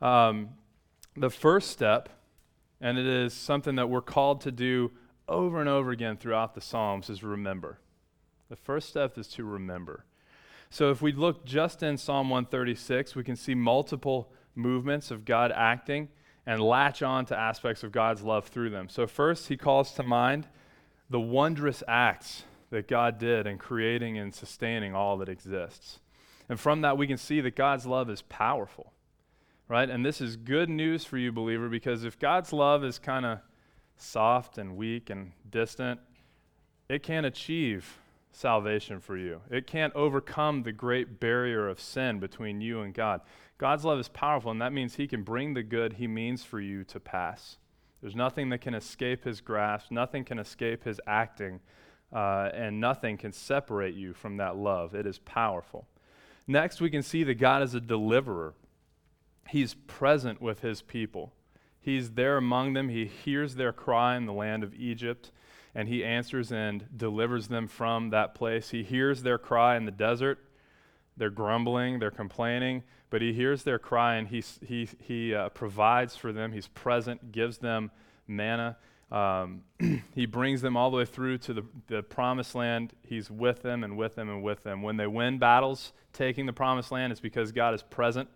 Um, 0.00 0.48
the 1.14 1.30
first 1.30 1.70
step, 1.70 2.08
and 2.80 2.96
it 2.98 3.06
is 3.06 3.34
something 3.34 3.76
that 3.76 3.88
we're 3.90 4.00
called 4.00 4.40
to 4.40 4.50
do 4.50 4.90
over 5.28 5.60
and 5.60 5.68
over 5.68 5.90
again 5.90 6.16
throughout 6.16 6.54
the 6.54 6.60
Psalms, 6.60 7.10
is 7.10 7.22
remember. 7.22 7.78
The 8.48 8.56
first 8.56 8.88
step 8.88 9.18
is 9.18 9.28
to 9.28 9.44
remember. 9.44 10.04
So 10.70 10.90
if 10.90 11.02
we 11.02 11.12
look 11.12 11.44
just 11.44 11.82
in 11.82 11.96
Psalm 11.96 12.30
136, 12.30 13.14
we 13.14 13.24
can 13.24 13.36
see 13.36 13.54
multiple 13.54 14.32
movements 14.54 15.10
of 15.10 15.24
God 15.24 15.52
acting 15.52 16.08
and 16.46 16.60
latch 16.60 17.02
on 17.02 17.26
to 17.26 17.36
aspects 17.36 17.82
of 17.82 17.92
God's 17.92 18.22
love 18.22 18.46
through 18.46 18.70
them. 18.70 18.88
So, 18.88 19.06
first, 19.06 19.48
he 19.48 19.56
calls 19.56 19.92
to 19.92 20.02
mind 20.02 20.46
the 21.10 21.20
wondrous 21.20 21.82
acts 21.88 22.44
that 22.70 22.88
God 22.88 23.18
did 23.18 23.46
in 23.46 23.58
creating 23.58 24.18
and 24.18 24.34
sustaining 24.34 24.94
all 24.94 25.18
that 25.18 25.28
exists. 25.28 26.00
And 26.48 26.58
from 26.58 26.82
that, 26.82 26.96
we 26.96 27.06
can 27.06 27.16
see 27.16 27.40
that 27.40 27.56
God's 27.56 27.86
love 27.86 28.08
is 28.08 28.22
powerful, 28.22 28.92
right? 29.68 29.88
And 29.88 30.04
this 30.04 30.20
is 30.20 30.36
good 30.36 30.68
news 30.68 31.04
for 31.04 31.18
you, 31.18 31.32
believer, 31.32 31.68
because 31.68 32.04
if 32.04 32.18
God's 32.18 32.52
love 32.52 32.84
is 32.84 32.98
kind 32.98 33.26
of 33.26 33.38
soft 33.96 34.58
and 34.58 34.76
weak 34.76 35.10
and 35.10 35.32
distant, 35.50 36.00
it 36.88 37.02
can't 37.02 37.26
achieve 37.26 37.98
salvation 38.36 39.00
for 39.00 39.16
you. 39.16 39.40
It 39.50 39.66
can't 39.66 39.94
overcome 39.94 40.62
the 40.62 40.72
great 40.72 41.18
barrier 41.18 41.68
of 41.68 41.80
sin 41.80 42.20
between 42.20 42.60
you 42.60 42.82
and 42.82 42.92
God. 42.92 43.22
God's 43.58 43.84
love 43.84 43.98
is 43.98 44.08
powerful, 44.08 44.50
and 44.50 44.60
that 44.60 44.72
means 44.72 44.96
He 44.96 45.06
can 45.06 45.22
bring 45.22 45.54
the 45.54 45.62
good 45.62 45.94
He 45.94 46.06
means 46.06 46.44
for 46.44 46.60
you 46.60 46.84
to 46.84 47.00
pass. 47.00 47.56
There's 48.02 48.14
nothing 48.14 48.50
that 48.50 48.60
can 48.60 48.74
escape 48.74 49.24
His 49.24 49.40
grasp, 49.40 49.90
nothing 49.90 50.24
can 50.24 50.38
escape 50.38 50.84
His 50.84 51.00
acting, 51.06 51.60
uh, 52.12 52.50
and 52.52 52.78
nothing 52.78 53.16
can 53.16 53.32
separate 53.32 53.94
you 53.94 54.12
from 54.12 54.36
that 54.36 54.56
love. 54.56 54.94
It 54.94 55.06
is 55.06 55.18
powerful. 55.18 55.88
Next, 56.46 56.80
we 56.80 56.90
can 56.90 57.02
see 57.02 57.24
that 57.24 57.34
God 57.34 57.62
is 57.62 57.74
a 57.74 57.80
deliverer. 57.80 58.54
He's 59.48 59.74
present 59.74 60.40
with 60.42 60.60
His 60.60 60.82
people. 60.82 61.32
He's 61.86 62.10
there 62.10 62.36
among 62.36 62.74
them. 62.74 62.90
He 62.90 63.06
hears 63.06 63.54
their 63.54 63.72
cry 63.72 64.16
in 64.16 64.26
the 64.26 64.32
land 64.32 64.62
of 64.62 64.74
Egypt, 64.74 65.30
and 65.74 65.88
He 65.88 66.04
answers 66.04 66.52
and 66.52 66.84
delivers 66.94 67.48
them 67.48 67.68
from 67.68 68.10
that 68.10 68.34
place. 68.34 68.70
He 68.70 68.82
hears 68.82 69.22
their 69.22 69.38
cry 69.38 69.76
in 69.76 69.86
the 69.86 69.90
desert. 69.90 70.40
They're 71.16 71.30
grumbling, 71.30 71.98
they're 71.98 72.10
complaining, 72.10 72.82
but 73.08 73.22
he 73.22 73.32
hears 73.32 73.62
their 73.62 73.78
cry 73.78 74.16
and 74.16 74.28
he, 74.28 74.44
he, 74.66 74.88
he 75.00 75.34
uh, 75.34 75.48
provides 75.50 76.14
for 76.14 76.32
them. 76.32 76.52
He's 76.52 76.68
present, 76.68 77.32
gives 77.32 77.58
them 77.58 77.90
manna. 78.28 78.76
Um, 79.10 79.62
he 80.14 80.26
brings 80.26 80.60
them 80.60 80.76
all 80.76 80.90
the 80.90 80.98
way 80.98 81.04
through 81.06 81.38
to 81.38 81.54
the, 81.54 81.64
the 81.86 82.02
promised 82.02 82.54
land. 82.54 82.92
He's 83.02 83.30
with 83.30 83.62
them 83.62 83.82
and 83.82 83.96
with 83.96 84.14
them 84.14 84.28
and 84.28 84.42
with 84.42 84.62
them. 84.62 84.82
When 84.82 84.98
they 84.98 85.06
win 85.06 85.38
battles 85.38 85.92
taking 86.12 86.44
the 86.44 86.52
promised 86.52 86.92
land, 86.92 87.12
it's 87.12 87.20
because 87.20 87.52
God 87.52 87.72
is 87.74 87.82
present. 87.82 88.28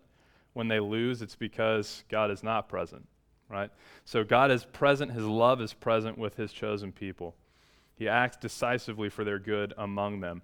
When 0.53 0.67
they 0.67 0.79
lose, 0.79 1.21
it's 1.21 1.35
because 1.35 2.03
God 2.09 2.31
is 2.31 2.43
not 2.43 2.67
present, 2.67 3.07
right? 3.51 3.69
So 4.05 4.23
God 4.23 4.49
is 4.49 4.65
present. 4.65 5.11
His 5.11 5.25
love 5.25 5.61
is 5.61 5.73
present 5.73 6.17
with 6.17 6.37
his 6.37 6.53
chosen 6.53 6.91
people. 6.91 7.35
He 7.95 8.07
acts 8.07 8.37
decisively 8.37 9.09
for 9.09 9.23
their 9.23 9.39
good 9.39 9.73
among 9.77 10.21
them. 10.21 10.41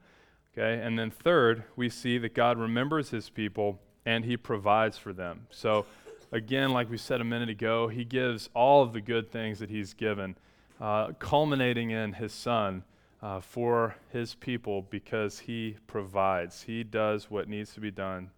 Okay? 0.53 0.81
And 0.83 0.99
then 0.99 1.09
third, 1.09 1.63
we 1.75 1.89
see 1.89 2.17
that 2.19 2.33
God 2.33 2.59
remembers 2.59 3.09
his 3.09 3.29
people 3.29 3.79
and 4.05 4.25
he 4.25 4.37
provides 4.37 4.97
for 4.97 5.13
them. 5.13 5.47
So, 5.49 5.85
again, 6.31 6.71
like 6.71 6.89
we 6.89 6.97
said 6.97 7.21
a 7.21 7.25
minute 7.25 7.49
ago, 7.49 7.87
he 7.87 8.05
gives 8.05 8.49
all 8.53 8.83
of 8.83 8.93
the 8.93 9.01
good 9.01 9.31
things 9.31 9.59
that 9.59 9.69
he's 9.69 9.93
given, 9.93 10.37
uh, 10.79 11.13
culminating 11.19 11.91
in 11.91 12.13
his 12.13 12.31
son 12.31 12.83
uh, 13.21 13.39
for 13.39 13.95
his 14.11 14.35
people 14.35 14.83
because 14.83 15.39
he 15.39 15.75
provides. 15.87 16.63
He 16.63 16.83
does 16.83 17.29
what 17.29 17.49
needs 17.49 17.73
to 17.73 17.79
be 17.79 17.91
done 17.91 18.29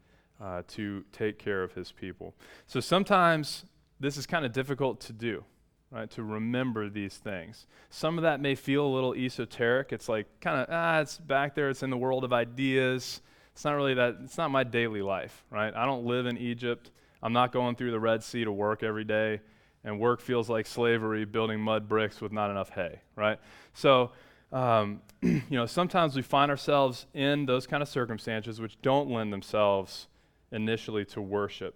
uh, 0.41 0.63
to 0.69 1.03
take 1.11 1.37
care 1.37 1.63
of 1.63 1.73
his 1.73 1.91
people. 1.91 2.33
So 2.65 2.79
sometimes 2.79 3.65
this 3.99 4.17
is 4.17 4.25
kind 4.25 4.45
of 4.45 4.51
difficult 4.53 4.99
to 5.01 5.13
do. 5.13 5.43
Right, 5.91 6.07
to 6.11 6.21
remember 6.21 6.87
these 6.87 7.17
things. 7.17 7.65
Some 7.89 8.19
of 8.19 8.21
that 8.21 8.39
may 8.39 8.53
feel 8.53 8.85
a 8.85 8.93
little 8.93 9.15
esoteric. 9.15 9.91
It's 9.91 10.07
like 10.07 10.27
kind 10.39 10.59
of, 10.59 10.67
ah, 10.69 10.99
it's 10.99 11.17
back 11.17 11.55
there, 11.55 11.71
it's 11.71 11.81
in 11.81 11.89
the 11.89 11.97
world 11.97 12.23
of 12.23 12.31
ideas. 12.31 13.21
It's 13.53 13.65
not 13.65 13.71
really 13.71 13.95
that, 13.95 14.17
it's 14.23 14.37
not 14.37 14.51
my 14.51 14.63
daily 14.63 15.01
life, 15.01 15.43
right? 15.49 15.73
I 15.75 15.87
don't 15.87 16.05
live 16.05 16.27
in 16.27 16.37
Egypt. 16.37 16.91
I'm 17.23 17.33
not 17.33 17.51
going 17.51 17.75
through 17.75 17.89
the 17.89 17.99
Red 17.99 18.23
Sea 18.23 18.43
to 18.43 18.51
work 18.51 18.83
every 18.83 19.03
day, 19.03 19.41
and 19.83 19.99
work 19.99 20.21
feels 20.21 20.47
like 20.47 20.65
slavery, 20.65 21.25
building 21.25 21.59
mud 21.59 21.89
bricks 21.89 22.21
with 22.21 22.31
not 22.31 22.51
enough 22.51 22.69
hay, 22.69 23.01
right? 23.15 23.39
So, 23.73 24.11
um, 24.51 25.01
you 25.21 25.43
know, 25.49 25.65
sometimes 25.65 26.15
we 26.15 26.21
find 26.21 26.49
ourselves 26.49 27.05
in 27.13 27.45
those 27.45 27.67
kind 27.67 27.83
of 27.83 27.89
circumstances 27.89 28.61
which 28.61 28.81
don't 28.81 29.09
lend 29.09 29.33
themselves 29.33 30.07
initially 30.51 31.05
to 31.05 31.21
worship. 31.21 31.75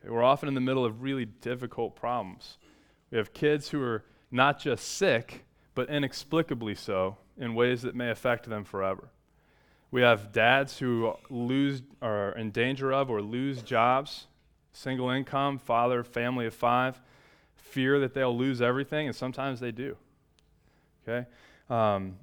Okay, 0.00 0.10
we're 0.10 0.22
often 0.22 0.48
in 0.48 0.54
the 0.54 0.60
middle 0.60 0.84
of 0.84 1.02
really 1.02 1.24
difficult 1.24 1.96
problems. 1.96 2.58
We 3.10 3.18
have 3.18 3.32
kids 3.32 3.68
who 3.70 3.82
are 3.82 4.04
not 4.30 4.60
just 4.60 4.86
sick, 4.86 5.44
but 5.74 5.88
inexplicably 5.88 6.74
so 6.74 7.16
in 7.36 7.54
ways 7.54 7.82
that 7.82 7.94
may 7.94 8.10
affect 8.10 8.48
them 8.48 8.64
forever. 8.64 9.08
We 9.90 10.02
have 10.02 10.32
dads 10.32 10.78
who 10.78 11.14
lose 11.30 11.82
are 12.02 12.32
in 12.32 12.50
danger 12.50 12.92
of 12.92 13.10
or 13.10 13.22
lose 13.22 13.62
jobs, 13.62 14.26
single 14.72 15.08
income, 15.08 15.58
father, 15.58 16.04
family 16.04 16.46
of 16.46 16.54
five, 16.54 17.00
fear 17.56 17.98
that 18.00 18.12
they'll 18.12 18.36
lose 18.36 18.60
everything, 18.60 19.06
and 19.06 19.16
sometimes 19.16 19.60
they 19.60 19.72
do. 19.72 19.96
Okay? 21.06 21.26
Um, 21.70 22.16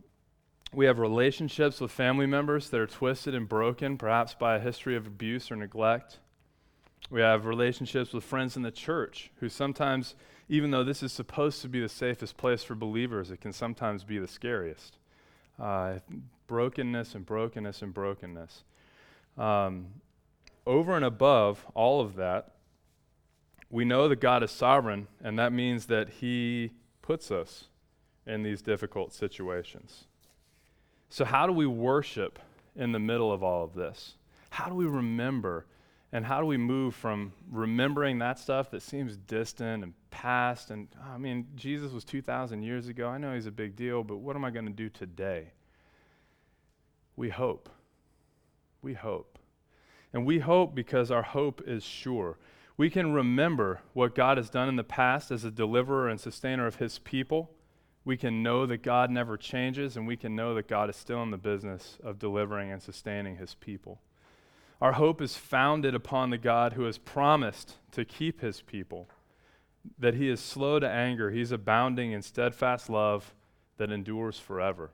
we 0.73 0.86
have 0.86 0.99
relationships 0.99 1.80
with 1.80 1.91
family 1.91 2.26
members 2.26 2.69
that 2.69 2.80
are 2.80 2.88
twisted 2.88 3.34
and 3.34 3.47
broken, 3.47 3.97
perhaps 3.97 4.34
by 4.34 4.57
a 4.57 4.59
history 4.59 4.95
of 4.95 5.07
abuse 5.07 5.49
or 5.49 5.55
neglect. 5.55 6.19
We 7.09 7.21
have 7.21 7.45
relationships 7.45 8.13
with 8.13 8.23
friends 8.23 8.55
in 8.55 8.63
the 8.63 8.71
church 8.71 9.31
who 9.39 9.49
sometimes, 9.49 10.15
even 10.49 10.71
though 10.71 10.83
this 10.83 11.03
is 11.03 11.11
supposed 11.11 11.61
to 11.61 11.69
be 11.69 11.79
the 11.79 11.89
safest 11.89 12.37
place 12.37 12.63
for 12.63 12.75
believers, 12.75 13.31
it 13.31 13.41
can 13.41 13.53
sometimes 13.53 14.03
be 14.03 14.17
the 14.17 14.27
scariest. 14.27 14.97
Uh, 15.59 15.99
brokenness 16.47 17.15
and 17.15 17.25
brokenness 17.25 17.81
and 17.81 17.93
brokenness. 17.93 18.63
Um, 19.37 19.87
over 20.65 20.95
and 20.95 21.05
above 21.05 21.65
all 21.73 22.01
of 22.01 22.15
that, 22.15 22.51
we 23.69 23.85
know 23.85 24.07
that 24.07 24.19
God 24.19 24.43
is 24.43 24.51
sovereign, 24.51 25.07
and 25.23 25.37
that 25.39 25.51
means 25.51 25.87
that 25.87 26.09
He 26.09 26.71
puts 27.01 27.31
us 27.31 27.65
in 28.25 28.43
these 28.43 28.61
difficult 28.61 29.13
situations. 29.13 30.05
So, 31.09 31.25
how 31.25 31.45
do 31.45 31.53
we 31.53 31.67
worship 31.67 32.39
in 32.75 32.91
the 32.91 32.99
middle 32.99 33.31
of 33.31 33.43
all 33.43 33.63
of 33.63 33.73
this? 33.73 34.15
How 34.49 34.67
do 34.67 34.75
we 34.75 34.85
remember? 34.85 35.65
And 36.16 36.26
how 36.26 36.39
do 36.39 36.45
we 36.45 36.55
move 36.55 36.95
from 36.95 37.34
remembering 37.51 38.20
that 38.20 38.39
stuff 38.39 38.72
that 38.72 38.82
seems 38.82 39.18
distant 39.18 39.84
and 39.84 39.93
past? 40.11 40.72
And 40.72 40.88
I 41.03 41.18
mean, 41.18 41.47
Jesus 41.55 41.91
was 41.91 42.05
2,000 42.05 42.61
years 42.63 42.88
ago. 42.88 43.09
I 43.09 43.18
know 43.18 43.34
he's 43.34 43.47
a 43.47 43.51
big 43.51 43.76
deal, 43.76 44.01
but 44.01 44.20
what 44.20 44.38
am 44.38 44.45
I 44.45 44.49
going 44.49 44.66
to 44.66 44.72
do 44.72 44.88
today? 44.88 45.51
we 47.18 47.30
hope. 47.30 47.70
We 48.82 48.93
hope. 48.93 49.38
And 50.13 50.26
we 50.26 50.39
hope 50.39 50.74
because 50.74 51.11
our 51.11 51.24
hope 51.24 51.61
is 51.68 51.84
sure. 51.84 52.38
We 52.78 52.89
can 52.89 53.11
remember 53.11 53.82
what 53.91 54.16
God 54.16 54.38
has 54.38 54.49
done 54.49 54.70
in 54.70 54.78
the 54.78 54.86
past 54.86 55.32
as 55.32 55.43
a 55.43 55.51
deliverer 55.51 56.07
and 56.07 56.18
sustainer 56.18 56.66
of 56.66 56.78
his 56.78 56.97
people. 56.97 57.51
We 58.05 58.16
can 58.16 58.41
know 58.41 58.66
that 58.68 58.84
God 58.84 59.09
never 59.09 59.36
changes, 59.36 59.97
and 59.97 60.07
we 60.07 60.16
can 60.16 60.34
know 60.34 60.53
that 60.55 60.70
God 60.70 60.89
is 60.89 60.95
still 60.95 61.22
in 61.24 61.32
the 61.32 61.38
business 61.38 61.97
of 62.01 62.20
delivering 62.20 62.72
and 62.72 62.82
sustaining 62.82 63.36
his 63.36 63.55
people. 63.55 63.99
Our 64.82 64.93
hope 64.93 65.21
is 65.21 65.38
founded 65.38 65.95
upon 65.95 66.30
the 66.30 66.38
God 66.38 66.73
who 66.73 66.84
has 66.84 66.97
promised 66.97 67.76
to 67.91 68.03
keep 68.03 68.41
his 68.41 68.61
people, 68.61 69.07
that 69.97 70.15
he 70.15 70.30
is 70.30 70.39
slow 70.39 70.80
to 70.80 70.89
anger, 70.89 71.32
he's 71.32 71.51
abounding 71.51 72.11
in 72.11 72.21
steadfast 72.21 72.89
love 72.89 73.34
that 73.78 73.91
endures 73.91 74.38
forever. 74.38 74.91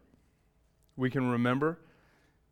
We 0.95 1.09
can 1.09 1.29
remember 1.29 1.79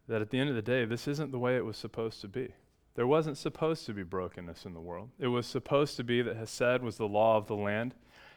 that 0.07 0.21
at 0.21 0.31
the 0.31 0.39
end 0.39 0.49
of 0.49 0.55
the 0.55 0.61
day, 0.61 0.85
this 0.85 1.07
isn't 1.07 1.31
the 1.31 1.39
way 1.39 1.55
it 1.55 1.65
was 1.65 1.77
supposed 1.77 2.21
to 2.21 2.27
be. 2.27 2.49
There 2.95 3.07
wasn't 3.07 3.37
supposed 3.37 3.85
to 3.85 3.93
be 3.93 4.03
brokenness 4.03 4.65
in 4.65 4.73
the 4.73 4.81
world. 4.81 5.09
It 5.19 5.27
was 5.27 5.45
supposed 5.45 5.95
to 5.97 6.03
be 6.03 6.21
that 6.21 6.35
Hesed 6.35 6.81
was 6.81 6.97
the 6.97 7.07
law 7.07 7.37
of 7.37 7.47
the 7.47 7.55
land, 7.55 7.93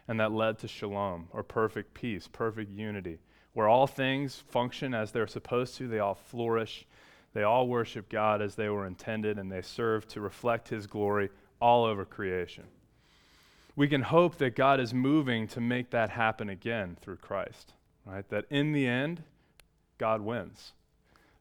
and 0.07 0.21
that 0.21 0.33
led 0.33 0.59
to 0.59 0.69
shalom, 0.69 1.29
or 1.33 1.43
perfect 1.43 1.95
peace, 1.95 2.29
perfect 2.29 2.71
unity, 2.71 3.21
where 3.55 3.69
all 3.69 3.87
things 3.87 4.37
function 4.37 4.93
as 4.93 5.13
they're 5.13 5.27
supposed 5.27 5.77
to, 5.77 5.89
they 5.89 5.99
all 5.99 6.15
flourish, 6.15 6.87
they 7.35 7.43
all 7.43 7.67
worship 7.67 8.09
God 8.09 8.43
as 8.43 8.55
they 8.55 8.69
were 8.69 8.87
intended, 8.87 9.39
and 9.39 9.51
they 9.51 9.63
serve 9.63 10.07
to 10.09 10.21
reflect 10.21 10.69
His 10.69 10.87
glory 10.87 11.31
all 11.61 11.85
over 11.85 12.05
creation. 12.05 12.65
We 13.75 13.89
can 13.89 14.03
hope 14.03 14.37
that 14.37 14.55
God 14.55 14.81
is 14.81 14.93
moving 14.93 15.49
to 15.49 15.61
make 15.61 15.91
that 15.91 16.11
happen 16.11 16.49
again 16.49 16.97
through 17.01 17.17
Christ, 17.17 17.73
right? 18.05 18.29
That 18.29 18.45
in 18.51 18.73
the 18.73 18.87
end, 18.87 19.23
God 19.99 20.21
wins. 20.21 20.73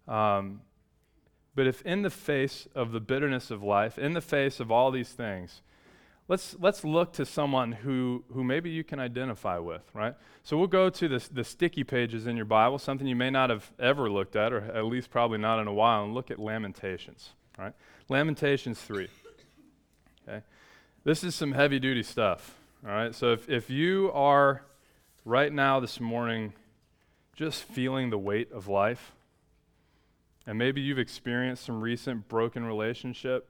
Um, 0.08 0.62
But 1.54 1.68
if 1.68 1.82
in 1.82 2.02
the 2.02 2.10
face 2.10 2.68
of 2.74 2.94
the 2.94 3.02
bitterness 3.02 3.52
of 3.52 3.62
life, 3.62 4.00
in 4.00 4.14
the 4.14 4.22
face 4.22 4.62
of 4.62 4.72
all 4.72 4.92
these 4.92 5.12
things, 5.12 5.62
let's, 6.28 6.56
let's 6.60 6.84
look 6.84 7.14
to 7.14 7.26
someone 7.26 7.72
who, 7.72 8.24
who 8.34 8.44
maybe 8.44 8.70
you 8.70 8.84
can 8.84 9.00
identify 9.00 9.58
with, 9.58 9.84
right? 9.94 10.16
So 10.44 10.58
we'll 10.58 10.68
go 10.68 10.90
to 10.90 11.08
the, 11.08 11.28
the 11.32 11.44
sticky 11.44 11.84
pages 11.84 12.28
in 12.28 12.36
your 12.36 12.46
Bible, 12.46 12.80
something 12.80 13.08
you 13.08 13.16
may 13.16 13.30
not 13.30 13.50
have 13.50 13.72
ever 13.80 14.10
looked 14.10 14.36
at, 14.36 14.54
or 14.54 14.60
at 14.60 14.86
least 14.86 15.10
probably 15.10 15.38
not 15.38 15.60
in 15.60 15.68
a 15.68 15.74
while, 15.74 16.04
and 16.04 16.14
look 16.14 16.32
at 16.32 16.40
Lamentations, 16.40 17.32
right? 17.58 17.74
Lamentations 18.10 18.80
3. 18.82 19.08
Okay? 20.28 20.42
This 21.04 21.24
is 21.24 21.36
some 21.36 21.52
heavy 21.52 21.80
duty 21.80 22.04
stuff, 22.04 22.56
all 22.86 22.92
right? 22.92 23.14
So 23.14 23.34
if, 23.34 23.50
if 23.50 23.70
you 23.70 24.12
are 24.14 24.64
right 25.26 25.52
now 25.52 25.80
this 25.80 26.00
morning 26.00 26.54
just 27.36 27.64
feeling 27.64 28.10
the 28.10 28.18
weight 28.18 28.52
of 28.52 28.68
life, 28.68 29.14
and 30.48 30.58
maybe 30.58 30.82
you've 30.82 31.00
experienced 31.00 31.66
some 31.66 31.82
recent 31.82 32.28
broken 32.28 32.66
relationship. 32.66 33.48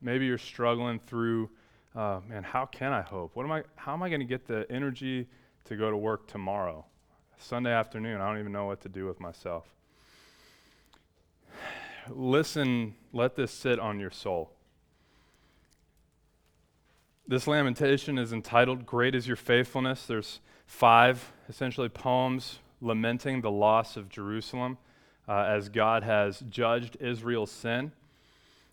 Maybe 0.00 0.26
you're 0.26 0.38
struggling 0.38 1.00
through, 1.00 1.50
uh, 1.96 2.20
man, 2.28 2.42
how 2.42 2.66
can 2.66 2.92
I 2.92 3.00
hope? 3.00 3.34
What 3.34 3.44
am 3.44 3.52
I, 3.52 3.62
how 3.74 3.94
am 3.94 4.02
I 4.02 4.08
going 4.08 4.20
to 4.20 4.26
get 4.26 4.46
the 4.46 4.66
energy 4.70 5.26
to 5.64 5.76
go 5.76 5.90
to 5.90 5.96
work 5.96 6.28
tomorrow? 6.28 6.84
Sunday 7.38 7.72
afternoon, 7.72 8.20
I 8.20 8.28
don't 8.28 8.38
even 8.38 8.52
know 8.52 8.66
what 8.66 8.82
to 8.82 8.88
do 8.88 9.06
with 9.06 9.18
myself. 9.18 9.64
Listen, 12.10 12.94
let 13.12 13.34
this 13.34 13.50
sit 13.50 13.78
on 13.78 13.98
your 13.98 14.10
soul. 14.10 14.52
This 17.26 17.46
lamentation 17.46 18.18
is 18.18 18.32
entitled 18.32 18.86
Great 18.86 19.14
is 19.14 19.26
Your 19.26 19.36
Faithfulness. 19.36 20.06
There's 20.06 20.40
five 20.66 21.32
essentially 21.48 21.88
poems 21.88 22.58
lamenting 22.80 23.40
the 23.40 23.50
loss 23.50 23.96
of 23.96 24.08
Jerusalem 24.08 24.76
uh, 25.26 25.46
as 25.48 25.70
God 25.70 26.02
has 26.02 26.40
judged 26.50 26.96
Israel's 27.00 27.50
sin. 27.50 27.92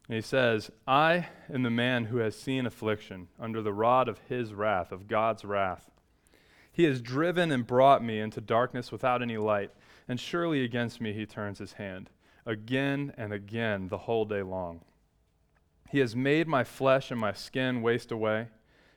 And 0.07 0.15
he 0.15 0.21
says, 0.21 0.69
I 0.87 1.27
am 1.51 1.63
the 1.63 1.69
man 1.69 2.05
who 2.05 2.17
has 2.17 2.35
seen 2.35 2.65
affliction 2.65 3.29
under 3.39 3.61
the 3.61 3.73
rod 3.73 4.07
of 4.07 4.19
his 4.27 4.53
wrath, 4.53 4.91
of 4.91 5.07
God's 5.07 5.45
wrath. 5.45 5.89
He 6.71 6.83
has 6.85 7.01
driven 7.01 7.51
and 7.51 7.65
brought 7.65 8.03
me 8.03 8.19
into 8.19 8.41
darkness 8.41 8.91
without 8.91 9.21
any 9.21 9.37
light, 9.37 9.71
and 10.07 10.19
surely 10.19 10.63
against 10.63 10.99
me 10.99 11.13
he 11.13 11.25
turns 11.25 11.59
his 11.59 11.73
hand, 11.73 12.09
again 12.45 13.13
and 13.15 13.31
again 13.31 13.87
the 13.87 13.99
whole 13.99 14.25
day 14.25 14.41
long. 14.41 14.81
He 15.89 15.99
has 15.99 16.15
made 16.15 16.47
my 16.47 16.63
flesh 16.63 17.11
and 17.11 17.19
my 17.19 17.33
skin 17.33 17.81
waste 17.81 18.11
away. 18.11 18.47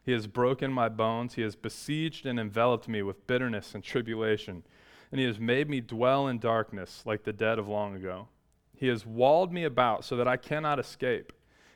He 0.03 0.13
has 0.13 0.27
broken 0.27 0.73
my 0.73 0.89
bones. 0.89 1.35
He 1.35 1.43
has 1.43 1.55
besieged 1.55 2.27
and 2.27 2.41
enveloped 2.41 2.89
me 2.89 3.03
with 3.03 3.27
bitterness 3.27 3.75
and 3.75 3.85
tribulation 3.85 4.65
and 5.11 5.21
he 5.21 5.27
has 5.27 5.39
made 5.39 5.69
me 5.69 5.81
dwell 5.81 6.29
in 6.29 6.39
darkness 6.39 7.03
like 7.07 7.25
the 7.25 7.33
dead 7.33 7.59
of 7.59 7.69
long 7.69 7.95
ago. 7.95 8.29
He 8.77 8.89
has 8.89 9.07
walled 9.07 9.53
me 9.53 9.65
about 9.65 10.05
so 10.05 10.17
that 10.17 10.29
I 10.29 10.37
cannot 10.37 10.79
escape. 10.79 11.33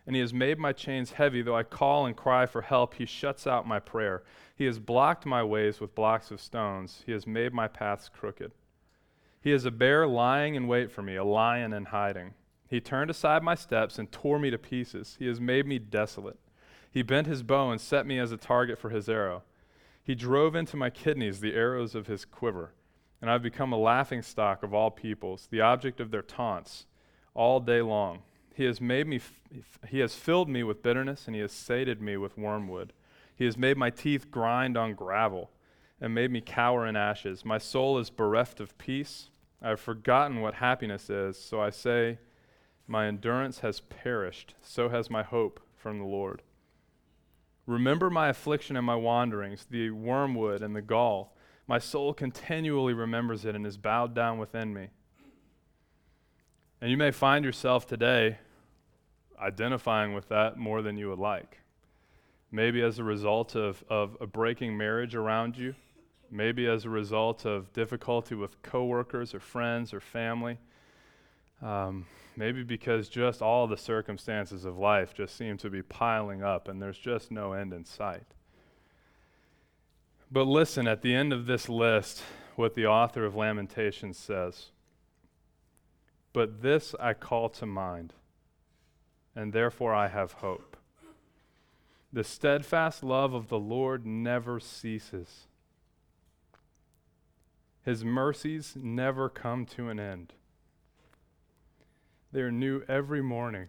And 0.06 0.16
he 0.16 0.20
has 0.20 0.34
made 0.34 0.58
my 0.58 0.72
chains 0.72 1.12
heavy. 1.12 1.42
Though 1.42 1.56
I 1.56 1.62
call 1.62 2.06
and 2.06 2.16
cry 2.16 2.46
for 2.46 2.62
help, 2.62 2.94
he 2.94 3.06
shuts 3.06 3.46
out 3.46 3.66
my 3.66 3.78
prayer. 3.78 4.22
He 4.54 4.64
has 4.66 4.78
blocked 4.78 5.24
my 5.24 5.42
ways 5.42 5.80
with 5.80 5.94
blocks 5.94 6.30
of 6.30 6.40
stones. 6.40 7.02
He 7.06 7.12
has 7.12 7.26
made 7.26 7.52
my 7.52 7.68
paths 7.68 8.08
crooked. 8.08 8.52
He 9.40 9.52
is 9.52 9.64
a 9.64 9.70
bear 9.70 10.06
lying 10.06 10.54
in 10.54 10.66
wait 10.66 10.90
for 10.90 11.02
me, 11.02 11.16
a 11.16 11.24
lion 11.24 11.72
in 11.72 11.86
hiding. 11.86 12.34
He 12.68 12.80
turned 12.80 13.10
aside 13.10 13.42
my 13.42 13.54
steps 13.54 13.98
and 13.98 14.10
tore 14.12 14.38
me 14.38 14.50
to 14.50 14.58
pieces. 14.58 15.16
He 15.18 15.26
has 15.26 15.40
made 15.40 15.66
me 15.66 15.78
desolate. 15.78 16.38
He 16.90 17.02
bent 17.02 17.26
his 17.26 17.42
bow 17.42 17.70
and 17.70 17.80
set 17.80 18.06
me 18.06 18.18
as 18.18 18.32
a 18.32 18.36
target 18.36 18.78
for 18.78 18.90
his 18.90 19.08
arrow. 19.08 19.42
He 20.02 20.14
drove 20.14 20.54
into 20.54 20.76
my 20.76 20.90
kidneys 20.90 21.40
the 21.40 21.54
arrows 21.54 21.94
of 21.94 22.06
his 22.06 22.24
quiver 22.24 22.74
and 23.20 23.30
I've 23.30 23.42
become 23.42 23.72
a 23.72 23.78
laughing 23.78 24.22
stock 24.22 24.62
of 24.62 24.72
all 24.72 24.90
peoples, 24.90 25.48
the 25.50 25.60
object 25.60 26.00
of 26.00 26.10
their 26.10 26.22
taunts 26.22 26.86
all 27.40 27.58
day 27.58 27.80
long. 27.80 28.18
He 28.54 28.64
has 28.64 28.82
made 28.82 29.06
me 29.06 29.16
f- 29.16 29.78
he 29.88 30.00
has 30.00 30.14
filled 30.14 30.50
me 30.50 30.62
with 30.62 30.82
bitterness 30.82 31.26
and 31.26 31.34
he 31.34 31.40
has 31.40 31.52
sated 31.52 32.02
me 32.02 32.18
with 32.18 32.36
wormwood. 32.36 32.92
He 33.34 33.46
has 33.46 33.56
made 33.56 33.78
my 33.78 33.88
teeth 33.88 34.30
grind 34.30 34.76
on 34.76 34.92
gravel 34.92 35.50
and 36.00 36.14
made 36.14 36.30
me 36.30 36.42
cower 36.42 36.86
in 36.86 36.96
ashes. 36.96 37.42
My 37.42 37.56
soul 37.56 37.98
is 37.98 38.10
bereft 38.10 38.60
of 38.60 38.76
peace. 38.76 39.30
I 39.62 39.70
have 39.70 39.80
forgotten 39.80 40.42
what 40.42 40.54
happiness 40.54 41.08
is, 41.08 41.38
so 41.38 41.62
I 41.62 41.70
say, 41.70 42.18
my 42.86 43.06
endurance 43.06 43.60
has 43.60 43.80
perished, 43.80 44.54
so 44.60 44.90
has 44.90 45.08
my 45.08 45.22
hope 45.22 45.60
from 45.74 45.98
the 45.98 46.04
Lord. 46.04 46.42
Remember 47.64 48.10
my 48.10 48.28
affliction 48.28 48.76
and 48.76 48.84
my 48.84 48.96
wanderings, 48.96 49.66
the 49.70 49.90
wormwood 49.90 50.60
and 50.60 50.76
the 50.76 50.82
gall 50.82 51.34
my 51.70 51.78
soul 51.78 52.12
continually 52.12 52.94
remembers 52.94 53.44
it 53.44 53.54
and 53.54 53.64
is 53.64 53.76
bowed 53.76 54.12
down 54.12 54.38
within 54.38 54.74
me. 54.74 54.88
And 56.80 56.90
you 56.90 56.96
may 56.96 57.10
find 57.10 57.44
yourself 57.44 57.86
today 57.86 58.38
identifying 59.38 60.14
with 60.14 60.28
that 60.28 60.56
more 60.56 60.80
than 60.80 60.96
you 60.96 61.10
would 61.10 61.18
like. 61.18 61.58
Maybe 62.50 62.82
as 62.82 62.98
a 62.98 63.04
result 63.04 63.54
of, 63.54 63.84
of 63.90 64.16
a 64.20 64.26
breaking 64.26 64.76
marriage 64.76 65.14
around 65.14 65.58
you, 65.58 65.74
maybe 66.30 66.66
as 66.66 66.84
a 66.84 66.90
result 66.90 67.44
of 67.44 67.72
difficulty 67.72 68.34
with 68.34 68.60
coworkers 68.62 69.34
or 69.34 69.40
friends 69.40 69.92
or 69.92 70.00
family. 70.00 70.58
Um, 71.62 72.06
maybe 72.34 72.62
because 72.62 73.10
just 73.10 73.42
all 73.42 73.66
the 73.66 73.76
circumstances 73.76 74.64
of 74.64 74.78
life 74.78 75.12
just 75.12 75.36
seem 75.36 75.58
to 75.58 75.68
be 75.68 75.82
piling 75.82 76.42
up 76.42 76.66
and 76.68 76.80
there's 76.80 76.98
just 76.98 77.30
no 77.30 77.52
end 77.52 77.74
in 77.74 77.84
sight. 77.84 78.24
But 80.32 80.46
listen, 80.46 80.88
at 80.88 81.02
the 81.02 81.14
end 81.14 81.34
of 81.34 81.44
this 81.44 81.68
list, 81.68 82.22
what 82.56 82.74
the 82.74 82.86
author 82.86 83.26
of 83.26 83.36
Lamentations 83.36 84.16
says 84.16 84.70
But 86.32 86.62
this 86.62 86.94
I 87.00 87.14
call 87.14 87.48
to 87.50 87.66
mind, 87.66 88.14
and 89.34 89.52
therefore 89.52 89.94
I 89.94 90.08
have 90.08 90.32
hope. 90.34 90.76
The 92.12 92.24
steadfast 92.24 93.02
love 93.02 93.34
of 93.34 93.48
the 93.48 93.58
Lord 93.58 94.04
never 94.04 94.58
ceases. 94.58 95.46
His 97.84 98.04
mercies 98.04 98.74
never 98.76 99.28
come 99.28 99.64
to 99.66 99.88
an 99.88 99.98
end. 99.98 100.32
They 102.32 102.42
are 102.42 102.52
new 102.52 102.82
every 102.88 103.22
morning. 103.22 103.68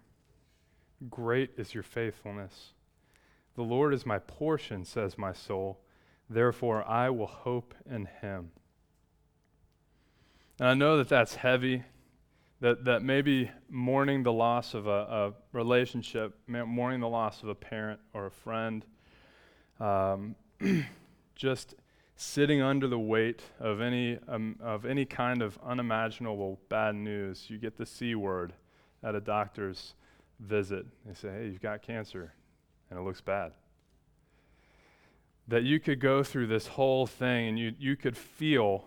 Great 1.09 1.51
is 1.57 1.73
your 1.73 1.83
faithfulness. 1.83 2.73
The 3.55 3.63
Lord 3.63 3.93
is 3.93 4.05
my 4.05 4.19
portion, 4.19 4.85
says 4.85 5.17
my 5.17 5.33
soul. 5.33 5.79
Therefore, 6.29 6.87
I 6.87 7.09
will 7.09 7.27
hope 7.27 7.73
in 7.89 8.07
him. 8.21 8.51
And 10.59 10.67
I 10.67 10.73
know 10.73 10.97
that 10.97 11.09
that's 11.09 11.35
heavy, 11.35 11.83
that, 12.61 12.85
that 12.85 13.03
maybe 13.03 13.51
mourning 13.69 14.23
the 14.23 14.31
loss 14.31 14.73
of 14.73 14.87
a, 14.87 14.89
a 14.89 15.33
relationship, 15.51 16.37
mourning 16.47 17.01
the 17.01 17.09
loss 17.09 17.43
of 17.43 17.49
a 17.49 17.55
parent 17.55 17.99
or 18.13 18.27
a 18.27 18.31
friend, 18.31 18.85
um, 19.79 20.35
just 21.35 21.75
sitting 22.15 22.61
under 22.61 22.87
the 22.87 22.99
weight 22.99 23.41
of 23.59 23.81
any, 23.81 24.19
um, 24.27 24.55
of 24.61 24.85
any 24.85 25.05
kind 25.05 25.41
of 25.41 25.57
unimaginable 25.65 26.59
bad 26.69 26.95
news. 26.95 27.49
You 27.49 27.57
get 27.57 27.77
the 27.77 27.85
C 27.85 28.13
word 28.15 28.53
at 29.03 29.15
a 29.15 29.19
doctor's 29.19 29.95
visit. 30.39 30.85
They 31.05 31.15
say, 31.15 31.29
hey, 31.29 31.45
you've 31.47 31.61
got 31.61 31.81
cancer, 31.81 32.33
and 32.89 32.99
it 32.99 33.01
looks 33.01 33.21
bad 33.21 33.53
that 35.47 35.63
you 35.63 35.79
could 35.79 35.99
go 35.99 36.23
through 36.23 36.47
this 36.47 36.67
whole 36.67 37.05
thing 37.05 37.49
and 37.49 37.59
you, 37.59 37.73
you 37.77 37.97
could 37.97 38.15
feel 38.15 38.85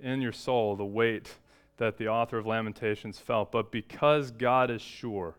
in 0.00 0.20
your 0.20 0.32
soul 0.32 0.76
the 0.76 0.84
weight 0.84 1.36
that 1.82 1.98
the 1.98 2.06
author 2.06 2.38
of 2.38 2.46
Lamentations 2.46 3.18
felt. 3.18 3.50
But 3.50 3.72
because 3.72 4.30
God 4.30 4.70
is 4.70 4.80
sure, 4.80 5.34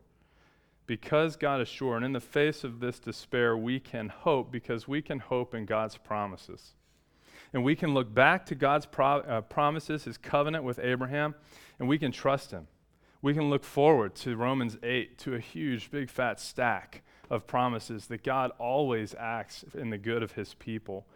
because 0.85 1.37
God 1.37 1.61
is 1.61 1.69
sure, 1.69 1.95
and 1.95 2.03
in 2.03 2.11
the 2.11 2.19
face 2.19 2.65
of 2.65 2.81
this 2.81 2.99
despair, 2.99 3.55
we 3.55 3.79
can 3.79 4.09
hope 4.09 4.51
because 4.51 4.85
we 4.85 5.01
can 5.01 5.19
hope 5.19 5.55
in 5.55 5.65
God's 5.65 5.95
promises. 5.95 6.73
And 7.53 7.63
we 7.63 7.77
can 7.77 7.93
look 7.93 8.13
back 8.13 8.45
to 8.47 8.55
God's 8.55 8.85
pro- 8.85 9.21
uh, 9.21 9.39
promises, 9.39 10.03
his 10.03 10.17
covenant 10.17 10.65
with 10.65 10.79
Abraham, 10.79 11.33
and 11.79 11.87
we 11.87 11.97
can 11.97 12.11
trust 12.11 12.51
him. 12.51 12.67
We 13.21 13.33
can 13.33 13.49
look 13.49 13.63
forward 13.63 14.13
to 14.15 14.35
Romans 14.35 14.77
8, 14.83 15.17
to 15.19 15.35
a 15.35 15.39
huge, 15.39 15.91
big, 15.91 16.09
fat 16.09 16.41
stack 16.41 17.03
of 17.29 17.47
promises 17.47 18.07
that 18.07 18.21
God 18.21 18.51
always 18.59 19.15
acts 19.17 19.63
in 19.73 19.91
the 19.91 19.97
good 19.97 20.21
of 20.21 20.33
his 20.33 20.55
people. 20.55 21.07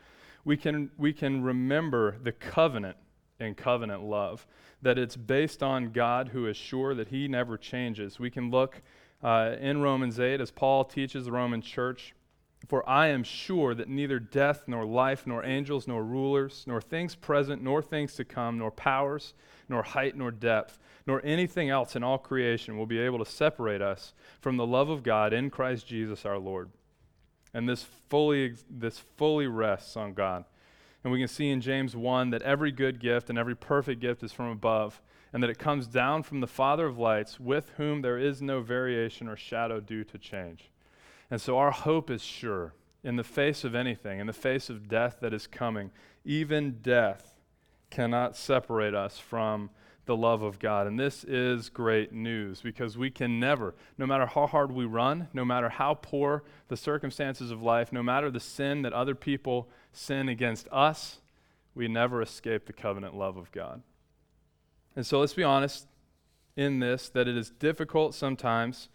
We 0.45 0.55
can, 0.55 0.89
we 0.97 1.11
can 1.11 1.43
remember 1.43 2.17
the 2.23 2.31
covenant 2.31 2.95
and 3.39 3.55
covenant 3.55 4.03
love, 4.03 4.47
that 4.81 4.97
it's 4.97 5.15
based 5.15 5.61
on 5.61 5.91
God 5.91 6.29
who 6.29 6.47
is 6.47 6.57
sure 6.57 6.95
that 6.95 7.09
he 7.09 7.27
never 7.27 7.57
changes. 7.57 8.19
We 8.19 8.29
can 8.29 8.49
look 8.49 8.81
uh, 9.23 9.55
in 9.59 9.81
Romans 9.81 10.19
8 10.19 10.41
as 10.41 10.51
Paul 10.51 10.85
teaches 10.85 11.25
the 11.25 11.31
Roman 11.31 11.61
church 11.61 12.13
For 12.67 12.87
I 12.89 13.07
am 13.07 13.23
sure 13.23 13.75
that 13.75 13.87
neither 13.87 14.19
death, 14.19 14.63
nor 14.67 14.83
life, 14.85 15.27
nor 15.27 15.45
angels, 15.45 15.87
nor 15.87 16.03
rulers, 16.03 16.63
nor 16.65 16.81
things 16.81 17.13
present, 17.13 17.61
nor 17.61 17.81
things 17.83 18.15
to 18.15 18.25
come, 18.25 18.57
nor 18.57 18.71
powers, 18.71 19.35
nor 19.69 19.83
height, 19.83 20.15
nor 20.15 20.31
depth 20.31 20.79
nor 21.07 21.25
anything 21.25 21.69
else 21.69 21.95
in 21.95 22.03
all 22.03 22.17
creation 22.17 22.77
will 22.77 22.85
be 22.85 22.99
able 22.99 23.17
to 23.17 23.31
separate 23.31 23.81
us 23.81 24.13
from 24.41 24.57
the 24.57 24.67
love 24.67 24.89
of 24.89 25.03
God 25.03 25.31
in 25.31 25.49
Christ 25.49 25.87
Jesus 25.87 26.25
our 26.25 26.37
Lord. 26.37 26.69
And 27.53 27.67
this 27.67 27.83
fully, 28.09 28.55
this 28.69 28.99
fully 28.99 29.47
rests 29.47 29.95
on 29.95 30.13
God. 30.13 30.43
And 31.07 31.13
we 31.13 31.19
can 31.19 31.29
see 31.29 31.51
in 31.51 31.61
James 31.61 31.95
1 31.95 32.31
that 32.31 32.41
every 32.41 32.69
good 32.69 32.99
gift 32.99 33.29
and 33.29 33.39
every 33.39 33.55
perfect 33.55 34.01
gift 34.01 34.23
is 34.23 34.33
from 34.33 34.47
above 34.47 35.01
and 35.31 35.41
that 35.41 35.49
it 35.49 35.57
comes 35.57 35.87
down 35.87 36.21
from 36.21 36.41
the 36.41 36.47
Father 36.47 36.85
of 36.85 36.97
lights, 36.97 37.39
with 37.39 37.71
whom 37.77 38.01
there 38.01 38.17
is 38.17 38.41
no 38.41 38.59
variation 38.59 39.29
or 39.29 39.37
shadow 39.37 39.79
due 39.79 40.03
to 40.03 40.17
change. 40.17 40.69
And 41.31 41.39
so 41.39 41.57
our 41.57 41.71
hope 41.71 42.11
is 42.11 42.21
sure 42.21 42.73
in 43.05 43.15
the 43.15 43.23
face 43.23 43.63
of 43.63 43.73
anything, 43.73 44.19
in 44.19 44.27
the 44.27 44.33
face 44.33 44.69
of 44.69 44.89
death 44.89 45.19
that 45.21 45.33
is 45.33 45.47
coming. 45.47 45.91
Even 46.25 46.79
death 46.81 47.35
cannot 47.89 48.35
separate 48.35 48.93
us 48.93 49.17
from 49.17 49.69
the 50.07 50.17
love 50.17 50.41
of 50.41 50.59
God. 50.59 50.87
And 50.87 50.99
this 50.99 51.23
is 51.23 51.69
great 51.69 52.11
news 52.11 52.59
because 52.59 52.97
we 52.97 53.11
can 53.11 53.39
never, 53.39 53.75
no 53.97 54.05
matter 54.05 54.25
how 54.25 54.45
hard 54.45 54.73
we 54.73 54.83
run, 54.83 55.29
no 55.33 55.45
matter 55.45 55.69
how 55.69 55.93
poor 55.93 56.43
the 56.67 56.75
circumstances 56.75 57.49
of 57.49 57.61
life, 57.61 57.93
no 57.93 58.03
matter 58.03 58.29
the 58.29 58.41
sin 58.41 58.81
that 58.81 58.91
other 58.91 59.15
people 59.15 59.69
sin 59.97 60.29
against 60.29 60.67
us, 60.71 61.19
we 61.75 61.87
never 61.87 62.21
escape 62.21 62.65
the 62.65 62.73
covenant 62.73 63.15
love 63.15 63.37
of 63.37 63.51
God. 63.51 63.81
And 64.95 65.05
so 65.05 65.19
let's 65.19 65.33
be 65.33 65.43
honest 65.43 65.87
in 66.55 66.79
this 66.79 67.09
that 67.09 67.27
it 67.27 67.37
is 67.37 67.49
difficult 67.51 68.15
sometimes 68.15 68.89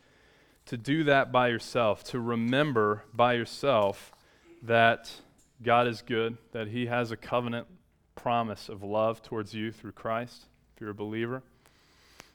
to 0.66 0.76
do 0.76 1.04
that 1.04 1.32
by 1.32 1.48
yourself, 1.48 2.04
to 2.04 2.20
remember 2.20 3.04
by 3.12 3.34
yourself 3.34 4.12
that 4.62 5.12
God 5.62 5.86
is 5.86 6.02
good, 6.02 6.38
that 6.52 6.68
He 6.68 6.86
has 6.86 7.10
a 7.10 7.16
covenant 7.16 7.66
promise 8.14 8.68
of 8.68 8.82
love 8.82 9.22
towards 9.22 9.54
you 9.54 9.72
through 9.72 9.92
Christ, 9.92 10.46
if 10.74 10.80
you're 10.80 10.90
a 10.90 10.94
believer. 10.94 11.42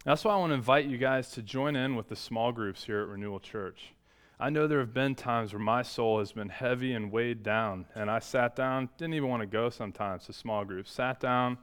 That's 0.03 0.23
why 0.23 0.33
I 0.33 0.37
want 0.37 0.51
to 0.51 0.55
invite 0.55 0.85
you 0.85 0.97
guys 0.97 1.31
to 1.31 1.41
join 1.41 1.75
in 1.75 1.95
with 1.95 2.07
the 2.07 2.15
small 2.15 2.51
groups 2.51 2.85
here 2.85 3.01
at 3.01 3.07
Renewal 3.07 3.39
Church. 3.39 3.93
I 4.39 4.51
know 4.51 4.67
there 4.67 4.79
have 4.79 4.93
been 4.93 5.15
times 5.15 5.51
where 5.51 5.59
my 5.59 5.81
soul 5.81 6.19
has 6.19 6.31
been 6.31 6.49
heavy 6.49 6.93
and 6.93 7.11
weighed 7.11 7.41
down, 7.41 7.87
and 7.95 8.09
I 8.09 8.19
sat 8.19 8.55
down, 8.55 8.87
didn't 8.95 9.15
even 9.15 9.29
want 9.29 9.41
to 9.41 9.47
go 9.47 9.71
sometimes 9.71 10.25
to 10.25 10.33
small 10.33 10.63
groups, 10.63 10.91
sat 10.91 11.19
down 11.19 11.57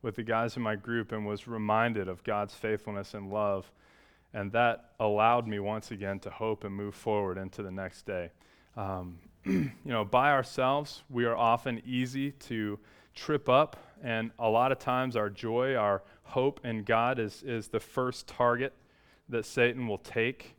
with 0.00 0.14
the 0.14 0.22
guys 0.22 0.56
in 0.56 0.62
my 0.62 0.76
group 0.76 1.10
and 1.10 1.26
was 1.26 1.48
reminded 1.48 2.06
of 2.06 2.22
God's 2.22 2.54
faithfulness 2.54 3.14
and 3.14 3.32
love. 3.32 3.70
And 4.32 4.52
that 4.52 4.90
allowed 5.00 5.48
me 5.48 5.58
once 5.58 5.90
again 5.90 6.20
to 6.20 6.30
hope 6.30 6.62
and 6.62 6.72
move 6.72 6.94
forward 6.94 7.36
into 7.36 7.64
the 7.64 7.70
next 7.72 8.06
day. 8.06 8.30
Um, 8.76 9.18
you 9.44 9.72
know, 9.84 10.04
by 10.04 10.30
ourselves, 10.30 11.02
we 11.10 11.24
are 11.24 11.36
often 11.36 11.82
easy 11.84 12.30
to 12.30 12.78
trip 13.12 13.48
up, 13.48 13.76
and 14.04 14.30
a 14.38 14.48
lot 14.48 14.70
of 14.70 14.78
times 14.78 15.16
our 15.16 15.30
joy, 15.30 15.74
our 15.74 16.04
hope 16.22 16.60
in 16.64 16.84
God 16.84 17.18
is, 17.18 17.42
is 17.42 17.66
the 17.66 17.80
first 17.80 18.28
target 18.28 18.72
that 19.28 19.44
Satan 19.44 19.88
will 19.88 19.98
take 19.98 20.54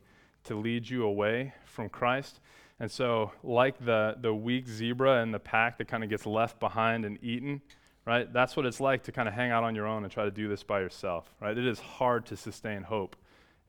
to 0.46 0.56
lead 0.56 0.90
you 0.90 1.04
away 1.04 1.54
from 1.66 1.90
Christ. 1.90 2.40
And 2.80 2.90
so, 2.90 3.32
like 3.44 3.84
the, 3.84 4.16
the 4.20 4.34
weak 4.34 4.68
zebra 4.68 5.22
in 5.22 5.32
the 5.32 5.40
pack 5.40 5.78
that 5.78 5.88
kind 5.88 6.04
of 6.04 6.10
gets 6.10 6.26
left 6.26 6.60
behind 6.60 7.06
and 7.06 7.24
eaten, 7.24 7.62
right? 8.06 8.32
That's 8.32 8.58
what 8.58 8.66
it's 8.66 8.80
like 8.80 9.04
to 9.04 9.12
kind 9.12 9.28
of 9.28 9.36
hang 9.36 9.52
out 9.52 9.64
on 9.64 9.76
your 9.76 9.86
own 9.86 10.04
and 10.04 10.12
try 10.12 10.26
to 10.26 10.32
do 10.32 10.48
this 10.48 10.64
by 10.64 10.80
yourself, 10.80 11.32
right? 11.40 11.56
It 11.56 11.68
is 11.68 11.80
hard 11.80 12.26
to 12.28 12.36
sustain 12.36 12.82
hope 12.82 13.16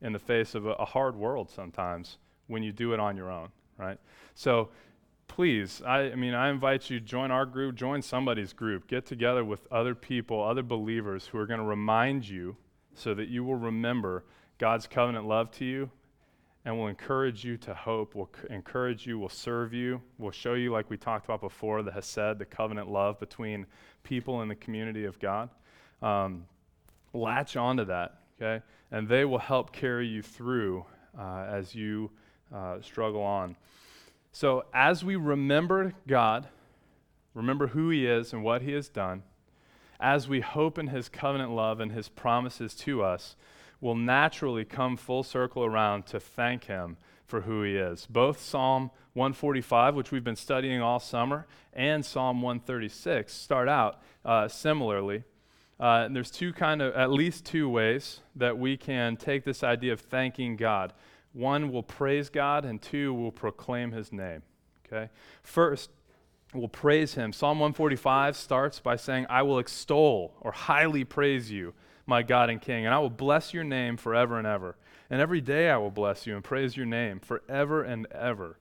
in 0.01 0.13
the 0.13 0.19
face 0.19 0.55
of 0.55 0.65
a, 0.65 0.71
a 0.71 0.85
hard 0.85 1.15
world 1.15 1.51
sometimes 1.51 2.17
when 2.47 2.63
you 2.63 2.71
do 2.71 2.93
it 2.93 2.99
on 2.99 3.15
your 3.15 3.31
own, 3.31 3.49
right? 3.77 3.99
So, 4.33 4.69
please, 5.27 5.81
I, 5.85 6.11
I, 6.11 6.15
mean, 6.15 6.33
I 6.33 6.49
invite 6.49 6.89
you, 6.89 6.99
join 6.99 7.29
our 7.29 7.45
group, 7.45 7.75
join 7.75 8.01
somebody's 8.01 8.51
group, 8.51 8.87
get 8.87 9.05
together 9.05 9.45
with 9.45 9.67
other 9.71 9.93
people, 9.93 10.43
other 10.43 10.63
believers 10.63 11.27
who 11.27 11.37
are 11.37 11.45
going 11.45 11.59
to 11.59 11.65
remind 11.65 12.27
you 12.27 12.57
so 12.95 13.13
that 13.13 13.27
you 13.27 13.43
will 13.43 13.55
remember 13.55 14.23
God's 14.57 14.87
covenant 14.87 15.27
love 15.27 15.51
to 15.51 15.65
you 15.65 15.91
and 16.65 16.77
will 16.77 16.87
encourage 16.87 17.43
you 17.43 17.57
to 17.57 17.73
hope, 17.73 18.15
will 18.15 18.29
encourage 18.49 19.05
you, 19.05 19.19
will 19.19 19.29
serve 19.29 19.73
you, 19.73 20.01
will 20.17 20.31
show 20.31 20.53
you, 20.53 20.71
like 20.71 20.89
we 20.89 20.97
talked 20.97 21.25
about 21.25 21.41
before, 21.41 21.83
the 21.83 21.91
Hesed, 21.91 22.39
the 22.39 22.45
covenant 22.49 22.89
love 22.89 23.19
between 23.19 23.65
people 24.03 24.41
in 24.41 24.47
the 24.47 24.55
community 24.55 25.03
of 25.05 25.19
God. 25.19 25.49
Um, 26.01 26.45
latch 27.13 27.57
onto 27.57 27.85
that, 27.85 28.19
okay? 28.41 28.63
And 28.91 29.07
they 29.07 29.25
will 29.25 29.39
help 29.39 29.73
carry 29.73 30.07
you 30.07 30.21
through 30.21 30.85
uh, 31.17 31.45
as 31.49 31.75
you 31.75 32.11
uh, 32.53 32.81
struggle 32.81 33.21
on. 33.21 33.55
So, 34.31 34.65
as 34.73 35.03
we 35.03 35.15
remember 35.15 35.93
God, 36.07 36.47
remember 37.33 37.67
who 37.67 37.89
He 37.89 38.07
is 38.07 38.33
and 38.33 38.43
what 38.43 38.61
He 38.61 38.71
has 38.71 38.89
done, 38.89 39.23
as 39.99 40.27
we 40.27 40.41
hope 40.41 40.79
in 40.79 40.87
His 40.87 41.09
covenant 41.09 41.51
love 41.51 41.79
and 41.79 41.91
His 41.91 42.09
promises 42.09 42.73
to 42.75 43.03
us, 43.03 43.35
we'll 43.83 43.95
naturally 43.95 44.63
come 44.63 44.95
full 44.95 45.23
circle 45.23 45.65
around 45.65 46.05
to 46.05 46.17
thank 46.17 46.63
Him 46.63 46.95
for 47.25 47.41
who 47.41 47.63
He 47.63 47.75
is. 47.75 48.07
Both 48.09 48.39
Psalm 48.39 48.89
145, 49.13 49.93
which 49.93 50.09
we've 50.09 50.23
been 50.23 50.37
studying 50.37 50.81
all 50.81 50.99
summer, 50.99 51.45
and 51.73 52.05
Psalm 52.05 52.41
136 52.41 53.33
start 53.33 53.67
out 53.67 54.01
uh, 54.23 54.47
similarly. 54.47 55.25
Uh, 55.79 56.03
and 56.05 56.15
there's 56.15 56.31
two 56.31 56.53
kind 56.53 56.81
of, 56.81 56.95
at 56.95 57.11
least 57.11 57.45
two 57.45 57.67
ways 57.67 58.21
that 58.37 58.57
we 58.57 58.77
can 58.77 59.17
take 59.17 59.43
this 59.43 59.63
idea 59.63 59.91
of 59.91 59.99
thanking 59.99 60.55
God. 60.55 60.93
One 61.33 61.69
will 61.69 61.83
praise 61.83 62.29
God, 62.29 62.63
and 62.63 62.81
two 62.81 63.13
will 63.13 63.33
proclaim 63.33 63.91
his 63.91 64.13
name. 64.13 64.43
Okay? 64.85 65.09
First, 65.41 65.89
we'll 66.53 66.69
praise 66.69 67.15
him. 67.15 67.33
Psalm 67.33 67.59
145 67.59 68.37
starts 68.37 68.79
by 68.79 68.95
saying, 68.95 69.25
I 69.29 69.41
will 69.41 69.59
extol 69.59 70.35
or 70.39 70.53
highly 70.53 71.03
praise 71.03 71.51
you, 71.51 71.73
my 72.05 72.23
God 72.23 72.49
and 72.49 72.61
King, 72.61 72.85
and 72.85 72.93
I 72.93 72.99
will 72.99 73.09
bless 73.09 73.53
your 73.53 73.63
name 73.63 73.97
forever 73.97 74.37
and 74.37 74.47
ever. 74.47 74.75
And 75.09 75.21
every 75.21 75.41
day 75.41 75.69
I 75.69 75.77
will 75.77 75.91
bless 75.91 76.25
you 76.25 76.35
and 76.35 76.43
praise 76.43 76.75
your 76.75 76.85
name 76.85 77.19
forever 77.19 77.83
and 77.83 78.07
ever. 78.11 78.57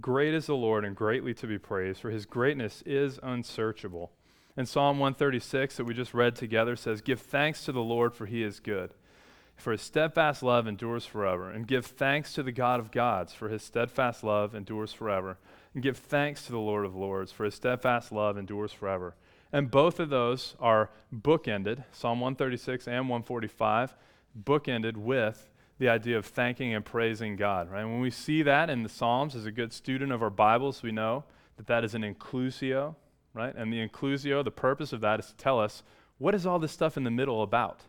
Great 0.00 0.34
is 0.34 0.46
the 0.46 0.54
Lord 0.54 0.84
and 0.84 0.94
greatly 0.94 1.34
to 1.34 1.46
be 1.46 1.58
praised, 1.58 2.00
for 2.00 2.10
his 2.10 2.26
greatness 2.26 2.82
is 2.86 3.18
unsearchable. 3.22 4.12
And 4.56 4.68
Psalm 4.68 4.98
136 4.98 5.76
that 5.76 5.84
we 5.84 5.94
just 5.94 6.14
read 6.14 6.36
together 6.36 6.76
says, 6.76 7.00
Give 7.00 7.20
thanks 7.20 7.64
to 7.64 7.72
the 7.72 7.82
Lord, 7.82 8.14
for 8.14 8.26
he 8.26 8.42
is 8.42 8.60
good 8.60 8.90
for 9.56 9.72
his 9.72 9.82
steadfast 9.82 10.42
love 10.42 10.66
endures 10.66 11.06
forever. 11.06 11.50
And 11.50 11.66
give 11.66 11.86
thanks 11.86 12.34
to 12.34 12.42
the 12.42 12.52
God 12.52 12.78
of 12.78 12.90
gods, 12.90 13.32
for 13.32 13.48
his 13.48 13.62
steadfast 13.62 14.22
love 14.22 14.54
endures 14.54 14.92
forever. 14.92 15.38
And 15.74 15.82
give 15.82 15.96
thanks 15.96 16.44
to 16.46 16.52
the 16.52 16.58
Lord 16.58 16.84
of 16.84 16.94
lords, 16.94 17.32
for 17.32 17.44
his 17.44 17.54
steadfast 17.54 18.12
love 18.12 18.36
endures 18.36 18.72
forever. 18.72 19.14
And 19.52 19.70
both 19.70 20.00
of 20.00 20.10
those 20.10 20.54
are 20.58 20.90
bookended, 21.14 21.84
Psalm 21.92 22.20
136 22.20 22.86
and 22.86 23.08
145, 23.08 23.94
bookended 24.44 24.96
with 24.96 25.50
the 25.78 25.88
idea 25.88 26.18
of 26.18 26.26
thanking 26.26 26.74
and 26.74 26.84
praising 26.84 27.36
God. 27.36 27.70
Right? 27.70 27.84
When 27.84 28.00
we 28.00 28.10
see 28.10 28.42
that 28.42 28.70
in 28.70 28.82
the 28.82 28.88
Psalms, 28.88 29.34
as 29.34 29.46
a 29.46 29.52
good 29.52 29.72
student 29.72 30.12
of 30.12 30.22
our 30.22 30.30
Bibles, 30.30 30.82
we 30.82 30.92
know 30.92 31.24
that 31.56 31.66
that 31.66 31.84
is 31.84 31.94
an 31.94 32.02
inclusio, 32.02 32.96
right? 33.34 33.54
And 33.54 33.72
the 33.72 33.86
inclusio, 33.86 34.44
the 34.44 34.50
purpose 34.50 34.92
of 34.92 35.00
that 35.02 35.20
is 35.20 35.26
to 35.26 35.36
tell 35.36 35.60
us 35.60 35.82
what 36.18 36.34
is 36.34 36.46
all 36.46 36.58
this 36.58 36.72
stuff 36.72 36.96
in 36.96 37.04
the 37.04 37.10
middle 37.10 37.42
about? 37.42 37.82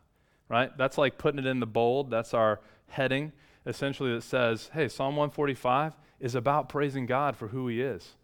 right? 0.49 0.75
That's 0.77 0.97
like 0.97 1.17
putting 1.17 1.39
it 1.39 1.45
in 1.45 1.59
the 1.59 1.67
bold. 1.67 2.09
That's 2.09 2.33
our 2.33 2.59
heading, 2.89 3.33
essentially, 3.65 4.13
that 4.13 4.23
says, 4.23 4.69
hey, 4.73 4.87
Psalm 4.87 5.15
145 5.15 5.93
is 6.19 6.35
about 6.35 6.69
praising 6.69 7.05
God 7.05 7.35
for 7.35 7.49
who 7.49 7.67
He 7.67 7.81
is. 7.81 8.15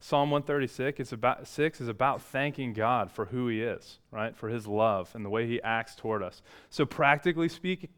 Psalm 0.00 0.30
136 0.30 1.00
is 1.00 1.12
about, 1.12 1.46
6 1.46 1.80
is 1.80 1.88
about 1.88 2.22
thanking 2.22 2.72
God 2.72 3.10
for 3.10 3.26
who 3.26 3.48
He 3.48 3.62
is, 3.62 3.98
right? 4.12 4.36
For 4.36 4.48
His 4.48 4.66
love 4.66 5.10
and 5.14 5.24
the 5.24 5.30
way 5.30 5.46
He 5.46 5.60
acts 5.62 5.96
toward 5.96 6.22
us. 6.22 6.40
So, 6.70 6.86
practically 6.86 7.48
speaking, 7.48 7.90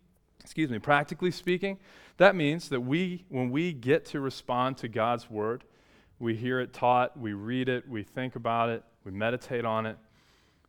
excuse 0.42 0.70
me, 0.70 0.78
practically 0.78 1.30
speaking, 1.30 1.78
that 2.16 2.34
means 2.34 2.70
that 2.70 2.80
we, 2.80 3.24
when 3.28 3.50
we 3.50 3.72
get 3.72 4.06
to 4.06 4.20
respond 4.20 4.78
to 4.78 4.88
God's 4.88 5.28
Word, 5.28 5.64
we 6.18 6.34
hear 6.34 6.60
it 6.60 6.72
taught, 6.72 7.18
we 7.18 7.32
read 7.32 7.68
it, 7.68 7.88
we 7.88 8.02
think 8.02 8.34
about 8.34 8.70
it, 8.70 8.82
we 9.04 9.10
meditate 9.12 9.64
on 9.64 9.86
it, 9.86 9.98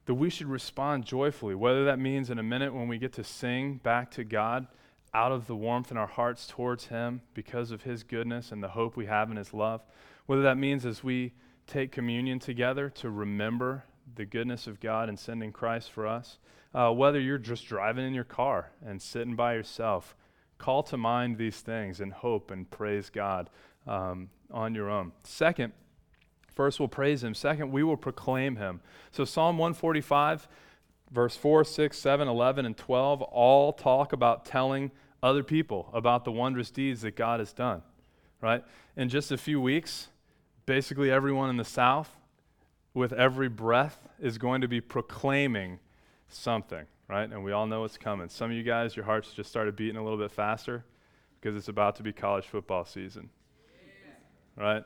that 0.05 0.13
we 0.15 0.29
should 0.29 0.47
respond 0.47 1.05
joyfully, 1.05 1.55
whether 1.55 1.86
that 1.86 1.99
means 1.99 2.29
in 2.29 2.39
a 2.39 2.43
minute 2.43 2.73
when 2.73 2.88
we 2.88 2.97
get 2.97 3.13
to 3.13 3.23
sing 3.23 3.79
back 3.84 4.11
to 4.11 4.23
God 4.23 4.67
out 5.13 5.32
of 5.32 5.47
the 5.47 5.55
warmth 5.55 5.91
in 5.91 5.97
our 5.97 6.07
hearts 6.07 6.47
towards 6.47 6.88
Him 6.88 7.21
because 7.34 7.71
of 7.71 7.84
His 7.84 8.03
goodness 8.03 8.51
and 8.51 8.63
the 8.63 8.69
hope 8.69 8.95
we 8.95 9.05
have 9.05 9.29
in 9.29 9.38
His 9.38 9.53
love, 9.53 9.82
whether 10.32 10.43
that 10.43 10.57
means 10.57 10.86
as 10.86 11.03
we 11.03 11.34
take 11.67 11.91
communion 11.91 12.39
together 12.39 12.89
to 12.89 13.09
remember 13.09 13.84
the 14.15 14.23
goodness 14.23 14.65
of 14.65 14.79
God 14.79 15.09
and 15.09 15.19
sending 15.19 15.51
Christ 15.51 15.91
for 15.91 16.07
us, 16.07 16.38
uh, 16.73 16.89
whether 16.89 17.19
you're 17.19 17.38
just 17.38 17.67
driving 17.67 18.07
in 18.07 18.13
your 18.13 18.23
car 18.23 18.71
and 18.82 19.01
sitting 19.01 19.36
by 19.36 19.55
yourself, 19.55 20.15
call 20.57 20.84
to 20.84 20.95
mind 20.95 21.38
these 21.38 21.59
things 21.59 21.99
and 21.99 22.13
hope 22.13 22.49
and 22.49 22.71
praise 22.71 23.09
God 23.09 23.49
um, 23.86 24.29
on 24.49 24.73
your 24.73 24.89
own. 24.89 25.11
Second, 25.25 25.73
First, 26.53 26.79
we'll 26.79 26.88
praise 26.88 27.21
him. 27.25 27.34
Second, 27.34 27.73
we 27.73 27.84
will 27.84 27.97
proclaim 27.97 28.55
him. 28.55 28.79
So, 29.11 29.25
Psalm 29.25 29.57
145, 29.57 30.47
verse 31.11 31.36
4, 31.36 31.65
6, 31.65 31.97
7, 31.97 32.27
11, 32.29 32.65
and 32.65 32.77
12 32.77 33.21
all 33.21 33.73
talk 33.73 34.13
about 34.13 34.45
telling 34.45 34.91
other 35.21 35.43
people 35.43 35.89
about 35.93 36.23
the 36.23 36.32
wondrous 36.32 36.71
deeds 36.71 37.01
that 37.01 37.17
God 37.17 37.41
has 37.41 37.51
done, 37.51 37.82
right? 38.39 38.63
In 38.95 39.09
just 39.09 39.34
a 39.34 39.38
few 39.38 39.59
weeks, 39.59 40.07
basically 40.66 41.12
everyone 41.12 41.49
in 41.49 41.57
the 41.57 41.66
South, 41.66 42.09
with 42.93 43.14
every 43.14 43.49
breath, 43.49 44.07
is 44.20 44.38
going 44.38 44.62
to 44.62 44.68
be 44.68 44.82
proclaiming 44.82 45.80
something, 46.28 46.86
right? 47.07 47.30
And 47.30 47.43
we 47.43 47.51
all 47.51 47.68
know 47.68 47.84
it's 47.84 47.97
coming. 47.97 48.30
Some 48.30 48.51
of 48.51 48.57
you 48.57 48.64
guys, 48.64 48.95
your 48.95 49.05
hearts 49.05 49.32
just 49.34 49.49
started 49.49 49.76
beating 49.76 49.97
a 49.97 50.03
little 50.03 50.18
bit 50.18 50.32
faster 50.32 50.84
because 51.39 51.55
it's 51.55 51.70
about 51.70 51.95
to 51.95 52.03
be 52.03 52.12
college 52.12 52.45
football 52.45 52.86
season, 52.86 53.30
right? 54.55 54.84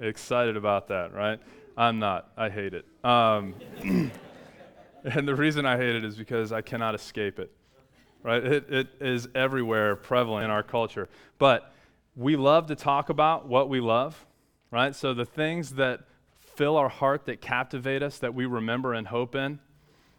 excited 0.00 0.56
about 0.56 0.88
that, 0.88 1.12
right? 1.12 1.40
I'm 1.76 1.98
not. 1.98 2.32
I 2.36 2.48
hate 2.48 2.74
it. 2.74 2.84
Um, 3.04 3.54
and 5.04 5.28
the 5.28 5.34
reason 5.34 5.66
I 5.66 5.76
hate 5.76 5.94
it 5.94 6.04
is 6.04 6.16
because 6.16 6.52
I 6.52 6.62
cannot 6.62 6.94
escape 6.94 7.38
it. 7.38 7.50
right? 8.22 8.44
It, 8.44 8.72
it 8.72 8.88
is 9.00 9.28
everywhere, 9.34 9.96
prevalent 9.96 10.44
in 10.44 10.50
our 10.50 10.62
culture. 10.62 11.08
But 11.38 11.72
we 12.16 12.36
love 12.36 12.66
to 12.68 12.76
talk 12.76 13.08
about 13.08 13.48
what 13.48 13.68
we 13.68 13.80
love, 13.80 14.24
right? 14.74 14.92
So 14.96 15.14
the 15.14 15.24
things 15.24 15.76
that 15.76 16.00
fill 16.40 16.76
our 16.76 16.88
heart, 16.88 17.26
that 17.26 17.40
captivate 17.40 18.02
us, 18.02 18.18
that 18.18 18.34
we 18.34 18.44
remember 18.44 18.92
and 18.92 19.06
hope 19.06 19.36
in, 19.36 19.60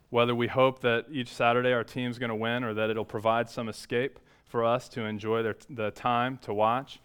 whether 0.09 0.33
we 0.33 0.47
hope 0.47 0.79
that 0.79 1.07
each 1.11 1.27
Saturday 1.27 1.73
our 1.73 1.83
team's 1.83 2.17
going 2.17 2.29
to 2.29 2.35
win 2.35 2.63
or 2.63 2.73
that 2.73 2.89
it'll 2.89 3.03
provide 3.03 3.49
some 3.49 3.67
escape 3.67 4.17
for 4.45 4.63
us 4.63 4.87
to 4.87 5.01
enjoy 5.01 5.43
their, 5.43 5.57
the 5.69 5.91
time 5.91 6.37
to 6.37 6.53
watch. 6.53 7.01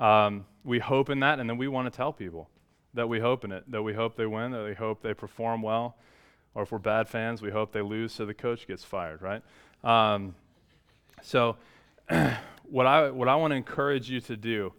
Um, 0.00 0.44
we 0.64 0.80
hope 0.80 1.08
in 1.08 1.20
that, 1.20 1.38
and 1.38 1.48
then 1.48 1.56
we 1.56 1.68
want 1.68 1.90
to 1.90 1.96
tell 1.96 2.12
people 2.12 2.50
that 2.94 3.08
we 3.08 3.20
hope 3.20 3.44
in 3.44 3.52
it, 3.52 3.70
that 3.70 3.82
we 3.82 3.94
hope 3.94 4.16
they 4.16 4.26
win, 4.26 4.50
that 4.50 4.64
we 4.64 4.74
hope 4.74 5.00
they 5.00 5.14
perform 5.14 5.62
well, 5.62 5.96
or 6.56 6.64
if 6.64 6.72
we're 6.72 6.78
bad 6.78 7.08
fans, 7.08 7.40
we 7.40 7.52
hope 7.52 7.70
they 7.70 7.80
lose 7.80 8.12
so 8.12 8.26
the 8.26 8.34
coach 8.34 8.66
gets 8.66 8.82
fired, 8.82 9.22
right? 9.22 9.42
Um, 9.84 10.34
so, 11.22 11.58
what 12.64 12.86
I, 12.86 13.10
what 13.10 13.28
I 13.28 13.36
want 13.36 13.52
to 13.52 13.56
encourage 13.56 14.10
you 14.10 14.20
to 14.22 14.36
do, 14.36 14.72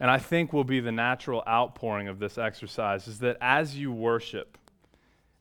and 0.00 0.10
I 0.10 0.18
think 0.18 0.52
will 0.52 0.64
be 0.64 0.80
the 0.80 0.92
natural 0.92 1.42
outpouring 1.46 2.08
of 2.08 2.18
this 2.18 2.38
exercise, 2.38 3.08
is 3.08 3.18
that 3.20 3.36
as 3.40 3.76
you 3.76 3.92
worship, 3.92 4.58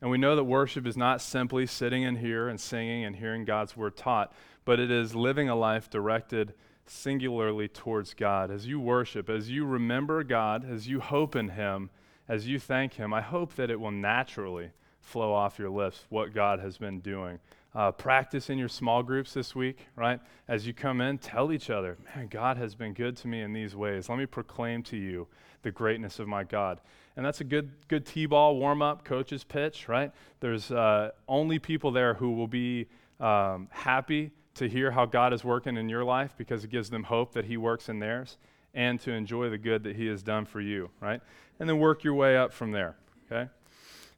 and 0.01 0.11
we 0.11 0.17
know 0.17 0.35
that 0.35 0.43
worship 0.43 0.85
is 0.85 0.97
not 0.97 1.21
simply 1.21 1.65
sitting 1.65 2.03
in 2.03 2.17
here 2.17 2.47
and 2.47 2.59
singing 2.59 3.03
and 3.03 3.15
hearing 3.15 3.45
God's 3.45 3.75
word 3.75 3.95
taught, 3.95 4.31
but 4.65 4.79
it 4.79 4.91
is 4.91 5.15
living 5.15 5.49
a 5.49 5.55
life 5.55 5.89
directed 5.89 6.53
singularly 6.85 7.67
towards 7.67 8.13
God. 8.13 8.51
As 8.51 8.67
you 8.67 8.79
worship, 8.79 9.29
as 9.29 9.49
you 9.49 9.65
remember 9.65 10.23
God, 10.23 10.69
as 10.69 10.87
you 10.87 10.99
hope 10.99 11.35
in 11.35 11.49
Him, 11.49 11.89
as 12.27 12.47
you 12.47 12.59
thank 12.59 12.93
Him, 12.93 13.13
I 13.13 13.21
hope 13.21 13.55
that 13.55 13.71
it 13.71 13.79
will 13.79 13.91
naturally 13.91 14.71
flow 14.99 15.33
off 15.33 15.59
your 15.59 15.69
lips 15.69 16.05
what 16.09 16.33
God 16.33 16.59
has 16.59 16.77
been 16.77 16.99
doing. 16.99 17.39
Uh, 17.77 17.91
practice 17.91 18.49
in 18.49 18.57
your 18.57 18.67
small 18.67 19.03
groups 19.03 19.35
this 19.35 19.53
week, 19.53 19.85
right? 19.95 20.19
As 20.47 20.65
you 20.65 20.73
come 20.73 20.99
in, 20.99 21.19
tell 21.19 21.51
each 21.51 21.69
other, 21.69 21.95
man, 22.15 22.25
God 22.27 22.57
has 22.57 22.73
been 22.73 22.91
good 22.91 23.15
to 23.17 23.27
me 23.27 23.41
in 23.41 23.53
these 23.53 23.75
ways. 23.75 24.09
Let 24.09 24.17
me 24.17 24.25
proclaim 24.25 24.81
to 24.81 24.97
you 24.97 25.27
the 25.61 25.69
greatness 25.69 26.17
of 26.17 26.27
my 26.27 26.43
God. 26.43 26.81
And 27.15 27.23
that's 27.23 27.39
a 27.39 27.43
good, 27.43 27.69
good 27.87 28.03
T-ball 28.03 28.57
warm-up, 28.57 29.03
coach's 29.03 29.43
pitch, 29.43 29.87
right? 29.87 30.11
There's 30.39 30.71
uh, 30.71 31.11
only 31.27 31.59
people 31.59 31.91
there 31.91 32.15
who 32.15 32.31
will 32.31 32.47
be 32.47 32.87
um, 33.19 33.67
happy 33.69 34.31
to 34.55 34.67
hear 34.67 34.89
how 34.89 35.05
God 35.05 35.31
is 35.31 35.43
working 35.43 35.77
in 35.77 35.87
your 35.87 36.03
life 36.03 36.33
because 36.35 36.63
it 36.63 36.71
gives 36.71 36.89
them 36.89 37.03
hope 37.03 37.33
that 37.33 37.45
He 37.45 37.57
works 37.57 37.89
in 37.89 37.99
theirs 37.99 38.37
and 38.73 38.99
to 39.01 39.11
enjoy 39.11 39.51
the 39.51 39.57
good 39.59 39.83
that 39.83 39.95
He 39.95 40.07
has 40.07 40.23
done 40.23 40.45
for 40.45 40.61
you, 40.61 40.89
right? 40.99 41.21
And 41.59 41.69
then 41.69 41.77
work 41.77 42.03
your 42.03 42.15
way 42.15 42.37
up 42.37 42.53
from 42.53 42.71
there, 42.71 42.95
okay? 43.31 43.51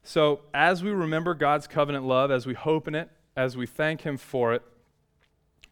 So, 0.02 0.40
as 0.54 0.82
we 0.82 0.92
remember 0.92 1.34
God's 1.34 1.66
covenant 1.66 2.06
love, 2.06 2.30
as 2.30 2.46
we 2.46 2.54
hope 2.54 2.88
in 2.88 2.94
it, 2.94 3.10
as 3.36 3.56
we 3.56 3.66
thank 3.66 4.02
Him 4.02 4.16
for 4.16 4.54
it, 4.54 4.62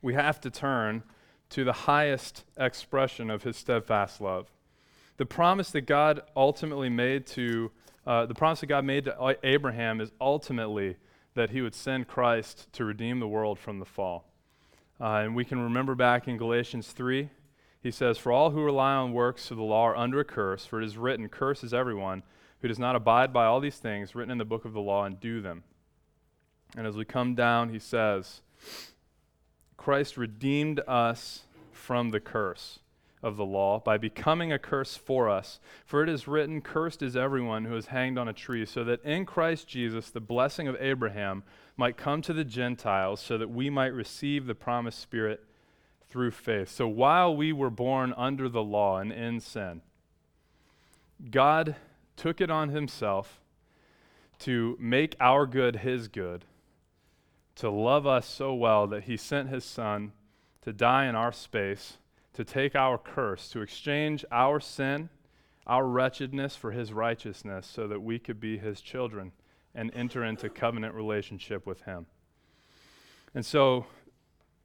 we 0.03 0.15
have 0.15 0.41
to 0.43 0.51
turn 0.51 1.03
to 1.51 1.65
the 1.65 1.73
highest 1.73 2.45
expression 2.57 3.31
of 3.31 3.43
His 3.43 3.57
steadfast 3.57 4.21
love. 4.21 4.51
The 5.17 5.27
promise 5.27 5.71
that 5.73 5.83
God 5.83 6.23
ultimately 6.37 6.89
made 6.89 7.27
to, 7.29 7.71
uh, 8.07 8.27
the 8.27 8.35
promise 8.35 8.61
that 8.61 8.67
God 8.67 8.85
made 8.85 9.05
to 9.05 9.37
Abraham 9.43 10.01
is 10.01 10.13
ultimately 10.21 10.97
that 11.35 11.51
He 11.51 11.61
would 11.61 11.75
send 11.75 12.09
Christ 12.09 12.73
to 12.75 12.85
redeem 12.85 13.21
the 13.21 13.29
world 13.29 13.59
from 13.59 13.79
the 13.79 13.85
fall. 13.85 14.29
Uh, 15.01 15.23
and 15.25 15.35
we 15.35 15.45
can 15.45 15.61
remember 15.61 15.95
back 15.95 16.27
in 16.27 16.37
Galatians 16.37 16.89
3, 16.89 17.31
he 17.81 17.91
says, 17.91 18.19
For 18.19 18.33
all 18.33 18.51
who 18.51 18.63
rely 18.63 18.95
on 18.95 19.13
works 19.13 19.51
of 19.51 19.57
the 19.57 19.63
law 19.63 19.85
are 19.85 19.97
under 19.97 20.21
a 20.21 20.25
curse, 20.25 20.67
for 20.67 20.81
it 20.81 20.85
is 20.85 20.97
written, 20.97 21.29
Curse 21.29 21.63
is 21.63 21.73
everyone 21.73 22.23
who 22.61 22.69
does 22.69 22.79
not 22.79 22.97
abide 22.97 23.33
by 23.33 23.45
all 23.45 23.61
these 23.61 23.77
things 23.77 24.15
written 24.15 24.33
in 24.33 24.39
the 24.39 24.45
book 24.45 24.65
of 24.65 24.73
the 24.73 24.81
law 24.81 25.05
and 25.05 25.21
do 25.21 25.41
them. 25.41 25.63
And 26.77 26.87
as 26.87 26.97
we 26.97 27.05
come 27.05 27.35
down, 27.35 27.71
he 27.71 27.79
says, 27.79 28.41
Christ 29.77 30.17
redeemed 30.17 30.81
us 30.87 31.45
from 31.73 32.11
the 32.11 32.21
curse 32.21 32.81
of 33.23 33.37
the 33.37 33.45
law 33.45 33.81
by 33.81 33.99
becoming 33.99 34.53
a 34.53 34.59
curse 34.59 34.97
for 34.97 35.29
us. 35.29 35.59
For 35.85 36.03
it 36.03 36.09
is 36.09 36.29
written, 36.29 36.61
Cursed 36.61 37.03
is 37.03 37.17
everyone 37.17 37.65
who 37.65 37.77
is 37.77 37.87
hanged 37.87 38.19
on 38.19 38.29
a 38.29 38.33
tree, 38.33 38.65
so 38.65 38.85
that 38.85 39.03
in 39.05 39.25
Christ 39.25 39.67
Jesus 39.67 40.11
the 40.11 40.21
blessing 40.21 40.69
of 40.69 40.77
Abraham 40.79 41.43
might 41.77 41.97
come 41.97 42.23
to 42.23 42.33
the 42.33 42.45
Gentiles, 42.45 43.21
so 43.21 43.39
that 43.39 43.51
we 43.51 43.71
might 43.71 43.95
receive 43.95 44.47
the 44.47 44.55
promised 44.55 44.99
Spirit 44.99 45.45
through 46.09 46.31
faith. 46.31 46.69
So 46.69 46.89
while 46.89 47.35
we 47.35 47.53
were 47.53 47.71
born 47.71 48.15
under 48.17 48.49
the 48.49 48.63
law 48.63 48.99
and 48.99 49.13
in 49.13 49.41
sin, 49.41 49.83
God 51.31 51.77
took 52.17 52.41
it 52.41 52.51
on 52.51 52.71
himself 52.71 53.41
to 54.41 54.77
make 54.81 55.17
our 55.21 55.47
good 55.47 55.77
his 55.77 56.09
good, 56.09 56.45
to 57.59 57.71
love 57.71 58.07
us 58.07 58.27
so 58.27 58.55
well 58.55 58.87
that 58.87 59.05
he 59.05 59.17
sent 59.17 59.49
his 59.49 59.65
son 59.65 60.13
to 60.63 60.73
die 60.73 61.07
in 61.07 61.17
our 61.17 61.33
space, 61.33 61.99
to 62.33 62.45
take 62.45 62.77
our 62.77 62.97
curse, 62.97 63.49
to 63.51 63.61
exchange 63.61 64.25
our 64.31 64.61
sin, 64.61 65.09
our 65.67 65.85
wretchedness 65.85 66.55
for 66.55 66.71
his 66.71 66.93
righteousness, 66.93 67.67
so 67.67 67.89
that 67.89 68.01
we 68.01 68.19
could 68.19 68.39
be 68.39 68.59
his 68.59 68.81
children 68.81 69.33
and 69.75 69.93
enter 69.93 70.25
into 70.25 70.49
covenant 70.49 70.95
relationship 70.95 71.67
with 71.67 71.83
him. 71.83 72.07
And 73.35 73.45
so, 73.45 73.87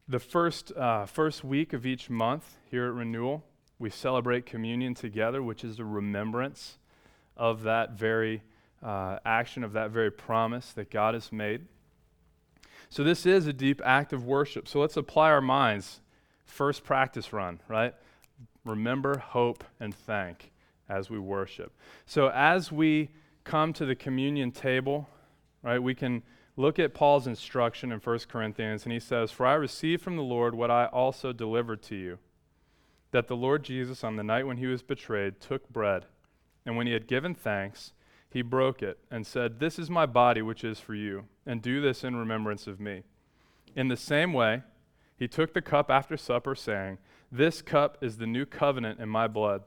the 0.07 0.19
first, 0.19 0.71
uh, 0.73 1.05
first 1.05 1.43
week 1.43 1.73
of 1.73 1.85
each 1.85 2.09
month 2.09 2.57
here 2.69 2.85
at 2.85 2.93
Renewal, 2.93 3.43
we 3.79 3.89
celebrate 3.89 4.45
communion 4.45 4.93
together, 4.93 5.41
which 5.41 5.63
is 5.63 5.79
a 5.79 5.85
remembrance 5.85 6.77
of 7.35 7.63
that 7.63 7.91
very 7.91 8.43
uh, 8.83 9.17
action, 9.25 9.63
of 9.63 9.73
that 9.73 9.89
very 9.89 10.11
promise 10.11 10.73
that 10.73 10.91
God 10.91 11.15
has 11.15 11.31
made. 11.31 11.65
So, 12.93 13.03
this 13.03 13.25
is 13.25 13.47
a 13.47 13.53
deep 13.53 13.81
act 13.83 14.13
of 14.13 14.23
worship. 14.23 14.67
So, 14.67 14.79
let's 14.79 14.97
apply 14.97 15.31
our 15.31 15.41
minds. 15.41 16.01
First 16.45 16.83
practice 16.83 17.33
run, 17.33 17.59
right? 17.67 17.95
Remember, 18.63 19.17
hope, 19.17 19.63
and 19.79 19.95
thank 19.95 20.51
as 20.87 21.09
we 21.09 21.17
worship. 21.17 21.73
So, 22.05 22.27
as 22.27 22.71
we 22.71 23.09
come 23.45 23.73
to 23.73 23.85
the 23.87 23.95
communion 23.95 24.51
table, 24.51 25.09
right, 25.63 25.81
we 25.81 25.95
can 25.95 26.21
look 26.55 26.77
at 26.77 26.93
Paul's 26.93 27.25
instruction 27.25 27.91
in 27.91 27.97
1 27.97 28.19
Corinthians, 28.29 28.83
and 28.83 28.93
he 28.93 28.99
says, 28.99 29.31
For 29.31 29.47
I 29.47 29.55
received 29.55 30.03
from 30.03 30.15
the 30.15 30.21
Lord 30.21 30.53
what 30.53 30.69
I 30.69 30.85
also 30.85 31.33
delivered 31.33 31.81
to 31.83 31.95
you 31.95 32.19
that 33.09 33.27
the 33.27 33.35
Lord 33.35 33.63
Jesus, 33.63 34.03
on 34.03 34.17
the 34.17 34.23
night 34.23 34.45
when 34.45 34.57
he 34.57 34.67
was 34.67 34.83
betrayed, 34.83 35.41
took 35.41 35.67
bread. 35.67 36.05
And 36.63 36.77
when 36.77 36.85
he 36.85 36.93
had 36.93 37.07
given 37.07 37.33
thanks, 37.33 37.93
he 38.33 38.41
broke 38.41 38.81
it 38.81 38.97
and 39.11 39.27
said, 39.27 39.59
This 39.59 39.77
is 39.77 39.91
my 39.91 40.07
body, 40.07 40.41
which 40.41 40.63
is 40.63 40.79
for 40.79 40.95
you, 40.95 41.25
and 41.45 41.61
do 41.61 41.79
this 41.79 42.03
in 42.03 42.15
remembrance 42.15 42.65
of 42.65 42.79
me. 42.79 43.03
In 43.75 43.89
the 43.89 43.95
same 43.95 44.33
way, 44.33 44.63
he 45.15 45.27
took 45.27 45.53
the 45.53 45.61
cup 45.61 45.91
after 45.91 46.17
supper, 46.17 46.55
saying, 46.55 46.97
This 47.31 47.61
cup 47.61 47.99
is 48.01 48.17
the 48.17 48.25
new 48.25 48.47
covenant 48.47 48.99
in 48.99 49.07
my 49.07 49.27
blood. 49.27 49.61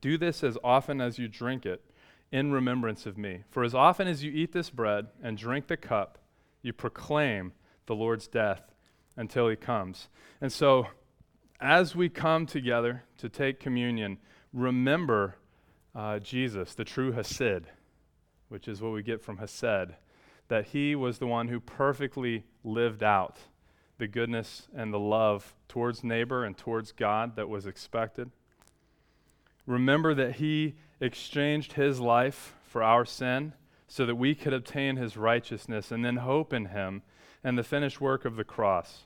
Do 0.00 0.16
this 0.16 0.44
as 0.44 0.56
often 0.62 1.00
as 1.00 1.18
you 1.18 1.26
drink 1.26 1.66
it 1.66 1.82
in 2.30 2.52
remembrance 2.52 3.04
of 3.04 3.18
me. 3.18 3.42
For 3.50 3.64
as 3.64 3.74
often 3.74 4.06
as 4.06 4.22
you 4.22 4.30
eat 4.30 4.52
this 4.52 4.70
bread 4.70 5.08
and 5.20 5.36
drink 5.36 5.66
the 5.66 5.76
cup, 5.76 6.18
you 6.62 6.72
proclaim 6.72 7.52
the 7.86 7.96
Lord's 7.96 8.28
death 8.28 8.62
until 9.16 9.48
he 9.48 9.56
comes. 9.56 10.08
And 10.40 10.52
so, 10.52 10.86
as 11.60 11.96
we 11.96 12.08
come 12.08 12.46
together 12.46 13.02
to 13.18 13.28
take 13.28 13.58
communion, 13.58 14.18
remember 14.52 15.34
uh, 15.94 16.18
Jesus, 16.18 16.74
the 16.74 16.84
true 16.84 17.12
Hasid, 17.12 17.64
which 18.48 18.68
is 18.68 18.80
what 18.80 18.92
we 18.92 19.02
get 19.02 19.22
from 19.22 19.38
Hesed, 19.38 19.94
that 20.48 20.66
he 20.66 20.94
was 20.94 21.18
the 21.18 21.26
one 21.26 21.48
who 21.48 21.60
perfectly 21.60 22.44
lived 22.64 23.02
out 23.02 23.38
the 23.98 24.08
goodness 24.08 24.68
and 24.74 24.92
the 24.92 24.98
love 24.98 25.54
towards 25.68 26.02
neighbor 26.02 26.44
and 26.44 26.56
towards 26.56 26.92
God 26.92 27.36
that 27.36 27.48
was 27.48 27.66
expected. 27.66 28.30
Remember 29.66 30.14
that 30.14 30.36
he 30.36 30.74
exchanged 31.00 31.74
his 31.74 32.00
life 32.00 32.54
for 32.64 32.82
our 32.82 33.04
sin 33.04 33.52
so 33.86 34.06
that 34.06 34.16
we 34.16 34.34
could 34.34 34.52
obtain 34.52 34.96
his 34.96 35.16
righteousness 35.16 35.92
and 35.92 36.04
then 36.04 36.16
hope 36.16 36.52
in 36.52 36.66
him 36.66 37.02
and 37.44 37.56
the 37.56 37.62
finished 37.62 38.00
work 38.00 38.24
of 38.24 38.36
the 38.36 38.44
cross. 38.44 39.04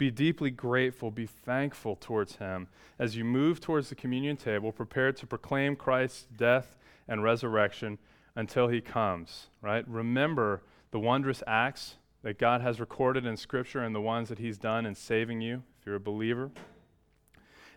Be 0.00 0.10
deeply 0.10 0.50
grateful, 0.50 1.10
be 1.10 1.26
thankful 1.26 1.94
towards 1.94 2.36
Him 2.36 2.68
as 2.98 3.18
you 3.18 3.24
move 3.24 3.60
towards 3.60 3.90
the 3.90 3.94
communion 3.94 4.38
table, 4.38 4.72
prepared 4.72 5.14
to 5.18 5.26
proclaim 5.26 5.76
Christ's 5.76 6.26
death 6.38 6.74
and 7.06 7.22
resurrection 7.22 7.98
until 8.34 8.68
He 8.68 8.80
comes, 8.80 9.48
right? 9.60 9.86
Remember 9.86 10.62
the 10.90 10.98
wondrous 10.98 11.42
acts 11.46 11.96
that 12.22 12.38
God 12.38 12.62
has 12.62 12.80
recorded 12.80 13.26
in 13.26 13.36
Scripture 13.36 13.80
and 13.80 13.94
the 13.94 14.00
ones 14.00 14.30
that 14.30 14.38
He's 14.38 14.56
done 14.56 14.86
in 14.86 14.94
saving 14.94 15.42
you, 15.42 15.64
if 15.78 15.84
you're 15.84 15.96
a 15.96 16.00
believer. 16.00 16.50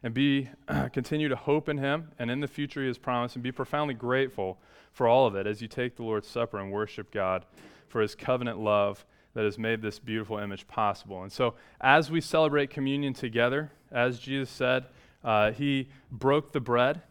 And 0.02 0.14
be, 0.14 0.48
continue 0.94 1.28
to 1.28 1.36
hope 1.36 1.68
in 1.68 1.78
Him 1.78 2.12
and 2.18 2.32
in 2.32 2.40
the 2.40 2.48
future 2.48 2.80
He 2.80 2.88
has 2.88 2.98
promised, 2.98 3.36
and 3.36 3.44
be 3.44 3.52
profoundly 3.52 3.96
grateful 3.96 4.62
for 4.94 5.10
all 5.10 5.28
of 5.28 5.36
it 5.36 5.46
as 5.46 5.62
you 5.62 5.68
take 5.68 5.98
the 5.98 6.04
Lord's 6.04 6.30
Supper 6.30 6.58
and 6.58 6.72
worship 6.72 7.12
God 7.12 7.46
for 7.90 8.00
His 8.00 8.16
covenant 8.16 8.60
love 8.60 9.04
that 9.34 9.46
has 9.46 9.58
made 9.58 9.82
this 9.82 10.00
beautiful 10.00 10.38
image 10.38 10.68
possible. 10.68 11.24
And 11.24 11.32
so, 11.32 11.56
as 11.82 12.12
we 12.12 12.22
celebrate 12.22 12.70
communion 12.70 13.14
together, 13.14 13.72
as 13.92 14.20
Jesus 14.20 14.50
said, 14.50 14.86
uh, 15.24 15.52
he 15.52 15.90
broke 16.12 16.52
the 16.52 16.60
bread 16.60 17.02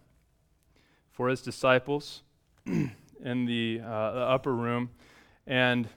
for 1.10 1.28
his 1.28 1.42
disciples 1.42 2.22
in 2.66 3.46
the, 3.46 3.80
uh, 3.84 4.12
the 4.12 4.20
upper 4.20 4.54
room. 4.54 4.90
And 5.46 5.88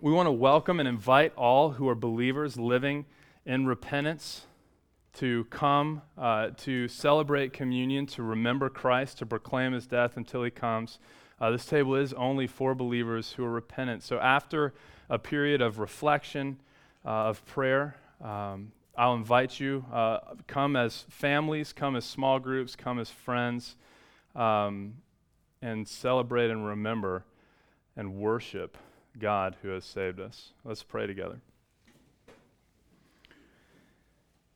we 0.00 0.12
want 0.12 0.26
to 0.26 0.32
welcome 0.32 0.80
and 0.80 0.88
invite 0.88 1.34
all 1.36 1.72
who 1.72 1.88
are 1.88 1.94
believers 1.94 2.56
living 2.56 3.06
in 3.46 3.66
repentance 3.66 4.46
to 5.12 5.44
come 5.50 6.02
uh, 6.16 6.50
to 6.56 6.88
celebrate 6.88 7.52
communion, 7.52 8.06
to 8.06 8.22
remember 8.22 8.68
Christ, 8.68 9.18
to 9.18 9.26
proclaim 9.26 9.72
his 9.72 9.86
death 9.86 10.16
until 10.16 10.42
he 10.42 10.50
comes. 10.50 10.98
Uh, 11.40 11.50
this 11.50 11.64
table 11.66 11.96
is 11.96 12.12
only 12.12 12.46
for 12.46 12.74
believers 12.74 13.32
who 13.32 13.44
are 13.44 13.50
repentant. 13.50 14.02
So 14.02 14.18
after 14.18 14.74
a 15.10 15.18
period 15.18 15.60
of 15.60 15.78
reflection, 15.78 16.58
uh, 17.04 17.08
of 17.28 17.44
prayer, 17.44 17.96
um, 18.22 18.72
I'll 18.96 19.14
invite 19.14 19.58
you. 19.58 19.84
Uh, 19.92 20.18
come 20.46 20.76
as 20.76 21.04
families, 21.08 21.72
come 21.72 21.96
as 21.96 22.04
small 22.04 22.38
groups, 22.38 22.76
come 22.76 22.98
as 22.98 23.08
friends, 23.10 23.76
um, 24.36 24.94
and 25.62 25.88
celebrate 25.88 26.50
and 26.50 26.66
remember 26.66 27.24
and 27.96 28.14
worship 28.16 28.76
God 29.18 29.56
who 29.62 29.68
has 29.68 29.84
saved 29.84 30.20
us. 30.20 30.52
Let's 30.64 30.82
pray 30.82 31.06
together. 31.06 31.40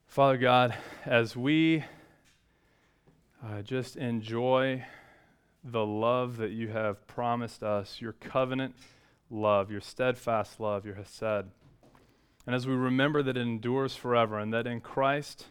Father 0.07 0.37
God, 0.37 0.75
as 1.05 1.37
we 1.37 1.85
uh, 3.43 3.63
just 3.63 3.97
enjoy 3.97 4.85
the 5.65 5.85
love 5.85 6.37
that 6.37 6.53
you 6.53 6.69
have 6.69 7.07
promised 7.07 7.63
us, 7.63 8.01
your 8.01 8.13
covenant 8.13 8.75
love, 9.35 9.70
your 9.70 9.80
steadfast 9.80 10.61
love, 10.61 10.87
your 10.87 10.95
hesed, 10.95 11.51
and 12.47 12.55
as 12.55 12.66
we 12.66 12.74
remember 12.74 13.22
that 13.22 13.37
it 13.37 13.41
endures 13.41 13.97
forever 13.97 14.39
and 14.39 14.53
that 14.53 14.66
in 14.66 14.80
Christ 14.80 15.47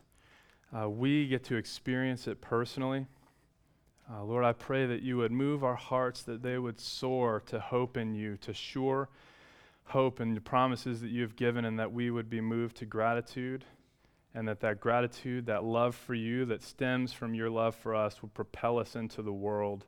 uh, 0.76 0.90
we 0.90 1.28
get 1.28 1.44
to 1.46 1.56
experience 1.56 2.28
it 2.28 2.40
personally, 2.40 3.08
uh, 4.12 4.24
Lord, 4.24 4.44
I 4.44 4.54
pray 4.54 4.86
that 4.86 5.02
you 5.02 5.18
would 5.18 5.32
move 5.32 5.64
our 5.64 5.76
hearts, 5.76 6.24
that 6.24 6.44
they 6.44 6.58
would 6.58 6.80
soar 6.80 7.42
to 7.48 7.60
hope 7.60 7.98
in 7.98 8.14
you, 8.14 8.38
to 8.38 8.54
sure 8.54 9.10
hope 9.86 10.20
in 10.20 10.34
the 10.34 10.42
promises 10.42 11.02
that 11.02 11.10
you 11.10 11.22
have 11.22 11.36
given, 11.36 11.66
and 11.66 11.80
that 11.80 11.92
we 11.92 12.12
would 12.12 12.30
be 12.30 12.42
moved 12.42 12.78
to 12.78 12.86
gratitude 12.86 13.66
and 14.36 14.48
that 14.48 14.60
that 14.62 14.80
gratitude, 14.80 15.46
that 15.46 15.64
love 15.64 15.96
for 15.96 16.16
you 16.16 16.46
that 16.46 16.62
stems 16.62 17.14
from 17.14 17.36
your 17.36 17.50
love 17.50 17.76
for 17.76 17.96
us 17.96 18.22
would 18.22 18.34
propel 18.34 18.80
us 18.80 18.96
into 18.96 19.22
the 19.22 19.34
world 19.34 19.86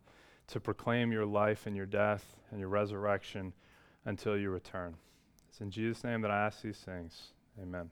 to 0.48 0.60
proclaim 0.60 1.12
your 1.12 1.26
life 1.26 1.66
and 1.66 1.76
your 1.76 1.88
death 1.88 2.36
and 2.52 2.60
your 2.60 2.70
resurrection 2.70 3.54
until 4.06 4.38
you 4.38 4.50
return. 4.50 4.96
It's 5.50 5.62
in 5.62 5.72
Jesus' 5.72 6.04
name 6.04 6.22
that 6.22 6.32
I 6.32 6.46
ask 6.46 6.62
these 6.62 6.78
things. 6.78 7.34
Amen. 7.62 7.90